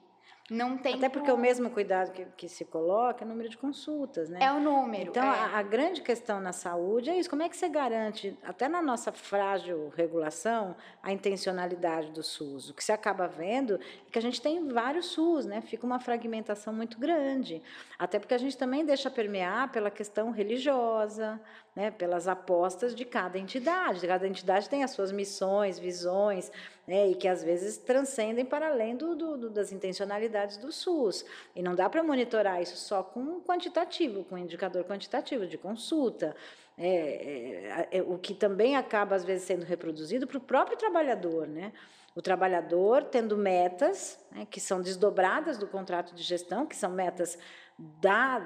Não 0.49 0.77
tem 0.77 0.95
Até 0.95 1.09
porque 1.09 1.29
como... 1.29 1.37
o 1.37 1.41
mesmo 1.41 1.69
cuidado 1.69 2.11
que, 2.11 2.25
que, 2.37 2.49
se 2.49 2.65
coloca 2.65 3.23
é 3.23 3.25
o 3.25 3.29
número 3.29 3.49
de 3.49 3.57
consultas, 3.57 4.29
né? 4.29 4.39
É 4.41 4.51
o 4.51 4.59
número. 4.59 5.09
Então, 5.09 5.23
é. 5.23 5.27
a, 5.27 5.57
a, 5.57 5.61
grande 5.61 6.01
questão 6.01 6.39
na 6.39 6.51
saúde 6.51 7.09
é 7.09 7.17
isso. 7.17 7.29
Como 7.29 7.43
é 7.43 7.49
que 7.49 7.55
você 7.55 7.69
garante, 7.69 8.37
até 8.43 8.67
na 8.67 8.81
nossa 8.81 9.11
frágil 9.11 9.91
regulação, 9.95 10.75
a 11.03 11.11
intencionalidade 11.11 12.11
do 12.11 12.23
SUS? 12.23 12.69
O 12.69 12.73
que 12.73 12.83
se 12.83 12.91
acaba 12.91 13.27
vendo 13.27 13.75
é 13.75 14.11
que 14.11 14.17
a 14.17 14.21
gente 14.21 14.41
tem 14.41 14.67
vários 14.67 15.07
SUS, 15.07 15.45
né? 15.45 15.61
Fica 15.61 15.85
uma 15.85 15.99
fragmentação 15.99 16.73
muito 16.73 16.99
grande. 16.99 17.61
Até 17.97 18.17
porque 18.19 18.33
a 18.33 18.37
gente 18.37 18.57
também 18.57 18.85
deixa 18.85 19.09
permear 19.09 19.71
pela 19.71 19.91
questão 19.91 20.31
religiosa, 20.31 21.39
né? 21.79 21.89
pelas 21.91 22.27
apostas 22.27 22.93
de 22.93 23.05
cada 23.05 23.39
entidade. 23.39 24.05
Cada 24.05 24.27
entidade 24.27 24.67
tem 24.67 24.83
as 24.83 24.91
suas 24.91 25.13
missões, 25.13 25.79
visões, 25.79 26.51
né? 26.85 27.07
e 27.07 27.15
que 27.15 27.25
às 27.25 27.41
vezes 27.41 27.77
transcendem 27.77 28.43
para 28.43 28.67
além 28.67 28.97
do, 28.97 29.15
do, 29.15 29.37
do 29.37 29.49
das 29.49 29.71
intencionalidades 29.71 30.57
do 30.57 30.73
SUS. 30.73 31.23
E 31.55 31.63
não 31.63 31.75
dá 31.75 31.89
para 31.89 32.03
monitorar 32.03 32.61
isso 32.61 32.75
só 32.75 33.01
com 33.01 33.39
quantitativo, 33.39 34.25
com 34.25 34.37
indicador 34.37 34.83
quantitativo 34.83 35.47
de 35.47 35.57
consulta. 35.57 36.35
É, 36.77 37.87
é, 37.91 37.97
é, 37.99 38.01
o 38.01 38.17
que 38.17 38.33
também 38.33 38.75
acaba, 38.75 39.15
às 39.15 39.23
vezes, 39.23 39.45
sendo 39.45 39.63
reproduzido 39.63 40.27
para 40.27 40.37
o 40.37 40.41
próprio 40.41 40.77
trabalhador. 40.77 41.47
Né? 41.47 41.71
O 42.13 42.21
trabalhador 42.21 43.05
tendo 43.05 43.37
metas 43.37 44.19
né, 44.33 44.45
que 44.51 44.59
são 44.59 44.81
desdobradas 44.81 45.57
do 45.57 45.65
contrato 45.65 46.13
de 46.13 46.23
gestão, 46.23 46.65
que 46.65 46.75
são 46.75 46.91
metas 46.91 47.39
da, 48.01 48.39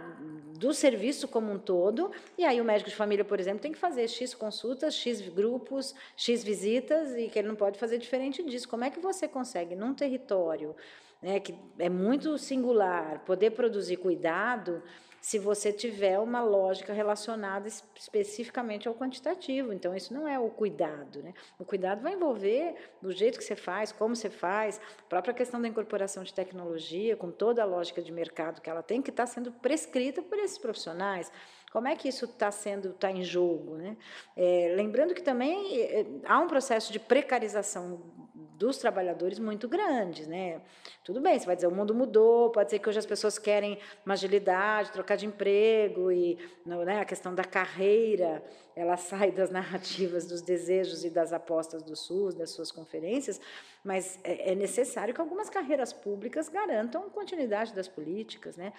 do 0.59 0.73
serviço 0.73 1.27
como 1.27 1.51
um 1.51 1.57
todo, 1.57 2.11
e 2.37 2.45
aí 2.45 2.61
o 2.61 2.65
médico 2.65 2.89
de 2.89 2.95
família, 2.95 3.25
por 3.25 3.39
exemplo, 3.39 3.59
tem 3.59 3.71
que 3.71 3.77
fazer 3.77 4.07
X 4.07 4.35
consultas, 4.35 4.93
X 4.93 5.21
grupos, 5.21 5.95
X 6.15 6.43
visitas, 6.43 7.15
e 7.15 7.27
que 7.29 7.39
ele 7.39 7.47
não 7.47 7.55
pode 7.55 7.79
fazer 7.79 7.97
diferente 7.97 8.43
disso. 8.43 8.69
Como 8.69 8.83
é 8.83 8.91
que 8.91 8.99
você 8.99 9.27
consegue, 9.27 9.75
num 9.75 9.93
território 9.93 10.75
né, 11.21 11.39
que 11.39 11.55
é 11.79 11.89
muito 11.89 12.37
singular, 12.37 13.23
poder 13.25 13.51
produzir 13.51 13.97
cuidado 13.97 14.83
se 15.23 15.39
você 15.39 15.71
tiver 15.71 16.19
uma 16.19 16.43
lógica 16.43 16.91
relacionada 16.91 17.65
especificamente 17.65 18.89
ao 18.89 18.93
quantitativo. 18.93 19.71
Então, 19.71 19.95
isso 19.95 20.13
não 20.13 20.27
é 20.27 20.37
o 20.37 20.49
cuidado. 20.49 21.23
Né? 21.23 21.33
O 21.57 21.63
cuidado 21.63 22.01
vai 22.01 22.13
envolver 22.13 22.75
do 23.01 23.09
jeito 23.09 23.37
que 23.37 23.43
você 23.45 23.55
faz, 23.55 23.93
como 23.93 24.17
você 24.17 24.29
faz, 24.29 24.81
a 24.99 25.03
própria 25.03 25.33
questão 25.33 25.61
da 25.61 25.67
incorporação 25.69 26.25
de 26.25 26.33
tecnologia, 26.33 27.15
com 27.15 27.31
toda 27.31 27.61
a 27.61 27.65
lógica 27.65 28.01
de 28.01 28.11
mercado 28.11 28.59
que 28.59 28.69
ela 28.69 28.83
tem, 28.83 29.01
que 29.01 29.11
está 29.11 29.25
sendo 29.25 29.49
prescrita 29.49 30.21
por 30.21 30.37
esses 30.37 30.57
profissionais. 30.57 31.31
Como 31.71 31.87
é 31.87 31.95
que 31.95 32.09
isso 32.09 32.25
está 32.25 32.51
sendo 32.51 32.89
está 32.89 33.09
em 33.09 33.23
jogo, 33.23 33.77
né? 33.77 33.95
É, 34.35 34.73
lembrando 34.75 35.13
que 35.15 35.23
também 35.23 35.81
é, 35.81 36.05
há 36.25 36.37
um 36.37 36.47
processo 36.47 36.91
de 36.91 36.99
precarização 36.99 38.27
dos 38.57 38.77
trabalhadores 38.77 39.39
muito 39.39 39.67
grandes, 39.67 40.27
né? 40.27 40.61
Tudo 41.03 41.19
bem, 41.19 41.37
você 41.37 41.45
vai 41.45 41.55
dizer 41.55 41.67
o 41.67 41.71
mundo 41.71 41.93
mudou, 41.93 42.49
pode 42.49 42.69
ser 42.69 42.79
que 42.79 42.87
hoje 42.87 42.99
as 42.99 43.05
pessoas 43.05 43.37
querem 43.37 43.77
uma 44.05 44.13
agilidade, 44.13 44.91
trocar 44.91 45.15
de 45.15 45.25
emprego 45.25 46.11
e 46.11 46.37
né, 46.65 47.01
a 47.01 47.05
questão 47.05 47.33
da 47.33 47.43
carreira, 47.43 48.43
ela 48.75 48.95
sai 48.97 49.31
das 49.31 49.49
narrativas, 49.49 50.25
dos 50.25 50.41
desejos 50.41 51.03
e 51.03 51.09
das 51.09 51.33
apostas 51.33 51.83
do 51.83 51.95
SUS, 51.95 52.35
das 52.35 52.51
suas 52.51 52.71
conferências, 52.71 53.39
mas 53.83 54.19
é, 54.23 54.51
é 54.51 54.55
necessário 54.55 55.13
que 55.13 55.19
algumas 55.19 55.49
carreiras 55.49 55.91
públicas 55.91 56.47
garantam 56.47 57.09
continuidade 57.09 57.73
das 57.73 57.87
políticas, 57.87 58.55
né? 58.55 58.71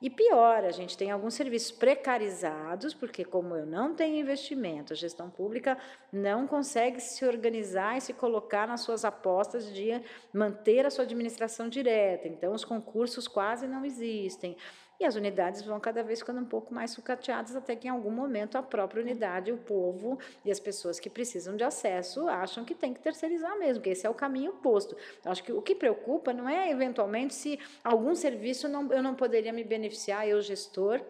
E 0.00 0.10
pior, 0.10 0.64
a 0.64 0.72
gente 0.72 0.96
tem 0.96 1.10
alguns 1.12 1.34
serviços 1.34 1.70
precarizados, 1.70 2.92
porque 2.92 3.24
como 3.24 3.54
eu 3.54 3.64
não 3.64 3.94
tenho 3.94 4.16
investimento, 4.16 4.92
a 4.92 4.96
gestão 4.96 5.30
pública 5.30 5.78
não 6.12 6.46
consegue 6.46 7.00
se 7.00 7.24
organizar 7.24 7.96
e 7.96 8.00
se 8.00 8.12
colocar 8.12 8.66
nas 8.66 8.80
suas 8.80 9.04
apostas 9.04 9.72
de 9.72 10.02
manter 10.32 10.84
a 10.84 10.90
sua 10.90 11.04
administração 11.04 11.68
direta. 11.68 12.26
Então, 12.26 12.52
os 12.52 12.64
concursos 12.64 13.28
quase 13.28 13.68
não 13.68 13.84
existem. 13.84 14.56
E 15.02 15.04
as 15.04 15.16
unidades 15.16 15.62
vão 15.62 15.80
cada 15.80 16.00
vez 16.04 16.20
ficando 16.20 16.40
um 16.40 16.44
pouco 16.44 16.72
mais 16.72 16.92
sucateadas, 16.92 17.56
até 17.56 17.74
que 17.74 17.88
em 17.88 17.90
algum 17.90 18.12
momento 18.12 18.56
a 18.56 18.62
própria 18.62 19.02
unidade, 19.02 19.50
o 19.50 19.56
povo 19.56 20.16
e 20.44 20.50
as 20.52 20.60
pessoas 20.60 21.00
que 21.00 21.10
precisam 21.10 21.56
de 21.56 21.64
acesso 21.64 22.28
acham 22.28 22.64
que 22.64 22.72
tem 22.72 22.94
que 22.94 23.00
terceirizar 23.00 23.58
mesmo, 23.58 23.82
que 23.82 23.90
esse 23.90 24.06
é 24.06 24.10
o 24.10 24.14
caminho 24.14 24.52
oposto. 24.52 24.96
Acho 25.24 25.42
que 25.42 25.50
o 25.50 25.60
que 25.60 25.74
preocupa 25.74 26.32
não 26.32 26.48
é 26.48 26.70
eventualmente 26.70 27.34
se 27.34 27.58
algum 27.82 28.14
serviço 28.14 28.68
não, 28.68 28.92
eu 28.92 29.02
não 29.02 29.16
poderia 29.16 29.52
me 29.52 29.64
beneficiar, 29.64 30.28
eu 30.28 30.40
gestor, 30.40 31.00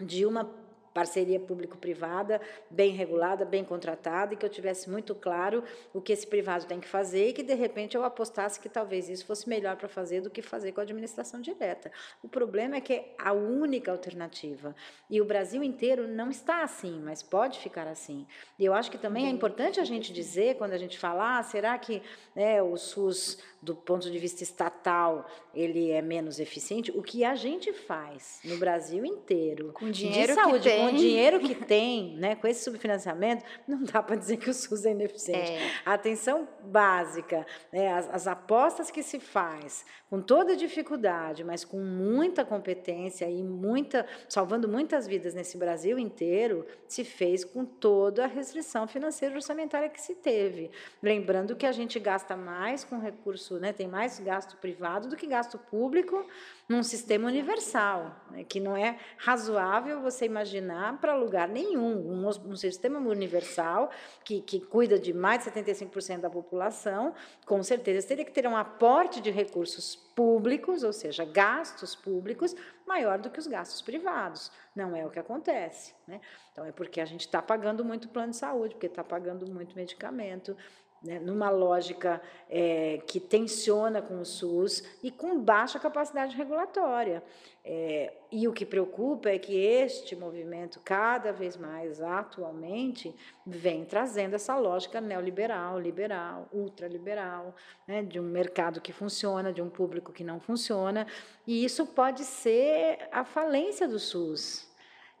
de 0.00 0.26
uma 0.26 0.44
parceria 0.92 1.40
público-privada, 1.40 2.40
bem 2.70 2.92
regulada, 2.92 3.44
bem 3.44 3.64
contratada, 3.64 4.34
e 4.34 4.36
que 4.36 4.44
eu 4.44 4.50
tivesse 4.50 4.90
muito 4.90 5.14
claro 5.14 5.64
o 5.92 6.00
que 6.00 6.12
esse 6.12 6.26
privado 6.26 6.66
tem 6.66 6.80
que 6.80 6.88
fazer 6.88 7.28
e 7.28 7.32
que, 7.32 7.42
de 7.42 7.54
repente, 7.54 7.96
eu 7.96 8.04
apostasse 8.04 8.60
que 8.60 8.68
talvez 8.68 9.08
isso 9.08 9.24
fosse 9.24 9.48
melhor 9.48 9.76
para 9.76 9.88
fazer 9.88 10.20
do 10.20 10.30
que 10.30 10.42
fazer 10.42 10.72
com 10.72 10.80
a 10.80 10.82
administração 10.82 11.40
direta. 11.40 11.90
O 12.22 12.28
problema 12.28 12.76
é 12.76 12.80
que 12.80 12.92
é 12.92 13.14
a 13.18 13.32
única 13.32 13.90
alternativa. 13.90 14.74
E 15.08 15.20
o 15.20 15.24
Brasil 15.24 15.62
inteiro 15.62 16.06
não 16.06 16.30
está 16.30 16.62
assim, 16.62 17.00
mas 17.02 17.22
pode 17.22 17.58
ficar 17.58 17.86
assim. 17.86 18.26
E 18.58 18.64
eu 18.64 18.74
acho 18.74 18.90
que 18.90 18.98
também 18.98 19.26
é 19.26 19.30
importante 19.30 19.80
a 19.80 19.84
gente 19.84 20.12
dizer, 20.12 20.56
quando 20.56 20.72
a 20.72 20.78
gente 20.78 20.98
falar, 20.98 21.38
ah, 21.38 21.42
será 21.42 21.78
que 21.78 22.02
né, 22.34 22.62
o 22.62 22.76
SUS 22.76 23.38
do 23.62 23.76
ponto 23.76 24.10
de 24.10 24.18
vista 24.18 24.42
estatal, 24.42 25.24
ele 25.54 25.92
é 25.92 26.02
menos 26.02 26.40
eficiente. 26.40 26.90
O 26.90 27.00
que 27.00 27.24
a 27.24 27.36
gente 27.36 27.72
faz 27.72 28.40
no 28.44 28.56
Brasil 28.56 29.04
inteiro, 29.04 29.72
com 29.72 29.88
dinheiro 29.88 30.34
de 30.34 30.34
saúde, 30.34 30.68
que 30.68 30.74
tem. 30.74 30.81
Com 30.90 30.94
o 30.94 30.98
dinheiro 30.98 31.40
que 31.40 31.54
tem, 31.66 32.16
né, 32.16 32.34
com 32.34 32.46
esse 32.46 32.64
subfinanciamento, 32.64 33.44
não 33.66 33.82
dá 33.84 34.02
para 34.02 34.16
dizer 34.16 34.36
que 34.36 34.50
o 34.50 34.54
SUS 34.54 34.84
é 34.84 34.90
ineficiente. 34.90 35.52
É. 35.52 35.70
A 35.84 35.94
atenção 35.94 36.48
básica, 36.64 37.46
né, 37.72 37.92
as, 37.92 38.08
as 38.10 38.26
apostas 38.26 38.90
que 38.90 39.02
se 39.02 39.18
faz, 39.18 39.84
com 40.12 40.20
toda 40.20 40.54
dificuldade, 40.54 41.42
mas 41.42 41.64
com 41.64 41.78
muita 41.78 42.44
competência 42.44 43.24
e 43.30 43.42
muita, 43.42 44.06
salvando 44.28 44.68
muitas 44.68 45.06
vidas 45.06 45.32
nesse 45.32 45.56
Brasil 45.56 45.98
inteiro, 45.98 46.66
se 46.86 47.02
fez 47.02 47.46
com 47.46 47.64
toda 47.64 48.24
a 48.24 48.26
restrição 48.26 48.86
financeira 48.86 49.34
e 49.34 49.36
orçamentária 49.36 49.88
que 49.88 50.00
se 50.00 50.14
teve. 50.14 50.70
Lembrando 51.02 51.56
que 51.56 51.64
a 51.64 51.72
gente 51.72 51.98
gasta 51.98 52.36
mais 52.36 52.84
com 52.84 52.98
recurso, 52.98 53.58
né, 53.58 53.72
tem 53.72 53.88
mais 53.88 54.20
gasto 54.20 54.58
privado 54.58 55.08
do 55.08 55.16
que 55.16 55.26
gasto 55.26 55.58
público 55.58 56.26
num 56.68 56.82
sistema 56.82 57.26
universal, 57.28 58.14
né, 58.30 58.44
que 58.44 58.60
não 58.60 58.76
é 58.76 58.98
razoável 59.16 60.02
você 60.02 60.26
imaginar 60.26 60.71
para 61.00 61.14
lugar 61.14 61.48
nenhum. 61.48 61.98
Um, 61.98 62.28
um 62.28 62.56
sistema 62.56 62.98
universal 62.98 63.90
que, 64.24 64.40
que 64.40 64.60
cuida 64.60 64.98
de 64.98 65.12
mais 65.12 65.44
de 65.44 65.50
75% 65.50 66.20
da 66.20 66.30
população, 66.30 67.14
com 67.46 67.62
certeza 67.62 68.06
teria 68.06 68.24
que 68.24 68.32
ter 68.32 68.46
um 68.46 68.56
aporte 68.56 69.20
de 69.20 69.30
recursos 69.30 69.94
públicos, 69.94 70.82
ou 70.82 70.92
seja, 70.92 71.24
gastos 71.24 71.94
públicos, 71.94 72.54
maior 72.86 73.18
do 73.18 73.30
que 73.30 73.38
os 73.38 73.46
gastos 73.46 73.82
privados. 73.82 74.50
Não 74.74 74.94
é 74.94 75.04
o 75.04 75.10
que 75.10 75.18
acontece. 75.18 75.94
Né? 76.06 76.20
Então, 76.52 76.64
é 76.64 76.72
porque 76.72 77.00
a 77.00 77.04
gente 77.04 77.22
está 77.22 77.40
pagando 77.40 77.84
muito 77.84 78.08
plano 78.08 78.30
de 78.30 78.36
saúde, 78.36 78.74
porque 78.74 78.86
está 78.86 79.02
pagando 79.02 79.46
muito 79.50 79.74
medicamento, 79.74 80.56
né, 81.02 81.18
numa 81.18 81.50
lógica 81.50 82.22
é, 82.48 83.02
que 83.06 83.18
tensiona 83.18 84.00
com 84.00 84.20
o 84.20 84.24
SUS 84.24 84.84
e 85.02 85.10
com 85.10 85.40
baixa 85.40 85.78
capacidade 85.78 86.36
regulatória. 86.36 87.22
É, 87.64 88.12
e 88.30 88.48
o 88.48 88.52
que 88.52 88.66
preocupa 88.66 89.28
é 89.28 89.38
que 89.38 89.56
este 89.56 90.16
movimento, 90.16 90.80
cada 90.84 91.32
vez 91.32 91.56
mais 91.56 92.00
atualmente, 92.00 93.14
vem 93.46 93.84
trazendo 93.84 94.34
essa 94.34 94.56
lógica 94.56 95.00
neoliberal, 95.00 95.78
liberal, 95.78 96.48
ultraliberal, 96.52 97.54
né, 97.86 98.02
de 98.02 98.18
um 98.18 98.24
mercado 98.24 98.80
que 98.80 98.92
funciona, 98.92 99.52
de 99.52 99.62
um 99.62 99.70
público 99.70 100.12
que 100.12 100.24
não 100.24 100.40
funciona, 100.40 101.06
e 101.46 101.64
isso 101.64 101.86
pode 101.86 102.24
ser 102.24 103.08
a 103.12 103.24
falência 103.24 103.86
do 103.86 103.98
SUS. 103.98 104.70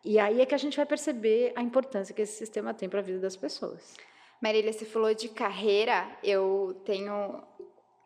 E 0.04 0.18
aí 0.18 0.40
é 0.40 0.46
que 0.46 0.54
a 0.54 0.58
gente 0.58 0.76
vai 0.76 0.86
perceber 0.86 1.52
a 1.54 1.62
importância 1.62 2.14
que 2.14 2.22
esse 2.22 2.36
sistema 2.36 2.74
tem 2.74 2.88
para 2.88 2.98
a 2.98 3.02
vida 3.02 3.20
das 3.20 3.36
pessoas. 3.36 3.94
Marília, 4.42 4.72
você 4.72 4.84
falou 4.84 5.14
de 5.14 5.28
carreira, 5.28 6.04
eu 6.20 6.82
tenho 6.84 7.40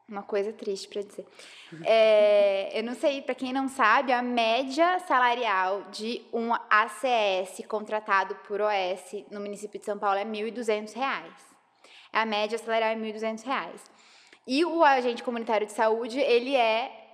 uma 0.07 0.23
coisa 0.23 0.53
triste 0.53 0.87
para 0.87 1.01
dizer. 1.01 1.27
É, 1.85 2.79
eu 2.79 2.85
não 2.85 2.95
sei, 2.95 3.23
para 3.23 3.35
quem 3.35 3.53
não 3.53 3.69
sabe, 3.69 4.13
a 4.13 4.23
média 4.23 5.01
salarial 5.01 5.91
de 5.91 6.25
um 6.33 6.53
ACS 6.55 7.67
contratado 7.67 8.37
por 8.47 8.61
OS 8.61 9.25
no 9.33 9.41
município 9.41 9.81
de 9.81 9.85
São 9.87 9.99
Paulo 9.99 10.17
é 10.17 10.23
R$ 10.23 10.31
1.200. 10.31 10.93
a 12.13 12.25
média 12.25 12.57
salarial 12.57 12.91
é 12.91 12.95
R$ 12.95 13.13
1.200. 13.13 13.81
E 14.47 14.65
o 14.65 14.85
agente 14.85 15.25
comunitário 15.25 15.67
de 15.67 15.73
saúde, 15.73 16.21
ele 16.21 16.55
é 16.55 17.06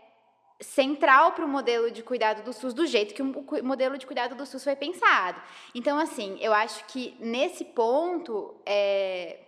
central 0.62 1.32
para 1.32 1.44
o 1.44 1.48
modelo 1.48 1.90
de 1.90 2.02
cuidado 2.02 2.42
do 2.42 2.52
SUS 2.52 2.72
do 2.72 2.86
jeito 2.86 3.14
que 3.14 3.22
o 3.22 3.64
modelo 3.64 3.98
de 3.98 4.06
cuidado 4.06 4.34
do 4.34 4.46
SUS 4.46 4.64
foi 4.64 4.76
pensado. 4.76 5.40
Então, 5.74 5.98
assim, 5.98 6.38
eu 6.40 6.52
acho 6.52 6.84
que 6.86 7.16
nesse 7.20 7.64
ponto 7.64 8.54
é, 8.64 9.38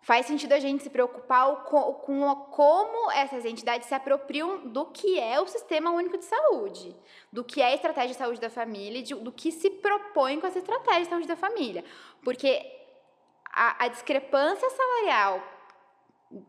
faz 0.00 0.26
sentido 0.26 0.52
a 0.52 0.58
gente 0.58 0.82
se 0.82 0.90
preocupar 0.90 1.64
com, 1.64 1.94
com 1.94 2.34
como 2.50 3.10
essas 3.12 3.44
entidades 3.44 3.88
se 3.88 3.94
apropriam 3.94 4.68
do 4.68 4.86
que 4.86 5.18
é 5.18 5.40
o 5.40 5.46
Sistema 5.46 5.90
Único 5.90 6.18
de 6.18 6.24
Saúde, 6.24 6.94
do 7.32 7.44
que 7.44 7.62
é 7.62 7.66
a 7.66 7.74
estratégia 7.74 8.10
de 8.10 8.16
saúde 8.16 8.40
da 8.40 8.50
família, 8.50 9.02
de, 9.02 9.14
do 9.14 9.30
que 9.30 9.52
se 9.52 9.70
propõe 9.70 10.40
com 10.40 10.46
essa 10.46 10.58
estratégia 10.58 11.02
de 11.02 11.08
saúde 11.08 11.28
da 11.28 11.36
família. 11.36 11.84
Porque 12.24 12.64
a, 13.52 13.84
a 13.84 13.88
discrepância 13.88 14.68
salarial 14.70 15.51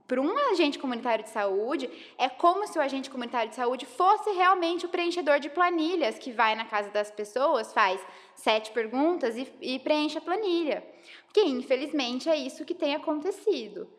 para 0.08 0.22
um 0.22 0.38
agente 0.52 0.80
comunitário 0.80 1.24
de 1.24 1.30
saúde, 1.30 1.90
é 2.18 2.30
como 2.30 2.66
se 2.68 2.78
o 2.78 2.82
agente 2.82 3.10
comunitário 3.10 3.50
de 3.50 3.56
saúde 3.56 3.86
fosse 3.86 4.32
realmente 4.32 4.86
o 4.86 4.90
preenchedor 4.90 5.40
de 5.40 5.50
planilhas 5.50 6.18
que 6.18 6.32
vai 6.32 6.56
na 6.56 6.66
casa 6.66 6.90
das 6.90 7.12
pessoas, 7.12 7.74
faz 7.74 8.02
sete 8.36 8.72
perguntas 8.72 9.36
e, 9.38 9.52
e 9.62 9.80
preenche 9.80 10.18
a 10.18 10.22
planilha. 10.22 10.86
Porque, 11.26 11.42
infelizmente, 11.42 12.30
é 12.30 12.36
isso 12.36 12.66
que 12.66 12.74
tem 12.76 12.96
acontecido. 12.96 13.90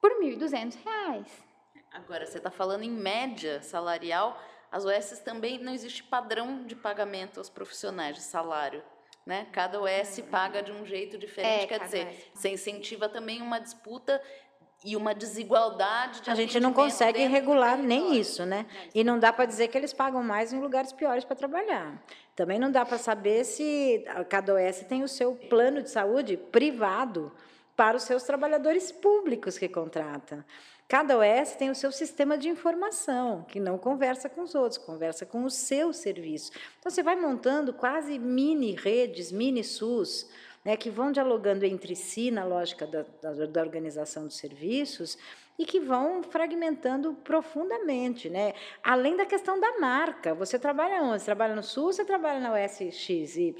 Por 0.00 0.12
R$ 0.20 0.36
1.200. 0.36 1.26
Agora, 1.92 2.26
você 2.26 2.38
está 2.38 2.50
falando 2.50 2.82
em 2.82 2.90
média 2.90 3.62
salarial, 3.62 4.40
as 4.70 4.84
OS 4.84 5.20
também 5.20 5.58
não 5.58 5.72
existe 5.72 6.02
padrão 6.02 6.64
de 6.64 6.74
pagamento 6.74 7.38
aos 7.38 7.48
profissionais 7.48 8.16
de 8.16 8.22
salário. 8.22 8.82
Né? 9.24 9.46
Cada 9.52 9.80
OS 9.80 10.20
paga 10.30 10.62
de 10.62 10.72
um 10.72 10.84
jeito 10.84 11.16
diferente, 11.16 11.64
é, 11.64 11.66
quer 11.66 11.80
dizer, 11.80 12.30
você 12.34 12.50
incentiva 12.50 13.08
também 13.08 13.40
uma 13.40 13.58
disputa 13.58 14.20
e 14.84 14.96
uma 14.96 15.14
desigualdade 15.14 16.20
de 16.20 16.30
A 16.30 16.34
gente 16.34 16.60
não 16.60 16.72
consegue 16.72 17.24
regular 17.24 17.78
nem 17.78 18.16
isso, 18.16 18.44
né? 18.44 18.66
E 18.94 19.02
não 19.02 19.18
dá 19.18 19.32
para 19.32 19.46
dizer 19.46 19.68
que 19.68 19.78
eles 19.78 19.94
pagam 19.94 20.22
mais 20.22 20.52
em 20.52 20.60
lugares 20.60 20.92
piores 20.92 21.24
para 21.24 21.34
trabalhar. 21.34 22.02
Também 22.36 22.58
não 22.58 22.70
dá 22.70 22.84
para 22.84 22.98
saber 22.98 23.44
se 23.44 24.04
cada 24.28 24.54
OS 24.54 24.80
tem 24.88 25.02
o 25.02 25.08
seu 25.08 25.34
plano 25.34 25.82
de 25.82 25.90
saúde 25.90 26.36
privado 26.36 27.32
para 27.74 27.96
os 27.96 28.02
seus 28.02 28.24
trabalhadores 28.24 28.92
públicos 28.92 29.56
que 29.56 29.68
contrata. 29.68 30.44
Cada 30.86 31.16
OS 31.16 31.54
tem 31.56 31.70
o 31.70 31.74
seu 31.74 31.90
sistema 31.90 32.36
de 32.36 32.48
informação, 32.48 33.42
que 33.48 33.58
não 33.58 33.78
conversa 33.78 34.28
com 34.28 34.42
os 34.42 34.54
outros, 34.54 34.76
conversa 34.76 35.24
com 35.24 35.44
o 35.44 35.50
seu 35.50 35.94
serviço. 35.94 36.52
Então, 36.78 36.90
você 36.90 37.02
vai 37.02 37.16
montando 37.16 37.72
quase 37.72 38.18
mini 38.18 38.74
redes, 38.74 39.32
mini 39.32 39.64
SUS, 39.64 40.28
né, 40.64 40.76
que 40.76 40.90
vão 40.90 41.12
dialogando 41.12 41.64
entre 41.66 41.94
si 41.94 42.30
na 42.30 42.44
lógica 42.44 42.86
da, 42.86 43.04
da, 43.20 43.46
da 43.46 43.60
organização 43.60 44.26
dos 44.26 44.36
serviços 44.36 45.18
e 45.56 45.64
que 45.64 45.78
vão 45.78 46.22
fragmentando 46.22 47.14
profundamente, 47.22 48.28
né? 48.28 48.54
Além 48.82 49.16
da 49.16 49.24
questão 49.24 49.60
da 49.60 49.78
marca. 49.78 50.34
Você 50.34 50.58
trabalha 50.58 51.00
onde? 51.02 51.20
Você 51.20 51.26
trabalha 51.26 51.54
no 51.54 51.62
Sul 51.62 51.86
ou 51.86 51.92
você 51.92 52.04
trabalha 52.04 52.40
na 52.40 52.52
USXYZ? 52.52 53.54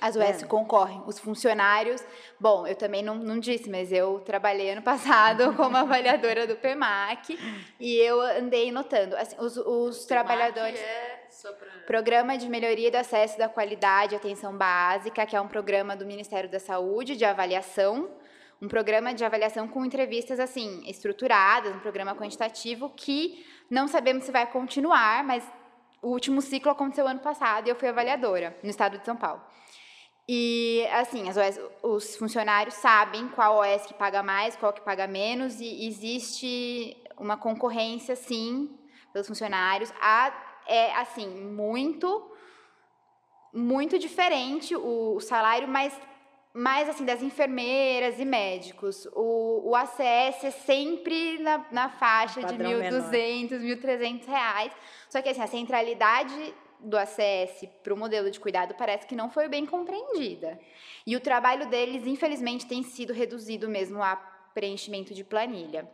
As 0.00 0.16
US 0.16 0.42
é. 0.42 0.46
concorrem. 0.46 1.02
Os 1.06 1.18
funcionários... 1.18 2.04
Bom, 2.38 2.66
eu 2.66 2.76
também 2.76 3.02
não, 3.02 3.14
não 3.14 3.38
disse, 3.38 3.70
mas 3.70 3.90
eu 3.90 4.20
trabalhei 4.20 4.70
ano 4.70 4.82
passado 4.82 5.54
como 5.56 5.76
avaliadora 5.76 6.46
do 6.46 6.56
PEMAC 6.56 7.38
e 7.80 7.96
eu 7.96 8.20
andei 8.20 8.70
notando. 8.70 9.16
Assim, 9.16 9.36
os, 9.38 9.56
os 9.56 10.04
trabalhadores... 10.04 10.78
É. 10.78 11.13
Programa 11.86 12.36
de 12.38 12.48
Melhoria 12.48 12.90
do 12.90 12.96
Acesso 12.96 13.36
da 13.38 13.48
Qualidade 13.48 14.14
e 14.14 14.16
Atenção 14.16 14.56
Básica, 14.56 15.26
que 15.26 15.34
é 15.34 15.40
um 15.40 15.48
programa 15.48 15.96
do 15.96 16.06
Ministério 16.06 16.50
da 16.50 16.58
Saúde 16.58 17.16
de 17.16 17.24
avaliação, 17.24 18.10
um 18.60 18.68
programa 18.68 19.12
de 19.12 19.24
avaliação 19.24 19.66
com 19.66 19.84
entrevistas 19.84 20.38
assim 20.38 20.82
estruturadas, 20.88 21.74
um 21.74 21.80
programa 21.80 22.14
quantitativo 22.14 22.90
que 22.90 23.44
não 23.68 23.88
sabemos 23.88 24.24
se 24.24 24.32
vai 24.32 24.46
continuar, 24.46 25.24
mas 25.24 25.44
o 26.00 26.08
último 26.08 26.40
ciclo 26.40 26.70
aconteceu 26.70 27.06
ano 27.06 27.20
passado 27.20 27.66
e 27.66 27.70
eu 27.70 27.76
fui 27.76 27.88
avaliadora 27.88 28.56
no 28.62 28.70
estado 28.70 28.98
de 28.98 29.04
São 29.04 29.16
Paulo. 29.16 29.42
E 30.28 30.86
assim, 30.92 31.28
as 31.28 31.36
OS, 31.36 31.60
os 31.82 32.16
funcionários 32.16 32.74
sabem 32.74 33.28
qual 33.28 33.58
OS 33.58 33.86
que 33.86 33.94
paga 33.94 34.22
mais, 34.22 34.56
qual 34.56 34.72
que 34.72 34.80
paga 34.80 35.06
menos, 35.06 35.60
e 35.60 35.86
existe 35.86 36.96
uma 37.18 37.36
concorrência, 37.36 38.16
sim, 38.16 38.70
pelos 39.12 39.28
funcionários. 39.28 39.92
A 40.00 40.53
é 40.66 40.94
assim 40.96 41.28
muito 41.28 42.30
muito 43.52 43.98
diferente 43.98 44.74
o, 44.74 45.14
o 45.14 45.20
salário, 45.20 45.68
mas 45.68 45.96
mais 46.52 46.88
assim 46.88 47.04
das 47.04 47.22
enfermeiras 47.22 48.18
e 48.20 48.24
médicos. 48.24 49.06
O, 49.12 49.70
o 49.70 49.76
ACS 49.76 50.44
é 50.44 50.50
sempre 50.50 51.38
na, 51.38 51.66
na 51.72 51.88
faixa 51.88 52.42
de 52.42 52.54
1.200, 52.54 53.50
1.300 53.60 54.26
reais. 54.26 54.72
Só 55.08 55.20
que 55.20 55.28
assim, 55.28 55.42
a 55.42 55.46
centralidade 55.48 56.54
do 56.78 56.96
ACS 56.96 57.66
para 57.82 57.92
o 57.92 57.96
modelo 57.96 58.30
de 58.30 58.38
cuidado 58.38 58.74
parece 58.74 59.06
que 59.06 59.16
não 59.16 59.30
foi 59.30 59.48
bem 59.48 59.66
compreendida. 59.66 60.60
E 61.04 61.16
o 61.16 61.20
trabalho 61.20 61.66
deles, 61.66 62.06
infelizmente, 62.06 62.66
tem 62.66 62.82
sido 62.82 63.12
reduzido 63.12 63.68
mesmo 63.68 64.02
a 64.02 64.14
preenchimento 64.54 65.12
de 65.12 65.24
planilha. 65.24 65.90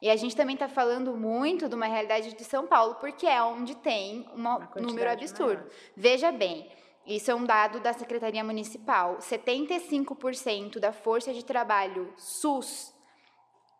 E 0.00 0.08
a 0.08 0.16
gente 0.16 0.34
também 0.34 0.54
está 0.54 0.68
falando 0.68 1.14
muito 1.14 1.68
de 1.68 1.74
uma 1.74 1.86
realidade 1.86 2.34
de 2.34 2.44
São 2.44 2.66
Paulo, 2.66 2.94
porque 2.94 3.26
é 3.26 3.42
onde 3.42 3.74
tem 3.76 4.26
um 4.34 4.82
número 4.82 5.10
absurdo. 5.10 5.58
Maior. 5.58 5.70
Veja 5.94 6.32
bem, 6.32 6.70
isso 7.06 7.30
é 7.30 7.34
um 7.34 7.44
dado 7.44 7.80
da 7.80 7.92
Secretaria 7.92 8.42
Municipal. 8.42 9.18
75% 9.18 10.78
da 10.78 10.92
força 10.92 11.34
de 11.34 11.44
trabalho 11.44 12.12
SUS 12.16 12.94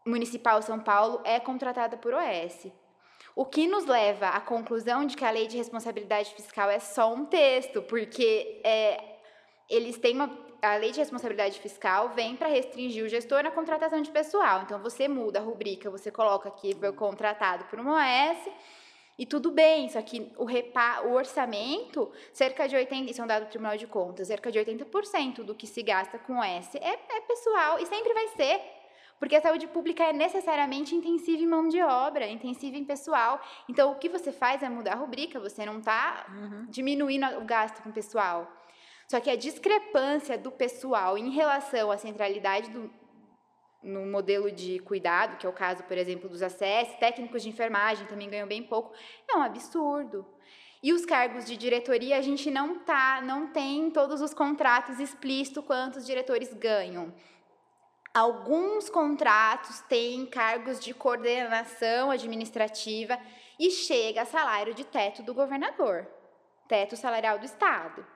Municipal 0.07 0.61
São 0.62 0.79
Paulo 0.79 1.21
é 1.25 1.39
contratada 1.39 1.97
por 1.97 2.12
OS. 2.12 2.66
O 3.35 3.45
que 3.45 3.66
nos 3.66 3.87
leva 3.87 4.29
à 4.29 4.41
conclusão 4.41 5.07
de 5.07 5.16
que 5.16 5.25
a 5.25 5.31
lei 5.31 5.47
de 5.47 5.57
responsabilidade 5.57 6.35
fiscal 6.35 6.68
é 6.68 6.79
só 6.79 7.14
um 7.14 7.25
texto, 7.25 7.81
porque 7.83 8.61
é, 8.64 9.18
eles 9.68 9.97
têm 9.99 10.16
uma, 10.16 10.29
a 10.63 10.77
lei 10.77 10.93
de 10.93 10.99
responsabilidade 10.99 11.59
fiscal 11.61 12.11
vem 12.11 12.37
para 12.37 12.49
restringir 12.49 13.05
o 13.05 13.09
gestor 13.09 13.43
na 13.43 13.51
contratação 13.51 14.01
de 14.01 14.11
pessoal. 14.11 14.63
Então, 14.63 14.79
você 14.81 15.09
muda 15.09 15.39
a 15.39 15.43
rubrica, 15.43 15.91
você 15.91 16.11
coloca 16.11 16.51
que 16.51 16.75
foi 16.75 16.93
contratado 16.93 17.65
por 17.67 17.79
uma 17.79 17.95
OS 17.95 18.49
e 19.19 19.27
tudo 19.27 19.51
bem, 19.51 19.89
só 19.89 20.01
que 20.01 20.33
o, 20.39 20.45
repa, 20.45 21.03
o 21.03 21.13
orçamento, 21.13 22.11
cerca 22.33 22.67
de 22.67 22.75
80%, 22.75 23.11
isso 23.11 23.21
é 23.21 23.25
um 23.25 23.27
dado 23.27 23.45
do 23.45 23.51
Tribunal 23.51 23.77
de 23.77 23.87
Contas, 23.87 24.29
cerca 24.29 24.51
de 24.51 24.59
80% 24.59 25.43
do 25.43 25.55
que 25.55 25.67
se 25.67 25.83
gasta 25.83 26.19
com 26.19 26.39
OS 26.39 26.75
é, 26.77 26.95
é 26.95 27.21
pessoal 27.21 27.79
e 27.79 27.87
sempre 27.87 28.15
vai 28.15 28.29
ser. 28.29 28.61
Porque 29.19 29.37
a 29.37 29.43
saúde 29.43 29.67
pública 29.67 30.05
é 30.05 30.15
necessariamente 30.15 30.95
intensiva 30.95 31.43
em 31.43 31.47
mão 31.47 31.69
de 31.69 31.83
obra, 31.83 32.27
intensiva 32.27 32.79
em 32.79 32.85
pessoal. 32.87 33.39
Então, 33.69 33.93
o 33.93 33.97
que 33.97 34.09
você 34.09 34.33
faz 34.33 34.63
é 34.63 34.69
mudar 34.71 34.95
a 34.95 34.97
rubrica, 34.97 35.39
você 35.39 35.67
não 35.67 35.81
está 35.81 36.25
uhum. 36.31 36.67
diminuindo 36.71 37.27
o 37.39 37.45
gasto 37.45 37.83
com 37.83 37.93
pessoal. 37.93 38.51
Só 39.11 39.19
que 39.19 39.29
a 39.29 39.35
discrepância 39.35 40.39
do 40.39 40.53
pessoal 40.53 41.19
em 41.19 41.31
relação 41.31 41.91
à 41.91 41.99
centralidade 41.99 42.71
do, 42.71 42.89
no 43.83 44.07
modelo 44.07 44.53
de 44.53 44.79
cuidado, 44.79 45.37
que 45.37 45.45
é 45.45 45.49
o 45.49 45.53
caso, 45.53 45.83
por 45.83 45.99
exemplo, 45.99 46.29
dos 46.29 46.45
ACS, 46.45 46.95
técnicos 47.01 47.43
de 47.43 47.49
enfermagem 47.49 48.07
também 48.07 48.31
ganham 48.31 48.47
bem 48.47 48.63
pouco, 48.63 48.95
é 49.29 49.37
um 49.37 49.43
absurdo. 49.43 50.25
E 50.81 50.93
os 50.93 51.05
cargos 51.05 51.45
de 51.45 51.57
diretoria, 51.57 52.19
a 52.19 52.21
gente 52.21 52.53
não 52.53 52.79
tá, 52.85 53.21
não 53.21 53.49
tem 53.49 53.91
todos 53.91 54.21
os 54.21 54.33
contratos 54.33 55.01
explícitos 55.01 55.65
quantos 55.65 56.07
diretores 56.07 56.55
ganham. 56.55 57.13
Alguns 58.15 58.89
contratos 58.89 59.81
têm 59.89 60.25
cargos 60.25 60.79
de 60.79 60.95
coordenação 60.95 62.13
administrativa 62.13 63.19
e 63.59 63.73
chega 63.73 64.23
a 64.23 64.25
salário 64.25 64.73
de 64.73 64.85
teto 64.85 65.21
do 65.21 65.35
governador, 65.35 66.07
teto 66.69 66.97
salarial 66.97 67.41
do 67.41 67.45
estado. 67.45 68.07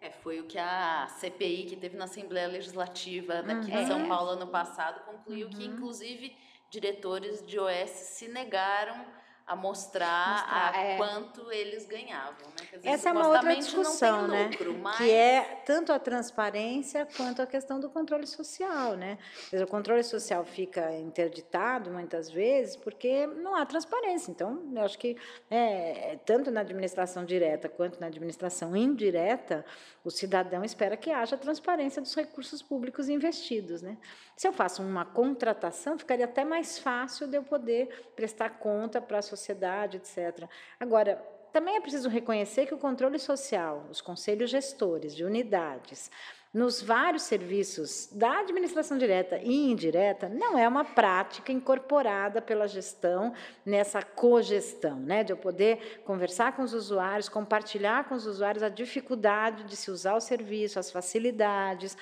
É, 0.00 0.10
foi 0.10 0.40
o 0.40 0.44
que 0.44 0.58
a 0.58 1.06
CPI 1.08 1.66
que 1.66 1.76
teve 1.76 1.96
na 1.96 2.04
Assembleia 2.04 2.48
Legislativa 2.48 3.42
daqui 3.42 3.70
uhum. 3.70 3.82
de 3.82 3.86
São 3.86 4.08
Paulo 4.08 4.30
ano 4.30 4.46
passado 4.46 5.04
concluiu 5.04 5.46
uhum. 5.46 5.52
que, 5.52 5.64
inclusive, 5.64 6.34
diretores 6.70 7.46
de 7.46 7.58
OS 7.58 7.90
se 7.90 8.28
negaram 8.28 9.04
a 9.50 9.56
mostrar, 9.56 10.44
mostrar 10.44 10.72
a 10.72 10.80
é. 10.80 10.96
quanto 10.96 11.50
eles 11.50 11.84
ganhavam. 11.84 12.46
Né? 12.50 12.68
Dizer, 12.72 12.88
Essa 12.88 13.08
é 13.08 13.12
uma 13.12 13.26
outra 13.26 13.56
discussão, 13.56 14.28
né? 14.28 14.44
lucro? 14.44 14.78
Mas... 14.78 14.96
Que 14.96 15.10
é 15.10 15.62
tanto 15.66 15.92
a 15.92 15.98
transparência 15.98 17.04
quanto 17.16 17.42
a 17.42 17.46
questão 17.46 17.80
do 17.80 17.90
controle 17.90 18.28
social, 18.28 18.96
né? 18.96 19.18
O 19.52 19.66
controle 19.66 20.04
social 20.04 20.44
fica 20.44 20.94
interditado 20.94 21.90
muitas 21.90 22.30
vezes 22.30 22.76
porque 22.76 23.26
não 23.26 23.56
há 23.56 23.66
transparência. 23.66 24.30
Então, 24.30 24.70
eu 24.72 24.82
acho 24.82 24.96
que 24.96 25.16
é, 25.50 26.16
tanto 26.24 26.48
na 26.52 26.60
administração 26.60 27.24
direta 27.24 27.68
quanto 27.68 28.00
na 28.00 28.06
administração 28.06 28.76
indireta, 28.76 29.64
o 30.04 30.10
cidadão 30.12 30.62
espera 30.62 30.96
que 30.96 31.10
haja 31.10 31.36
transparência 31.36 32.00
dos 32.00 32.14
recursos 32.14 32.62
públicos 32.62 33.08
investidos, 33.08 33.82
né? 33.82 33.98
Se 34.40 34.48
eu 34.48 34.54
faço 34.54 34.82
uma 34.82 35.04
contratação, 35.04 35.98
ficaria 35.98 36.24
até 36.24 36.46
mais 36.46 36.78
fácil 36.78 37.28
de 37.28 37.36
eu 37.36 37.42
poder 37.42 38.10
prestar 38.16 38.48
conta 38.48 38.98
para 38.98 39.18
a 39.18 39.22
sociedade, 39.22 39.98
etc. 39.98 40.48
Agora, 40.80 41.22
também 41.52 41.76
é 41.76 41.80
preciso 41.82 42.08
reconhecer 42.08 42.64
que 42.64 42.72
o 42.72 42.78
controle 42.78 43.18
social, 43.18 43.86
os 43.90 44.00
conselhos 44.00 44.48
gestores 44.48 45.14
de 45.14 45.24
unidades, 45.24 46.10
nos 46.54 46.80
vários 46.80 47.24
serviços 47.24 48.08
da 48.12 48.40
administração 48.40 48.96
direta 48.96 49.36
e 49.36 49.70
indireta, 49.70 50.26
não 50.26 50.58
é 50.58 50.66
uma 50.66 50.86
prática 50.86 51.52
incorporada 51.52 52.40
pela 52.40 52.66
gestão 52.66 53.34
nessa 53.62 54.00
cogestão, 54.02 54.98
né, 54.98 55.22
de 55.22 55.34
eu 55.34 55.36
poder 55.36 56.00
conversar 56.06 56.56
com 56.56 56.62
os 56.62 56.72
usuários, 56.72 57.28
compartilhar 57.28 58.08
com 58.08 58.14
os 58.14 58.24
usuários 58.24 58.62
a 58.62 58.70
dificuldade 58.70 59.64
de 59.64 59.76
se 59.76 59.90
usar 59.90 60.14
o 60.14 60.20
serviço, 60.20 60.78
as 60.78 60.90
facilidades, 60.90 61.94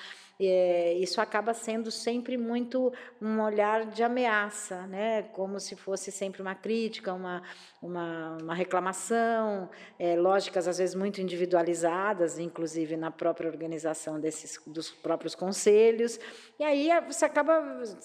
é, 0.47 0.93
isso 0.93 1.19
acaba 1.19 1.53
sendo 1.53 1.91
sempre 1.91 2.37
muito 2.37 2.93
um 3.21 3.41
olhar 3.41 3.85
de 3.85 4.01
ameaça, 4.01 4.87
né? 4.87 5.23
como 5.33 5.59
se 5.59 5.75
fosse 5.75 6.11
sempre 6.11 6.41
uma 6.41 6.55
crítica, 6.55 7.13
uma, 7.13 7.43
uma, 7.81 8.37
uma 8.41 8.53
reclamação, 8.53 9.69
é, 9.97 10.15
lógicas 10.15 10.67
às 10.67 10.77
vezes 10.77 10.95
muito 10.95 11.21
individualizadas, 11.21 12.37
inclusive 12.37 12.97
na 12.97 13.09
própria 13.09 13.49
organização 13.49 14.19
desses, 14.19 14.59
dos 14.67 14.91
próprios 14.91 15.33
conselhos, 15.33 16.19
e 16.59 16.63
aí 16.63 16.89
você 17.07 17.25
acaba 17.25 17.61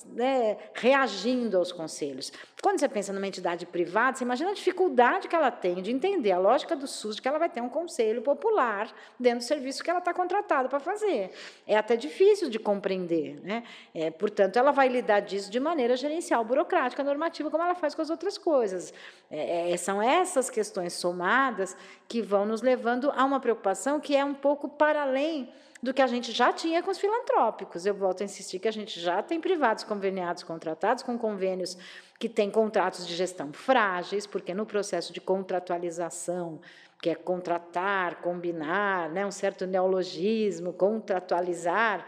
né, 0.06 0.56
reagindo 0.74 1.58
aos 1.58 1.72
conselhos. 1.72 2.32
Quando 2.62 2.78
você 2.78 2.88
pensa 2.88 3.12
numa 3.12 3.26
entidade 3.26 3.66
privada, 3.66 4.16
você 4.16 4.24
imagina 4.24 4.50
a 4.50 4.54
dificuldade 4.54 5.28
que 5.28 5.34
ela 5.36 5.50
tem 5.50 5.82
de 5.82 5.90
entender 5.90 6.32
a 6.32 6.38
lógica 6.38 6.76
do 6.76 6.86
SUS, 6.86 7.16
de 7.16 7.22
que 7.22 7.28
ela 7.28 7.38
vai 7.38 7.48
ter 7.48 7.60
um 7.60 7.68
conselho 7.68 8.22
popular 8.22 8.94
dentro 9.18 9.40
do 9.40 9.44
serviço 9.44 9.82
que 9.82 9.90
ela 9.90 9.98
está 9.98 10.14
contratada 10.14 10.68
para 10.68 10.80
fazer. 10.80 11.30
É 11.66 11.76
até 11.76 11.96
difícil 11.96 12.48
de 12.48 12.58
compreender. 12.58 13.40
Né? 13.42 13.64
É, 13.94 14.10
portanto, 14.10 14.56
ela 14.56 14.70
vai 14.70 14.88
lidar 14.88 15.20
disso 15.20 15.50
de 15.50 15.58
maneira 15.58 15.96
gerencial, 15.96 16.44
burocrática, 16.44 17.02
normativa, 17.02 17.50
como 17.50 17.62
ela 17.62 17.74
faz 17.74 17.94
com 17.94 18.02
as 18.02 18.08
outras 18.08 18.38
coisas. 18.38 18.94
É, 19.30 19.63
é, 19.64 19.76
são 19.76 20.02
essas 20.02 20.50
questões 20.50 20.92
somadas 20.92 21.76
que 22.08 22.20
vão 22.20 22.44
nos 22.44 22.62
levando 22.62 23.10
a 23.14 23.24
uma 23.24 23.40
preocupação 23.40 23.98
que 23.98 24.14
é 24.14 24.24
um 24.24 24.34
pouco 24.34 24.68
para 24.68 25.02
além 25.02 25.48
do 25.82 25.92
que 25.92 26.00
a 26.00 26.06
gente 26.06 26.32
já 26.32 26.52
tinha 26.52 26.82
com 26.82 26.90
os 26.90 26.98
filantrópicos. 26.98 27.84
Eu 27.84 27.94
volto 27.94 28.22
a 28.22 28.24
insistir 28.24 28.58
que 28.58 28.68
a 28.68 28.72
gente 28.72 28.98
já 28.98 29.22
tem 29.22 29.38
privados 29.40 29.84
conveniados, 29.84 30.42
contratados 30.42 31.02
com 31.02 31.18
convênios 31.18 31.76
que 32.18 32.28
têm 32.28 32.50
contratos 32.50 33.06
de 33.06 33.14
gestão 33.14 33.52
frágeis, 33.52 34.26
porque 34.26 34.54
no 34.54 34.64
processo 34.64 35.12
de 35.12 35.20
contratualização 35.20 36.60
que 37.02 37.10
é 37.10 37.14
contratar, 37.14 38.22
combinar, 38.22 39.10
né, 39.10 39.26
um 39.26 39.30
certo 39.30 39.66
neologismo, 39.66 40.72
contratualizar, 40.72 42.06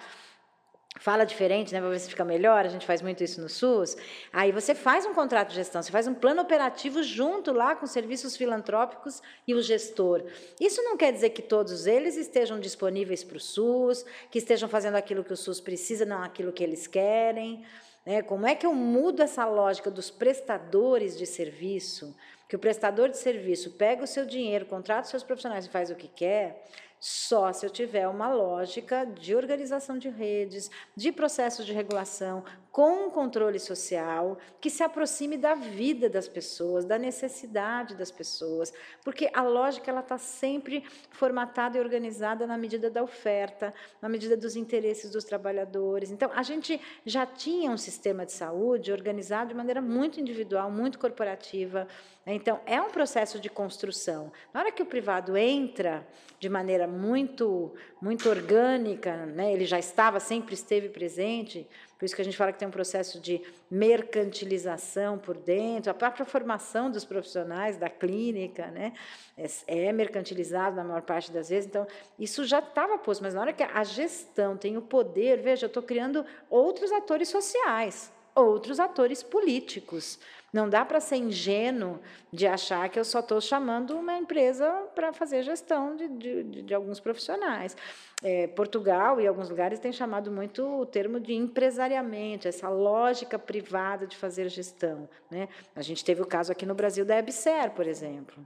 fala 0.99 1.25
diferente, 1.25 1.73
né, 1.73 1.81
para 1.81 1.91
ver 1.91 2.01
se 2.01 2.09
fica 2.09 2.25
melhor, 2.25 2.65
a 2.65 2.69
gente 2.69 2.87
faz 2.87 3.03
muito 3.03 3.23
isso 3.23 3.41
no 3.41 3.49
SUS. 3.49 3.97
Aí 4.33 4.53
você 4.53 4.75
faz 4.75 5.05
um 5.05 5.15
contrato 5.15 5.49
de 5.49 5.57
gestão, 5.57 5.83
você 5.83 5.91
faz 5.91 6.07
um 6.07 6.15
plano 6.15 6.41
operativo 6.43 7.03
junto 7.03 7.53
lá 7.53 7.77
com 7.77 7.87
serviços 7.87 8.37
filantrópicos 8.37 9.23
e 9.47 9.55
o 9.55 9.63
gestor. 9.63 10.25
Isso 10.61 10.83
não 10.83 10.97
quer 10.97 11.13
dizer 11.13 11.31
que 11.31 11.43
todos 11.43 11.87
eles 11.87 12.17
estejam 12.17 12.59
disponíveis 12.59 13.23
para 13.23 13.37
o 13.37 13.41
SUS, 13.41 14.05
que 14.31 14.39
estejam 14.39 14.69
fazendo 14.69 14.97
aquilo 14.97 15.25
que 15.25 15.33
o 15.33 15.37
SUS 15.37 15.61
precisa, 15.61 16.05
não 16.05 16.23
aquilo 16.23 16.53
que 16.53 16.65
eles 16.65 16.87
querem. 16.87 17.65
Né? 18.05 18.23
Como 18.23 18.47
é 18.47 18.55
que 18.55 18.65
eu 18.65 18.75
mudo 18.75 19.23
essa 19.23 19.45
lógica 19.47 19.91
dos 19.91 20.11
prestadores 20.11 21.17
de 21.17 21.27
serviço 21.27 22.15
que 22.49 22.55
o 22.55 22.59
prestador 22.59 23.09
de 23.09 23.19
serviço 23.19 23.73
pega 23.73 24.05
o 24.05 24.07
seu 24.07 24.25
dinheiro, 24.25 24.67
contrata 24.67 25.03
os 25.03 25.11
seus 25.11 25.23
profissionais 25.25 25.67
e 25.67 25.69
faz 25.69 25.91
o 25.91 25.97
que 25.97 26.07
quer, 26.07 26.65
só 27.09 27.53
se 27.53 27.65
eu 27.65 27.71
tiver 27.71 28.09
uma 28.09 28.29
lógica 28.35 29.07
de 29.07 29.33
organização 29.33 29.97
de 29.97 30.09
redes, 30.09 30.69
de 30.97 31.13
processos 31.13 31.65
de 31.65 31.73
regulação, 31.73 32.43
com 32.77 33.07
um 33.07 33.11
controle 33.11 33.59
social, 33.59 34.37
que 34.61 34.69
se 34.69 34.83
aproxime 34.83 35.39
da 35.39 35.55
vida 35.55 36.11
das 36.11 36.29
pessoas, 36.29 36.85
da 36.85 36.99
necessidade 36.99 37.97
das 37.97 38.11
pessoas, 38.11 38.71
porque 39.03 39.31
a 39.33 39.43
lógica 39.43 39.91
ela 39.91 40.01
está 40.01 40.19
sempre 40.19 40.85
formatada 41.11 41.79
e 41.79 41.81
organizada 41.81 42.47
na 42.47 42.59
medida 42.59 42.91
da 42.91 43.03
oferta, 43.03 43.73
na 44.03 44.11
medida 44.11 44.37
dos 44.37 44.57
interesses 44.57 45.11
dos 45.11 45.25
trabalhadores. 45.25 46.11
Então, 46.11 46.31
a 46.35 46.43
gente 46.43 46.79
já 47.07 47.25
tinha 47.25 47.71
um 47.71 47.79
sistema 47.79 48.27
de 48.27 48.33
saúde 48.33 48.93
organizado 48.93 49.49
de 49.49 49.55
maneira 49.55 49.81
muito 49.81 50.21
individual, 50.21 50.71
muito 50.71 50.99
corporativa. 50.99 51.89
Então, 52.27 52.61
é 52.67 52.79
um 52.79 52.91
processo 52.91 53.41
de 53.41 53.49
construção. 53.49 54.31
Na 54.53 54.61
hora 54.61 54.73
que 54.73 54.83
o 54.83 54.87
privado 54.87 55.35
entra 55.35 56.07
de 56.39 56.49
maneira 56.51 56.87
muito, 56.87 57.73
muito 58.03 58.29
orgânica, 58.29 59.25
né? 59.27 59.51
ele 59.53 59.65
já 59.65 59.79
estava, 59.79 60.21
sempre 60.21 60.55
esteve 60.55 60.91
presente, 60.91 61.67
por 61.99 62.05
isso 62.05 62.15
que 62.15 62.21
a 62.21 62.25
gente 62.25 62.37
fala 62.37 62.53
que 62.53 62.59
tem 62.59 62.69
um 62.69 62.71
processo 62.71 63.19
de 63.19 63.41
mercantilização 63.71 65.19
por 65.19 65.37
dentro, 65.37 65.91
a 65.91 65.95
própria 65.95 66.27
formação 66.27 66.91
dos 66.91 67.05
profissionais 67.05 67.79
da 67.79 67.89
clínica 67.89 68.67
né, 68.67 68.93
é, 69.37 69.47
é 69.89 69.93
mercantilizado 69.93 70.77
na 70.77 70.85
maior 70.85 71.03
parte 71.03 71.33
das 71.33 71.49
vezes. 71.49 71.67
Então, 71.67 71.87
isso 72.19 72.45
já 72.45 72.59
estava 72.59 72.99
posto, 72.99 73.23
mas 73.23 73.33
na 73.33 73.41
hora 73.41 73.53
que 73.53 73.63
a 73.63 73.83
gestão 73.83 74.57
tem 74.57 74.77
o 74.77 74.83
poder, 74.83 75.41
veja, 75.41 75.65
eu 75.65 75.69
estou 75.69 75.83
criando 75.83 76.25
outros 76.51 76.93
atores 76.93 77.31
sociais, 77.31 78.13
outros 78.35 78.79
atores 78.79 79.23
políticos. 79.23 80.19
Não 80.57 80.71
dá 80.71 80.87
para 80.87 81.01
ser 81.01 81.17
ingênuo 81.17 82.01
de 82.33 82.47
achar 82.47 82.89
que 82.89 82.99
eu 82.99 83.05
só 83.05 83.21
estou 83.21 83.43
chamando 83.43 83.95
uma 83.95 84.17
empresa 84.17 84.67
para 84.95 85.13
fazer 85.13 85.43
gestão 85.43 85.95
de, 85.95 86.09
de, 86.09 86.63
de 86.63 86.73
alguns 86.73 86.99
profissionais. 86.99 87.77
É, 88.23 88.47
Portugal 88.47 89.21
e 89.21 89.27
alguns 89.27 89.51
lugares 89.51 89.79
têm 89.79 89.93
chamado 89.93 90.31
muito 90.33 90.81
o 90.81 90.87
termo 90.87 91.21
de 91.21 91.35
empresariamento, 91.35 92.49
essa 92.49 92.71
lógica 92.71 93.39
privada 93.39 94.07
de 94.07 94.17
fazer 94.17 94.49
gestão. 94.49 95.07
Né? 95.31 95.47
A 95.75 95.83
gente 95.83 96.03
teve 96.03 96.23
o 96.23 96.27
caso 96.27 96.53
aqui 96.53 96.65
no 96.65 96.75
Brasil 96.75 97.05
da 97.05 97.19
EBSER, 97.19 97.73
por 97.73 97.87
exemplo. 97.87 98.43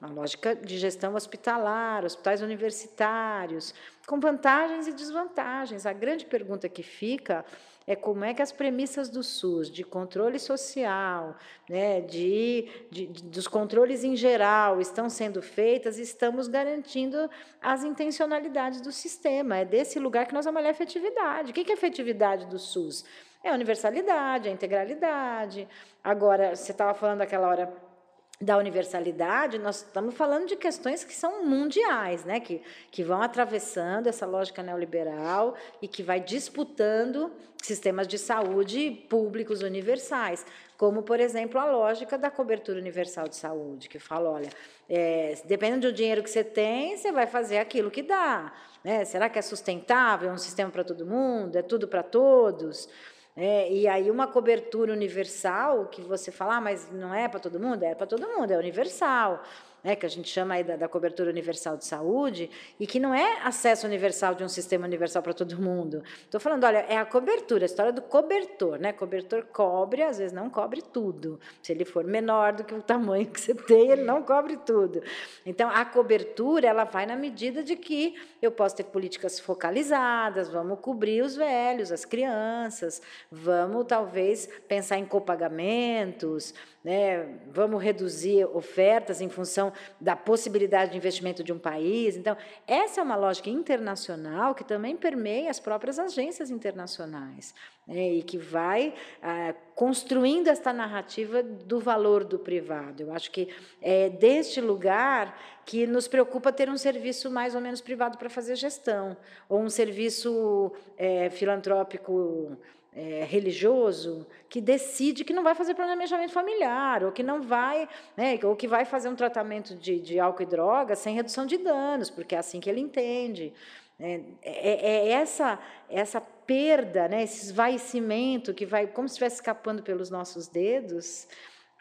Uma 0.00 0.10
lógica 0.10 0.56
de 0.56 0.78
gestão 0.78 1.14
hospitalar, 1.14 2.04
hospitais 2.04 2.42
universitários, 2.42 3.72
com 4.04 4.18
vantagens 4.18 4.88
e 4.88 4.92
desvantagens. 4.92 5.86
A 5.86 5.92
grande 5.92 6.26
pergunta 6.26 6.68
que 6.68 6.82
fica 6.82 7.44
é 7.86 7.96
como 7.96 8.24
é 8.24 8.32
que 8.34 8.42
as 8.42 8.52
premissas 8.52 9.08
do 9.08 9.22
SUS, 9.22 9.70
de 9.70 9.82
controle 9.82 10.38
social, 10.38 11.36
né, 11.68 12.00
de, 12.00 12.68
de, 12.90 13.06
de, 13.06 13.24
dos 13.24 13.48
controles 13.48 14.04
em 14.04 14.14
geral, 14.14 14.80
estão 14.80 15.08
sendo 15.08 15.42
feitas 15.42 15.98
estamos 15.98 16.48
garantindo 16.48 17.28
as 17.60 17.82
intencionalidades 17.84 18.80
do 18.80 18.92
sistema. 18.92 19.58
É 19.58 19.64
desse 19.64 19.98
lugar 19.98 20.26
que 20.26 20.34
nós 20.34 20.44
vamos 20.44 20.60
olhar 20.60 20.68
a 20.68 20.72
efetividade. 20.72 21.50
O 21.50 21.54
que 21.54 21.60
é 21.70 21.74
a 21.74 21.76
efetividade 21.76 22.46
do 22.46 22.58
SUS? 22.58 23.04
É 23.42 23.50
a 23.50 23.54
universalidade, 23.54 24.48
a 24.48 24.52
integralidade. 24.52 25.68
Agora, 26.02 26.54
você 26.54 26.72
estava 26.72 26.94
falando 26.94 27.22
aquela 27.22 27.48
hora 27.48 27.91
da 28.40 28.56
universalidade, 28.58 29.58
nós 29.58 29.76
estamos 29.76 30.14
falando 30.14 30.48
de 30.48 30.56
questões 30.56 31.04
que 31.04 31.14
são 31.14 31.44
mundiais, 31.44 32.24
né? 32.24 32.40
que, 32.40 32.60
que 32.90 33.04
vão 33.04 33.22
atravessando 33.22 34.08
essa 34.08 34.26
lógica 34.26 34.62
neoliberal 34.62 35.54
e 35.80 35.86
que 35.86 36.02
vai 36.02 36.20
disputando 36.20 37.30
sistemas 37.62 38.08
de 38.08 38.18
saúde 38.18 38.90
públicos 39.08 39.62
universais, 39.62 40.44
como, 40.76 41.04
por 41.04 41.20
exemplo, 41.20 41.60
a 41.60 41.64
lógica 41.64 42.18
da 42.18 42.28
cobertura 42.28 42.80
universal 42.80 43.28
de 43.28 43.36
saúde, 43.36 43.88
que 43.88 44.00
fala, 44.00 44.28
olha, 44.30 44.50
é, 44.88 45.40
dependendo 45.44 45.88
do 45.88 45.92
dinheiro 45.92 46.24
que 46.24 46.30
você 46.30 46.42
tem, 46.42 46.96
você 46.96 47.12
vai 47.12 47.28
fazer 47.28 47.58
aquilo 47.58 47.88
que 47.88 48.02
dá. 48.02 48.52
Né? 48.82 49.04
Será 49.04 49.28
que 49.28 49.38
é 49.38 49.42
sustentável? 49.42 50.30
É 50.30 50.32
um 50.32 50.38
sistema 50.38 50.72
para 50.72 50.82
todo 50.82 51.06
mundo? 51.06 51.54
É 51.54 51.62
tudo 51.62 51.86
para 51.86 52.02
todos? 52.02 52.88
É, 53.34 53.72
e 53.72 53.88
aí 53.88 54.10
uma 54.10 54.26
cobertura 54.26 54.92
universal 54.92 55.86
que 55.86 56.02
você 56.02 56.30
fala, 56.30 56.56
ah, 56.56 56.60
mas 56.60 56.90
não 56.92 57.14
é 57.14 57.28
para 57.28 57.40
todo 57.40 57.58
mundo? 57.58 57.82
É 57.82 57.94
para 57.94 58.06
todo 58.06 58.28
mundo, 58.28 58.50
é 58.50 58.58
universal 58.58 59.42
né, 59.82 59.96
que 59.96 60.06
a 60.06 60.08
gente 60.08 60.28
chama 60.28 60.54
aí 60.54 60.64
da, 60.64 60.76
da, 60.76 60.88
cobertura 60.88 61.30
universal 61.30 61.76
de 61.76 61.84
saúde, 61.84 62.50
e 62.78 62.86
que 62.86 63.00
não 63.00 63.14
é 63.14 63.40
acesso 63.42 63.86
universal 63.86 64.34
de 64.34 64.44
um 64.44 64.48
sistema 64.48 64.86
universal 64.86 65.22
para 65.22 65.34
todo 65.34 65.60
mundo. 65.60 66.02
Estou 66.20 66.40
falando, 66.40 66.64
olha, 66.64 66.78
é 66.88 66.96
a 66.96 67.04
cobertura, 67.04 67.64
a 67.64 67.66
história 67.66 67.92
do 67.92 68.02
cobertor. 68.02 68.78
Né? 68.78 68.92
Cobertor 68.92 69.44
cobre, 69.46 70.02
às 70.02 70.18
vezes 70.18 70.32
não 70.32 70.48
cobre 70.48 70.82
tudo. 70.82 71.40
Se 71.62 71.72
ele 71.72 71.84
for 71.84 72.04
menor 72.04 72.52
do 72.52 72.64
que 72.64 72.74
o 72.74 72.82
tamanho 72.82 73.26
que 73.26 73.40
você 73.40 73.54
tem, 73.54 73.90
ele 73.90 74.02
não 74.02 74.22
cobre 74.22 74.56
tudo. 74.58 75.02
Então, 75.44 75.68
a 75.70 75.84
cobertura 75.84 76.68
ela 76.68 76.84
vai 76.84 77.06
na 77.06 77.16
medida 77.16 77.62
de 77.62 77.74
que 77.74 78.14
eu 78.40 78.50
posso 78.50 78.76
ter 78.76 78.84
políticas 78.84 79.40
focalizadas, 79.40 80.48
vamos 80.48 80.78
cobrir 80.80 81.22
os 81.22 81.34
velhos, 81.34 81.90
as 81.90 82.04
crianças, 82.04 83.02
vamos 83.30 83.86
talvez 83.86 84.48
pensar 84.68 84.98
em 84.98 85.04
copagamentos, 85.04 86.54
né? 86.84 87.38
vamos 87.48 87.82
reduzir 87.82 88.44
ofertas 88.44 89.20
em 89.20 89.28
função 89.28 89.71
da 90.00 90.16
possibilidade 90.16 90.92
de 90.92 90.96
investimento 90.96 91.42
de 91.42 91.52
um 91.52 91.58
país. 91.58 92.16
Então, 92.16 92.36
essa 92.66 93.00
é 93.00 93.04
uma 93.04 93.16
lógica 93.16 93.50
internacional 93.50 94.54
que 94.54 94.64
também 94.64 94.96
permeia 94.96 95.50
as 95.50 95.60
próprias 95.60 95.98
agências 95.98 96.50
internacionais 96.50 97.54
né? 97.86 98.12
e 98.14 98.22
que 98.22 98.38
vai 98.38 98.94
ah, 99.22 99.54
construindo 99.74 100.48
esta 100.48 100.72
narrativa 100.72 101.42
do 101.42 101.80
valor 101.80 102.24
do 102.24 102.38
privado. 102.38 103.02
Eu 103.02 103.12
acho 103.12 103.30
que 103.30 103.48
é 103.80 104.08
deste 104.08 104.60
lugar 104.60 105.38
que 105.64 105.86
nos 105.86 106.08
preocupa 106.08 106.52
ter 106.52 106.68
um 106.68 106.76
serviço 106.76 107.30
mais 107.30 107.54
ou 107.54 107.60
menos 107.60 107.80
privado 107.80 108.18
para 108.18 108.28
fazer 108.28 108.56
gestão, 108.56 109.16
ou 109.48 109.60
um 109.60 109.70
serviço 109.70 110.72
é, 110.96 111.30
filantrópico 111.30 112.56
é, 112.94 113.24
religioso 113.24 114.26
que 114.48 114.60
decide 114.60 115.24
que 115.24 115.32
não 115.32 115.42
vai 115.42 115.54
fazer 115.54 115.74
planejamento 115.74 116.32
familiar, 116.32 117.02
ou 117.04 117.12
que 117.12 117.22
não 117.22 117.40
vai, 117.42 117.88
né, 118.16 118.38
ou 118.42 118.54
que 118.54 118.68
vai 118.68 118.84
fazer 118.84 119.08
um 119.08 119.16
tratamento 119.16 119.74
de, 119.74 119.98
de 119.98 120.20
álcool 120.20 120.42
e 120.42 120.46
droga 120.46 120.94
sem 120.94 121.14
redução 121.14 121.46
de 121.46 121.56
danos, 121.56 122.10
porque 122.10 122.34
é 122.34 122.38
assim 122.38 122.60
que 122.60 122.68
ele 122.68 122.80
entende. 122.80 123.52
É, 123.98 124.20
é, 124.42 124.86
é 124.86 125.08
essa, 125.08 125.58
essa 125.88 126.20
perda, 126.20 127.08
né, 127.08 127.22
esse 127.22 127.46
esvaecimento 127.46 128.52
que 128.52 128.66
vai, 128.66 128.86
como 128.86 129.08
se 129.08 129.12
estivesse 129.12 129.36
escapando 129.36 129.82
pelos 129.82 130.10
nossos 130.10 130.48
dedos, 130.48 131.26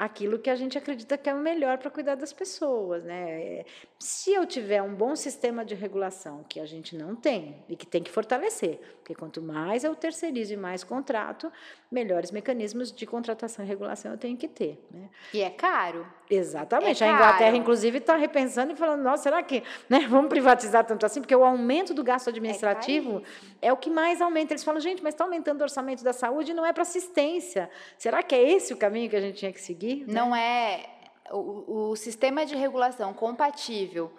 aquilo 0.02 0.40
que 0.40 0.50
a 0.50 0.56
gente 0.56 0.76
acredita 0.80 1.16
que 1.16 1.30
é 1.30 1.34
o 1.34 1.38
melhor 1.38 1.78
para 1.78 1.92
cuidar 1.92 2.16
das 2.16 2.34
pessoas. 2.34 3.04
Né? 3.04 3.64
Se 4.00 4.34
eu 4.34 4.48
tiver 4.48 4.82
um 4.82 4.96
bom 4.96 5.16
sistema 5.16 5.64
de 5.64 5.76
regulação, 5.76 6.44
que 6.50 6.60
a 6.60 6.66
gente 6.66 6.98
não 6.98 7.16
tem 7.16 7.64
e 7.70 7.76
que 7.76 7.86
tem 7.86 8.02
que 8.02 8.10
fortalecer, 8.10 8.80
porque 8.98 9.14
quanto 9.14 9.44
mais 9.44 9.84
eu 9.84 9.96
terceirizo 9.96 10.56
e 10.56 10.58
mais 10.58 10.84
contrato, 10.84 11.52
melhores 11.92 12.32
mecanismos 12.32 12.92
de 12.92 13.06
contratação 13.06 13.64
e 13.64 13.68
regulação 13.68 14.12
eu 14.12 14.18
tenho 14.18 14.36
que 14.36 14.48
ter. 14.48 14.84
Né? 14.90 15.08
E 15.36 15.42
é 15.42 15.52
caro. 15.52 16.08
Exatamente. 16.28 17.04
É 17.04 17.08
a 17.10 17.14
Inglaterra, 17.14 17.52
caro. 17.52 17.58
inclusive, 17.58 17.98
está 17.98 18.16
repensando 18.16 18.72
e 18.72 18.76
falando: 18.76 19.04
nossa, 19.04 19.24
será 19.24 19.44
que 19.44 19.62
né, 19.90 20.08
vamos 20.10 20.30
privatizar 20.30 20.86
tanto 20.86 21.06
assim? 21.06 21.20
Porque 21.20 21.36
o 21.36 21.44
aumento 21.44 21.94
do 21.94 22.04
gasto 22.04 22.30
administrativo 22.30 23.22
é, 23.62 23.68
é 23.68 23.74
o 23.74 23.78
que 23.78 23.90
mais 23.90 24.22
aumenta. 24.22 24.54
Eles 24.54 24.64
falam, 24.64 24.80
gente, 24.80 25.04
mas 25.04 25.14
está 25.14 25.26
aumentando 25.26 25.60
o 25.60 25.64
orçamento 25.64 26.04
da 26.04 26.14
saúde 26.14 26.52
e 26.52 26.54
não 26.54 26.66
é 26.66 26.72
para 26.72 26.84
assistência. 26.84 27.70
Será 27.98 28.24
que 28.24 28.34
é 28.34 28.52
esse 28.52 28.74
o 28.74 28.78
caminho 28.78 29.10
que 29.10 29.16
a 29.16 29.22
gente 29.22 29.38
tinha 29.38 29.52
que 29.52 29.62
seguir? 29.62 29.91
Né? 29.98 30.14
Não 30.14 30.36
é 30.36 30.90
o, 31.32 31.90
o 31.92 31.96
sistema 31.96 32.46
de 32.46 32.56
regulação 32.56 33.14
compatível 33.14 34.12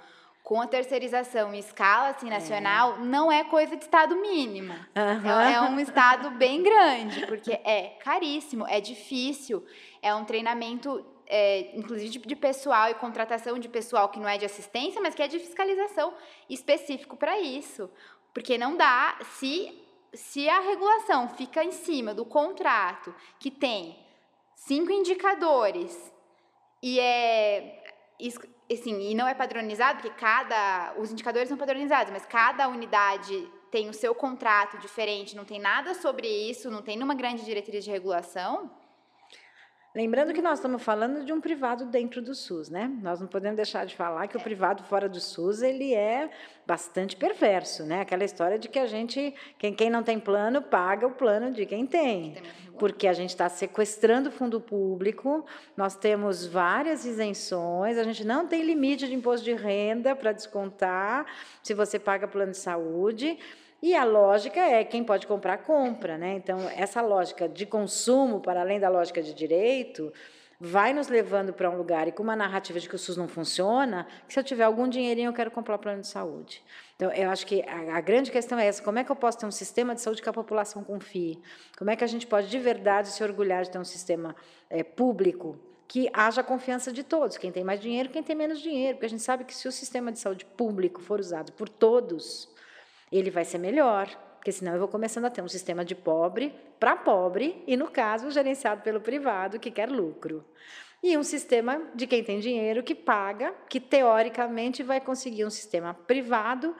com 0.42 0.60
a 0.60 0.66
terceirização 0.66 1.54
em 1.54 1.58
escala 1.58 2.08
assim, 2.08 2.28
nacional, 2.28 2.96
é. 2.96 2.98
não 2.98 3.30
é 3.30 3.44
coisa 3.44 3.76
de 3.76 3.84
Estado 3.84 4.16
mínimo. 4.16 4.72
Uhum. 4.72 5.30
É, 5.30 5.54
é, 5.54 5.60
um 5.60 5.78
Estado 5.78 6.30
bem 6.32 6.62
grande, 6.62 7.26
porque 7.26 7.52
é 7.64 7.96
caríssimo, 8.02 8.66
é 8.66 8.80
difícil, 8.80 9.64
é 10.02 10.12
um 10.14 10.24
treinamento, 10.24 11.04
é, 11.26 11.70
inclusive 11.76 12.10
de, 12.10 12.18
de, 12.18 12.36
pessoal 12.36 12.90
e 12.90 12.94
contratação 12.94 13.56
de 13.58 13.68
pessoal 13.68 14.08
que 14.08 14.18
não 14.18 14.28
é 14.28 14.36
de 14.36 14.44
assistência, 14.44 15.00
mas 15.00 15.14
que 15.14 15.22
é 15.22 15.28
de 15.28 15.38
fiscalização 15.38 16.12
específico 16.50 17.16
para 17.16 17.38
isso. 17.38 17.88
Porque 18.34 18.58
não 18.58 18.76
dá, 18.76 19.18
se, 19.38 19.80
se 20.12 20.48
a 20.48 20.60
regulação 20.60 21.28
fica 21.28 21.62
em 21.62 21.70
cima 21.70 22.14
do 22.14 22.24
contrato 22.24 23.14
que 23.38 23.50
tem 23.50 24.01
cinco 24.66 24.90
indicadores 24.92 26.12
e 26.82 26.98
é 26.98 27.80
assim, 28.72 29.10
e 29.10 29.14
não 29.14 29.26
é 29.26 29.34
padronizado, 29.34 30.00
porque 30.00 30.18
cada 30.18 30.94
os 30.98 31.10
indicadores 31.10 31.48
são 31.48 31.58
padronizados, 31.58 32.12
mas 32.12 32.24
cada 32.24 32.68
unidade 32.68 33.50
tem 33.70 33.88
o 33.88 33.94
seu 33.94 34.14
contrato 34.14 34.78
diferente, 34.78 35.36
não 35.36 35.44
tem 35.44 35.58
nada 35.58 35.94
sobre 35.94 36.28
isso, 36.28 36.70
não 36.70 36.82
tem 36.82 36.96
nenhuma 36.96 37.14
grande 37.14 37.44
diretriz 37.44 37.84
de 37.84 37.90
regulação. 37.90 38.70
Lembrando 39.94 40.32
que 40.32 40.40
nós 40.40 40.58
estamos 40.58 40.82
falando 40.82 41.22
de 41.22 41.34
um 41.34 41.40
privado 41.40 41.84
dentro 41.84 42.22
do 42.22 42.34
SUS, 42.34 42.70
né? 42.70 42.90
Nós 43.02 43.20
não 43.20 43.26
podemos 43.26 43.56
deixar 43.56 43.84
de 43.84 43.94
falar 43.94 44.26
que 44.26 44.38
o 44.38 44.40
privado 44.40 44.82
fora 44.84 45.06
do 45.06 45.20
SUS 45.20 45.60
ele 45.60 45.92
é 45.92 46.30
bastante 46.66 47.14
perverso, 47.14 47.84
né? 47.84 48.00
Aquela 48.00 48.24
história 48.24 48.58
de 48.58 48.70
que 48.70 48.78
a 48.78 48.86
gente, 48.86 49.34
quem, 49.58 49.74
quem 49.74 49.90
não 49.90 50.02
tem 50.02 50.18
plano, 50.18 50.62
paga 50.62 51.06
o 51.06 51.10
plano 51.10 51.52
de 51.52 51.66
quem 51.66 51.86
tem. 51.86 52.42
Porque 52.78 53.06
a 53.06 53.12
gente 53.12 53.30
está 53.30 53.50
sequestrando 53.50 54.30
o 54.30 54.32
fundo 54.32 54.58
público, 54.62 55.44
nós 55.76 55.94
temos 55.94 56.46
várias 56.46 57.04
isenções, 57.04 57.98
a 57.98 58.02
gente 58.02 58.24
não 58.24 58.48
tem 58.48 58.62
limite 58.62 59.06
de 59.06 59.14
imposto 59.14 59.44
de 59.44 59.52
renda 59.52 60.16
para 60.16 60.32
descontar 60.32 61.26
se 61.62 61.74
você 61.74 61.98
paga 61.98 62.26
plano 62.26 62.52
de 62.52 62.58
saúde. 62.58 63.38
E 63.82 63.96
a 63.96 64.04
lógica 64.04 64.60
é 64.60 64.84
quem 64.84 65.02
pode 65.02 65.26
comprar, 65.26 65.58
compra. 65.58 66.16
Né? 66.16 66.34
Então, 66.34 66.58
essa 66.76 67.02
lógica 67.02 67.48
de 67.48 67.66
consumo, 67.66 68.40
para 68.40 68.60
além 68.60 68.78
da 68.78 68.88
lógica 68.88 69.20
de 69.20 69.34
direito, 69.34 70.12
vai 70.64 70.92
nos 70.92 71.08
levando 71.08 71.52
para 71.52 71.68
um 71.68 71.76
lugar 71.76 72.06
e 72.06 72.12
com 72.12 72.22
uma 72.22 72.36
narrativa 72.36 72.78
de 72.78 72.88
que 72.88 72.94
o 72.94 72.98
SUS 72.98 73.16
não 73.16 73.26
funciona, 73.26 74.06
que 74.28 74.32
se 74.32 74.38
eu 74.38 74.44
tiver 74.44 74.62
algum 74.62 74.88
dinheirinho 74.88 75.30
eu 75.30 75.32
quero 75.32 75.50
comprar 75.50 75.74
um 75.74 75.78
plano 75.78 76.00
de 76.02 76.06
saúde. 76.06 76.62
Então, 76.94 77.10
eu 77.10 77.28
acho 77.28 77.44
que 77.44 77.62
a, 77.62 77.96
a, 77.96 78.00
grande 78.00 78.30
questão 78.30 78.56
é 78.56 78.66
essa: 78.68 78.80
como 78.80 79.00
é 79.00 79.02
que 79.02 79.10
eu 79.10 79.16
posso 79.16 79.38
ter 79.38 79.46
um 79.46 79.50
sistema 79.50 79.92
de 79.92 80.00
saúde 80.00 80.22
que 80.22 80.28
a 80.28 80.32
população 80.32 80.84
confie? 80.84 81.42
Como 81.76 81.90
é 81.90 81.96
que 81.96 82.04
a 82.04 82.06
gente 82.06 82.28
pode 82.28 82.48
de 82.48 82.60
verdade 82.60 83.08
se 83.08 83.24
orgulhar 83.24 83.64
de 83.64 83.70
ter 83.70 83.78
um 83.80 83.84
sistema 83.84 84.36
é, 84.70 84.84
público 84.84 85.58
que 85.88 86.08
haja 86.12 86.44
confiança 86.44 86.92
de 86.92 87.02
todos, 87.02 87.36
quem 87.36 87.50
tem 87.50 87.64
mais 87.64 87.80
dinheiro, 87.80 88.08
quem 88.08 88.22
tem 88.22 88.34
menos 88.36 88.60
dinheiro, 88.60 88.94
porque 88.94 89.06
a 89.06 89.10
gente 89.10 89.22
sabe 89.22 89.44
que 89.44 89.54
se 89.54 89.66
o 89.66 89.72
sistema 89.72 90.12
de 90.12 90.20
saúde 90.20 90.46
público 90.46 91.02
for 91.02 91.18
usado 91.18 91.52
por 91.52 91.68
todos, 91.68 92.48
ele 93.18 93.30
vai 93.30 93.44
ser 93.44 93.58
melhor, 93.58 94.08
porque 94.36 94.52
senão 94.52 94.72
eu 94.72 94.78
vou 94.78 94.88
começando 94.88 95.24
a 95.24 95.30
ter 95.30 95.42
um 95.42 95.48
sistema 95.48 95.84
de 95.84 95.94
pobre 95.94 96.54
para 96.80 96.96
pobre, 96.96 97.62
e 97.66 97.76
no 97.76 97.88
caso, 97.88 98.30
gerenciado 98.30 98.82
pelo 98.82 99.00
privado, 99.00 99.58
que 99.58 99.70
quer 99.70 99.88
lucro. 99.88 100.44
E 101.02 101.16
um 101.16 101.22
sistema 101.22 101.82
de 101.94 102.06
quem 102.06 102.22
tem 102.22 102.38
dinheiro 102.38 102.82
que 102.82 102.94
paga, 102.94 103.54
que 103.68 103.80
teoricamente 103.80 104.82
vai 104.82 105.00
conseguir 105.00 105.44
um 105.44 105.50
sistema 105.50 105.94
privado 105.94 106.74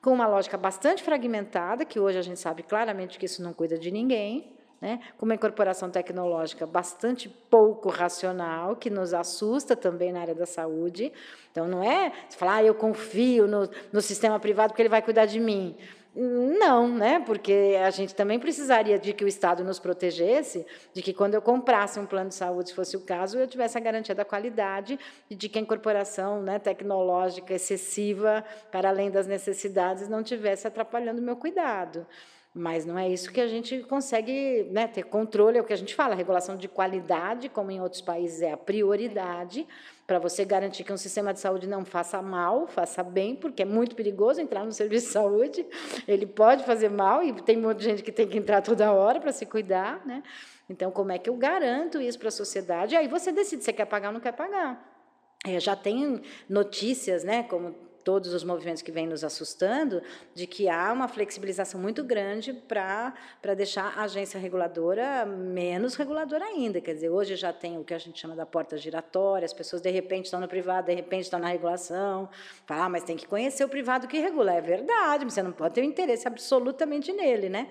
com 0.00 0.12
uma 0.12 0.26
lógica 0.26 0.56
bastante 0.56 1.02
fragmentada, 1.02 1.84
que 1.84 1.98
hoje 1.98 2.18
a 2.18 2.22
gente 2.22 2.40
sabe 2.40 2.62
claramente 2.62 3.18
que 3.18 3.26
isso 3.26 3.42
não 3.42 3.52
cuida 3.52 3.78
de 3.78 3.90
ninguém, 3.90 4.52
né? 4.80 5.00
com 5.16 5.24
uma 5.24 5.34
incorporação 5.34 5.90
tecnológica 5.90 6.66
bastante 6.66 7.28
pouco 7.28 7.88
racional, 7.88 8.76
que 8.76 8.90
nos 8.90 9.12
assusta 9.12 9.74
também 9.74 10.12
na 10.12 10.20
área 10.20 10.34
da 10.34 10.46
saúde. 10.46 11.12
Então, 11.50 11.66
não 11.66 11.82
é 11.82 12.12
falar, 12.36 12.56
ah, 12.56 12.64
eu 12.64 12.74
confio 12.74 13.46
no, 13.46 13.68
no 13.92 14.00
sistema 14.00 14.38
privado 14.38 14.72
porque 14.72 14.82
ele 14.82 14.88
vai 14.88 15.02
cuidar 15.02 15.26
de 15.26 15.40
mim. 15.40 15.76
Não, 16.14 16.88
né? 16.88 17.20
Porque 17.24 17.76
a 17.80 17.90
gente 17.90 18.12
também 18.12 18.40
precisaria 18.40 18.98
de 18.98 19.12
que 19.12 19.24
o 19.24 19.28
Estado 19.28 19.62
nos 19.62 19.78
protegesse, 19.78 20.66
de 20.92 21.00
que 21.00 21.12
quando 21.12 21.34
eu 21.34 21.42
comprasse 21.42 22.00
um 22.00 22.06
plano 22.06 22.30
de 22.30 22.34
saúde, 22.34 22.70
se 22.70 22.74
fosse 22.74 22.96
o 22.96 23.00
caso, 23.00 23.38
eu 23.38 23.46
tivesse 23.46 23.78
a 23.78 23.80
garantia 23.80 24.14
da 24.14 24.24
qualidade 24.24 24.98
e 25.30 25.34
de 25.36 25.48
que 25.48 25.58
a 25.58 25.62
incorporação 25.62 26.42
né, 26.42 26.58
tecnológica 26.58 27.54
excessiva, 27.54 28.44
para 28.72 28.88
além 28.88 29.10
das 29.12 29.28
necessidades, 29.28 30.08
não 30.08 30.22
tivesse 30.22 30.66
atrapalhando 30.66 31.20
o 31.20 31.24
meu 31.24 31.36
cuidado. 31.36 32.04
Mas 32.58 32.84
não 32.84 32.98
é 32.98 33.08
isso 33.08 33.30
que 33.30 33.40
a 33.40 33.46
gente 33.46 33.78
consegue 33.84 34.66
né, 34.72 34.88
ter 34.88 35.04
controle, 35.04 35.58
é 35.58 35.60
o 35.60 35.64
que 35.64 35.72
a 35.72 35.76
gente 35.76 35.94
fala, 35.94 36.14
a 36.14 36.16
regulação 36.16 36.56
de 36.56 36.66
qualidade, 36.66 37.48
como 37.48 37.70
em 37.70 37.80
outros 37.80 38.02
países 38.02 38.42
é 38.42 38.50
a 38.50 38.56
prioridade, 38.56 39.64
para 40.04 40.18
você 40.18 40.44
garantir 40.44 40.82
que 40.82 40.92
um 40.92 40.96
sistema 40.96 41.32
de 41.32 41.38
saúde 41.38 41.68
não 41.68 41.84
faça 41.84 42.20
mal, 42.20 42.66
faça 42.66 43.04
bem, 43.04 43.36
porque 43.36 43.62
é 43.62 43.64
muito 43.64 43.94
perigoso 43.94 44.40
entrar 44.40 44.64
no 44.64 44.72
serviço 44.72 45.06
de 45.06 45.12
saúde, 45.12 45.64
ele 46.08 46.26
pode 46.26 46.64
fazer 46.64 46.88
mal, 46.88 47.22
e 47.22 47.32
tem 47.42 47.56
muita 47.56 47.80
gente 47.80 48.02
que 48.02 48.10
tem 48.10 48.26
que 48.26 48.36
entrar 48.36 48.60
toda 48.60 48.90
hora 48.90 49.20
para 49.20 49.30
se 49.30 49.46
cuidar. 49.46 50.04
Né? 50.04 50.24
Então, 50.68 50.90
como 50.90 51.12
é 51.12 51.18
que 51.18 51.30
eu 51.30 51.36
garanto 51.36 52.00
isso 52.00 52.18
para 52.18 52.26
a 52.26 52.32
sociedade? 52.32 52.96
Aí 52.96 53.06
você 53.06 53.30
decide 53.30 53.62
se 53.62 53.72
quer 53.72 53.84
pagar 53.84 54.08
ou 54.08 54.14
não 54.14 54.20
quer 54.20 54.32
pagar. 54.32 54.84
É, 55.46 55.60
já 55.60 55.76
tem 55.76 56.22
notícias, 56.48 57.22
né, 57.22 57.44
como 57.44 57.72
todos 58.08 58.32
os 58.32 58.42
movimentos 58.42 58.80
que 58.80 58.90
vêm 58.90 59.06
nos 59.06 59.22
assustando, 59.22 60.00
de 60.34 60.46
que 60.46 60.66
há 60.66 60.90
uma 60.94 61.08
flexibilização 61.08 61.78
muito 61.78 62.02
grande 62.02 62.54
para 62.54 63.12
deixar 63.54 63.98
a 63.98 64.04
agência 64.04 64.40
reguladora 64.40 65.26
menos 65.26 65.94
reguladora 65.94 66.42
ainda. 66.42 66.80
Quer 66.80 66.94
dizer, 66.94 67.10
hoje 67.10 67.36
já 67.36 67.52
tem 67.52 67.76
o 67.76 67.84
que 67.84 67.92
a 67.92 67.98
gente 67.98 68.18
chama 68.18 68.34
da 68.34 68.46
porta 68.46 68.78
giratória, 68.78 69.44
as 69.44 69.52
pessoas 69.52 69.82
de 69.82 69.90
repente 69.90 70.24
estão 70.24 70.40
no 70.40 70.48
privado, 70.48 70.86
de 70.86 70.94
repente 70.94 71.24
estão 71.24 71.38
na 71.38 71.48
regulação. 71.48 72.30
Fala, 72.64 72.86
ah, 72.86 72.88
mas 72.88 73.04
tem 73.04 73.14
que 73.14 73.26
conhecer 73.26 73.62
o 73.62 73.68
privado 73.68 74.08
que 74.08 74.18
regula. 74.18 74.54
É 74.54 74.60
verdade, 74.62 75.26
você 75.26 75.42
não 75.42 75.52
pode 75.52 75.74
ter 75.74 75.82
um 75.82 75.84
interesse 75.84 76.26
absolutamente 76.26 77.12
nele, 77.12 77.50
né? 77.50 77.68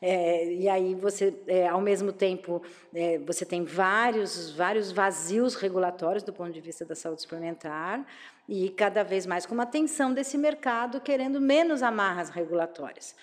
É, 0.00 0.52
e 0.52 0.68
aí 0.68 0.94
você, 0.94 1.34
é, 1.46 1.68
ao 1.68 1.80
mesmo 1.80 2.10
tempo, 2.10 2.62
é, 2.94 3.18
você 3.18 3.44
tem 3.44 3.64
vários, 3.64 4.50
vários 4.50 4.90
vazios 4.90 5.54
regulatórios 5.54 6.22
do 6.22 6.32
ponto 6.32 6.52
de 6.52 6.60
vista 6.60 6.84
da 6.84 6.94
saúde 6.94 7.20
suplementar 7.22 8.06
e 8.48 8.68
cada 8.70 9.02
vez 9.02 9.26
mais 9.26 9.46
com 9.46 9.54
uma 9.54 9.66
tensão 9.66 10.12
desse 10.12 10.36
mercado 10.36 11.00
querendo 11.00 11.40
menos 11.40 11.82
amarras 11.82 12.30
regulatórias. 12.30 13.16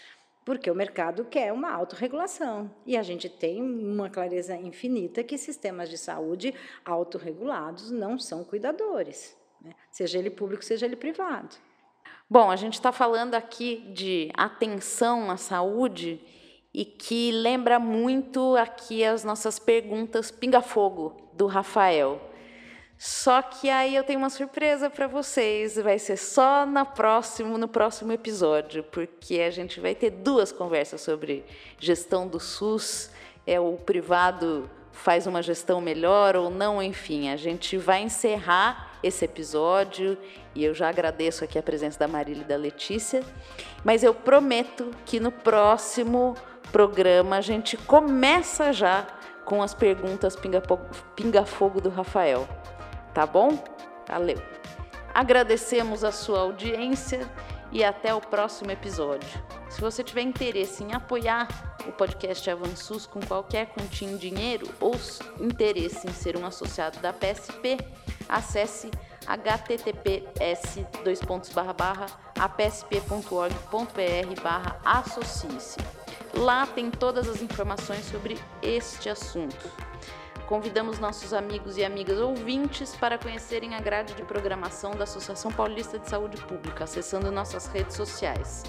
Porque 0.44 0.72
o 0.72 0.76
mercado 0.76 1.26
quer 1.26 1.54
uma 1.54 1.72
autorregulação. 1.72 2.72
E 2.86 2.98
a 2.98 3.04
gente 3.04 3.30
tem 3.30 3.62
uma 3.62 4.10
clareza 4.10 4.56
infinita 4.56 5.24
que 5.24 5.38
sistemas 5.38 5.90
de 5.90 5.98
saúde 5.98 6.54
autorregulados 6.84 7.92
não 7.92 8.18
são 8.18 8.44
cuidadores, 8.44 9.38
né? 9.62 9.76
seja 9.92 10.18
ele 10.18 10.32
público, 10.32 10.66
seja 10.66 10.88
ele 10.88 10.96
privado. 10.96 11.56
Bom, 12.28 12.50
a 12.50 12.56
gente 12.56 12.76
está 12.76 12.92
falando 12.92 13.36
aqui 13.36 13.92
de 13.94 14.32
atenção 14.34 15.30
à 15.30 15.38
saúde 15.38 16.20
e 16.74 16.86
que 16.86 17.32
lembra 17.32 17.78
muito 17.78 18.56
aqui 18.56 19.04
as 19.04 19.24
nossas 19.24 19.60
perguntas 19.60 20.32
pinga-fogo 20.32 21.30
do 21.34 21.46
Rafael. 21.46 22.31
Só 23.04 23.42
que 23.42 23.68
aí 23.68 23.96
eu 23.96 24.04
tenho 24.04 24.20
uma 24.20 24.30
surpresa 24.30 24.88
para 24.88 25.08
vocês, 25.08 25.76
vai 25.76 25.98
ser 25.98 26.18
só 26.18 26.68
na 26.68 26.86
próximo, 26.86 27.58
no 27.58 27.68
próximo 27.68 28.12
episódio, 28.12 28.84
porque 28.84 29.40
a 29.40 29.50
gente 29.50 29.80
vai 29.80 29.96
ter 29.96 30.12
duas 30.12 30.52
conversas 30.52 31.02
sobre 31.02 31.44
gestão 31.80 32.28
do 32.28 32.40
SUS, 32.40 33.10
é 33.44 33.60
o 33.60 33.74
privado 33.74 34.70
faz 34.92 35.26
uma 35.26 35.42
gestão 35.42 35.82
melhor 35.82 36.36
ou 36.36 36.52
não, 36.52 36.80
enfim, 36.80 37.30
a 37.30 37.38
gente 37.38 37.76
vai 37.76 38.04
encerrar 38.04 38.92
esse 39.02 39.26
episódio 39.26 40.16
e 40.54 40.64
eu 40.64 40.76
já 40.76 40.88
agradeço 40.88 41.44
aqui 41.44 41.58
a 41.58 41.64
presença 41.64 41.98
da 41.98 42.08
Marília 42.08 42.44
e 42.44 42.48
da 42.48 42.56
Letícia, 42.56 43.24
mas 43.84 44.04
eu 44.04 44.14
prometo 44.14 44.92
que 45.08 45.20
no 45.20 45.32
próximo 45.32 46.36
programa 46.72 47.38
a 47.38 47.42
gente 47.42 47.78
começa 47.78 48.72
já 48.72 49.08
com 49.44 49.64
as 49.64 49.74
perguntas 49.74 50.38
pinga-fogo 51.16 51.82
do 51.82 51.90
Rafael. 51.90 52.48
Tá 53.14 53.26
bom? 53.26 53.64
Valeu. 54.08 54.42
Agradecemos 55.14 56.04
a 56.04 56.12
sua 56.12 56.40
audiência 56.40 57.30
e 57.72 57.84
até 57.84 58.14
o 58.14 58.22
próximo 58.22 58.72
episódio. 58.72 59.30
Se 59.70 59.80
você 59.80 60.04
tiver 60.04 60.22
interesse 60.22 60.84
em 60.84 60.94
apoiar 60.94 61.48
o 61.88 61.92
podcast 61.92 62.50
Avançus 62.50 63.06
com 63.06 63.20
qualquer 63.22 63.68
quantia 63.68 64.10
em 64.10 64.18
dinheiro 64.18 64.68
ou 64.80 64.96
interesse 65.40 66.08
em 66.08 66.14
ser 66.14 66.38
um 66.38 66.46
associado 66.46 67.00
da 67.00 67.14
PSP, 67.14 67.78
acesse 68.28 68.92
https 69.26 70.80
apsp.org.br 72.42 73.52
associe-se. 74.84 75.78
Lá 76.34 76.66
tem 76.66 76.90
todas 76.90 77.28
as 77.28 77.42
informações 77.42 78.06
sobre 78.06 78.38
este 78.62 79.10
assunto. 79.10 79.91
Convidamos 80.52 81.00
nossos 81.00 81.34
amigos 81.34 81.78
e 81.78 81.86
amigas 81.86 82.20
ouvintes 82.20 82.94
para 82.94 83.18
conhecerem 83.18 83.74
a 83.74 83.80
grade 83.80 84.14
de 84.14 84.24
programação 84.24 84.92
da 84.92 85.06
Associação 85.06 85.50
Paulista 85.50 85.98
de 85.98 86.10
Saúde 86.10 86.36
Pública, 86.42 86.84
acessando 86.84 87.32
nossas 87.32 87.68
redes 87.68 87.96
sociais. 87.96 88.64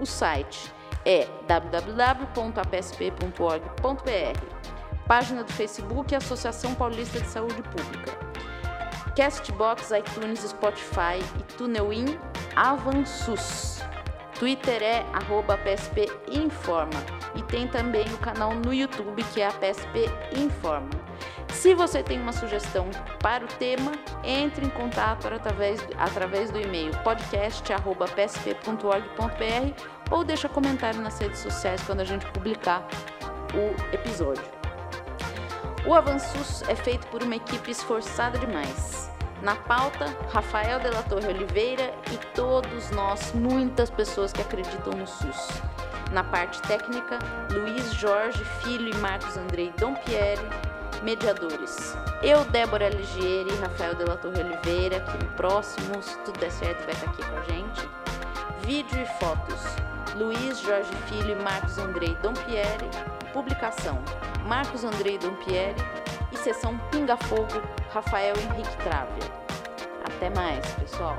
O 0.00 0.06
site 0.06 0.72
é 1.04 1.28
www.apsp.org.br. 1.46 2.26
Página 5.06 5.44
do 5.44 5.52
Facebook 5.52 6.14
Associação 6.14 6.74
Paulista 6.74 7.20
de 7.20 7.28
Saúde 7.28 7.62
Pública. 7.64 8.18
Castbox, 9.14 9.90
iTunes, 9.90 10.40
Spotify 10.40 11.22
e 11.38 11.42
TuneIn 11.58 12.18
Avansus. 12.56 13.82
Twitter 14.38 14.82
é 14.82 15.04
arroba 15.12 15.58
PSP 15.58 16.10
Informa 16.32 17.04
e 17.34 17.42
tem 17.42 17.68
também 17.68 18.06
o 18.06 18.18
canal 18.18 18.54
no 18.54 18.72
YouTube 18.72 19.22
que 19.34 19.42
é 19.42 19.48
a 19.48 19.52
PSP 19.52 20.06
Informa. 20.34 21.05
Se 21.56 21.74
você 21.74 22.02
tem 22.02 22.20
uma 22.20 22.34
sugestão 22.34 22.90
para 23.18 23.44
o 23.44 23.48
tema, 23.48 23.92
entre 24.22 24.66
em 24.66 24.68
contato 24.68 25.26
através, 25.26 25.80
através 25.96 26.50
do 26.50 26.60
e-mail 26.60 26.92
podcast.psp.org.br 26.98 29.82
ou 30.10 30.22
deixa 30.22 30.50
comentário 30.50 31.00
nas 31.00 31.18
redes 31.18 31.40
sociais 31.40 31.80
quando 31.82 32.00
a 32.00 32.04
gente 32.04 32.26
publicar 32.26 32.86
o 33.54 33.70
episódio. 33.94 34.44
O 35.86 35.94
Avançus 35.94 36.60
é 36.68 36.76
feito 36.76 37.06
por 37.06 37.22
uma 37.22 37.36
equipe 37.36 37.70
esforçada 37.70 38.38
demais. 38.38 39.10
Na 39.42 39.56
pauta, 39.56 40.14
Rafael 40.30 40.78
de 40.78 40.90
la 40.90 41.02
Torre 41.04 41.28
Oliveira 41.28 41.90
e 42.12 42.18
todos 42.34 42.90
nós, 42.90 43.32
muitas 43.32 43.88
pessoas 43.88 44.30
que 44.30 44.42
acreditam 44.42 44.92
no 44.92 45.06
SUS. 45.06 45.62
Na 46.12 46.22
parte 46.22 46.60
técnica, 46.62 47.18
Luiz 47.50 47.94
Jorge 47.94 48.44
Filho 48.62 48.94
e 48.94 48.96
Marcos 48.98 49.38
Andrei 49.38 49.72
Dompieri, 49.78 50.46
mediadores. 51.02 51.96
Eu, 52.22 52.44
Débora 52.46 52.88
Ligieri 52.88 53.50
e 53.50 53.60
Rafael 53.60 53.94
de 53.94 54.04
la 54.04 54.16
Torre 54.16 54.42
Oliveira, 54.42 55.00
que 55.00 55.24
no 55.24 55.30
próximo, 55.32 56.02
se 56.02 56.16
tudo 56.18 56.38
der 56.38 56.50
certo, 56.50 56.84
vai 56.84 56.94
estar 56.94 57.10
aqui 57.10 57.24
com 57.24 57.36
a 57.36 57.42
gente. 57.42 57.88
Vídeo 58.62 59.00
e 59.00 59.06
fotos, 59.18 59.60
Luiz 60.16 60.58
Jorge 60.60 60.90
Filho 61.08 61.32
e 61.32 61.42
Marcos 61.42 61.78
Andrei 61.78 62.14
Dompieri. 62.22 62.88
Publicação, 63.32 64.02
Marcos 64.46 64.84
Andrei 64.84 65.18
Dompieri. 65.18 65.76
E 66.32 66.36
sessão 66.36 66.76
Pinga 66.90 67.16
Fogo, 67.16 67.62
Rafael 67.90 68.34
Henrique 68.36 68.76
Trávia. 68.78 69.30
Até 70.04 70.30
mais, 70.30 70.66
pessoal. 70.72 71.16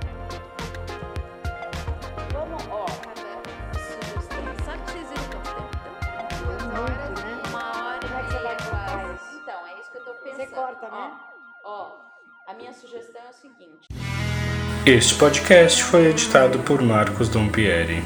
Você 10.38 10.46
corta, 10.46 10.88
né? 10.88 11.12
Ó, 11.66 11.72
ó, 11.72 11.96
a 12.46 12.54
minha 12.54 12.72
sugestão 12.72 13.20
é 13.26 13.30
o 13.32 13.34
seguinte. 13.34 13.88
Este 14.86 15.18
podcast 15.18 15.84
foi 15.84 16.06
editado 16.06 16.60
por 16.60 16.80
Marcos 16.80 17.28
Dompieri. 17.28 18.04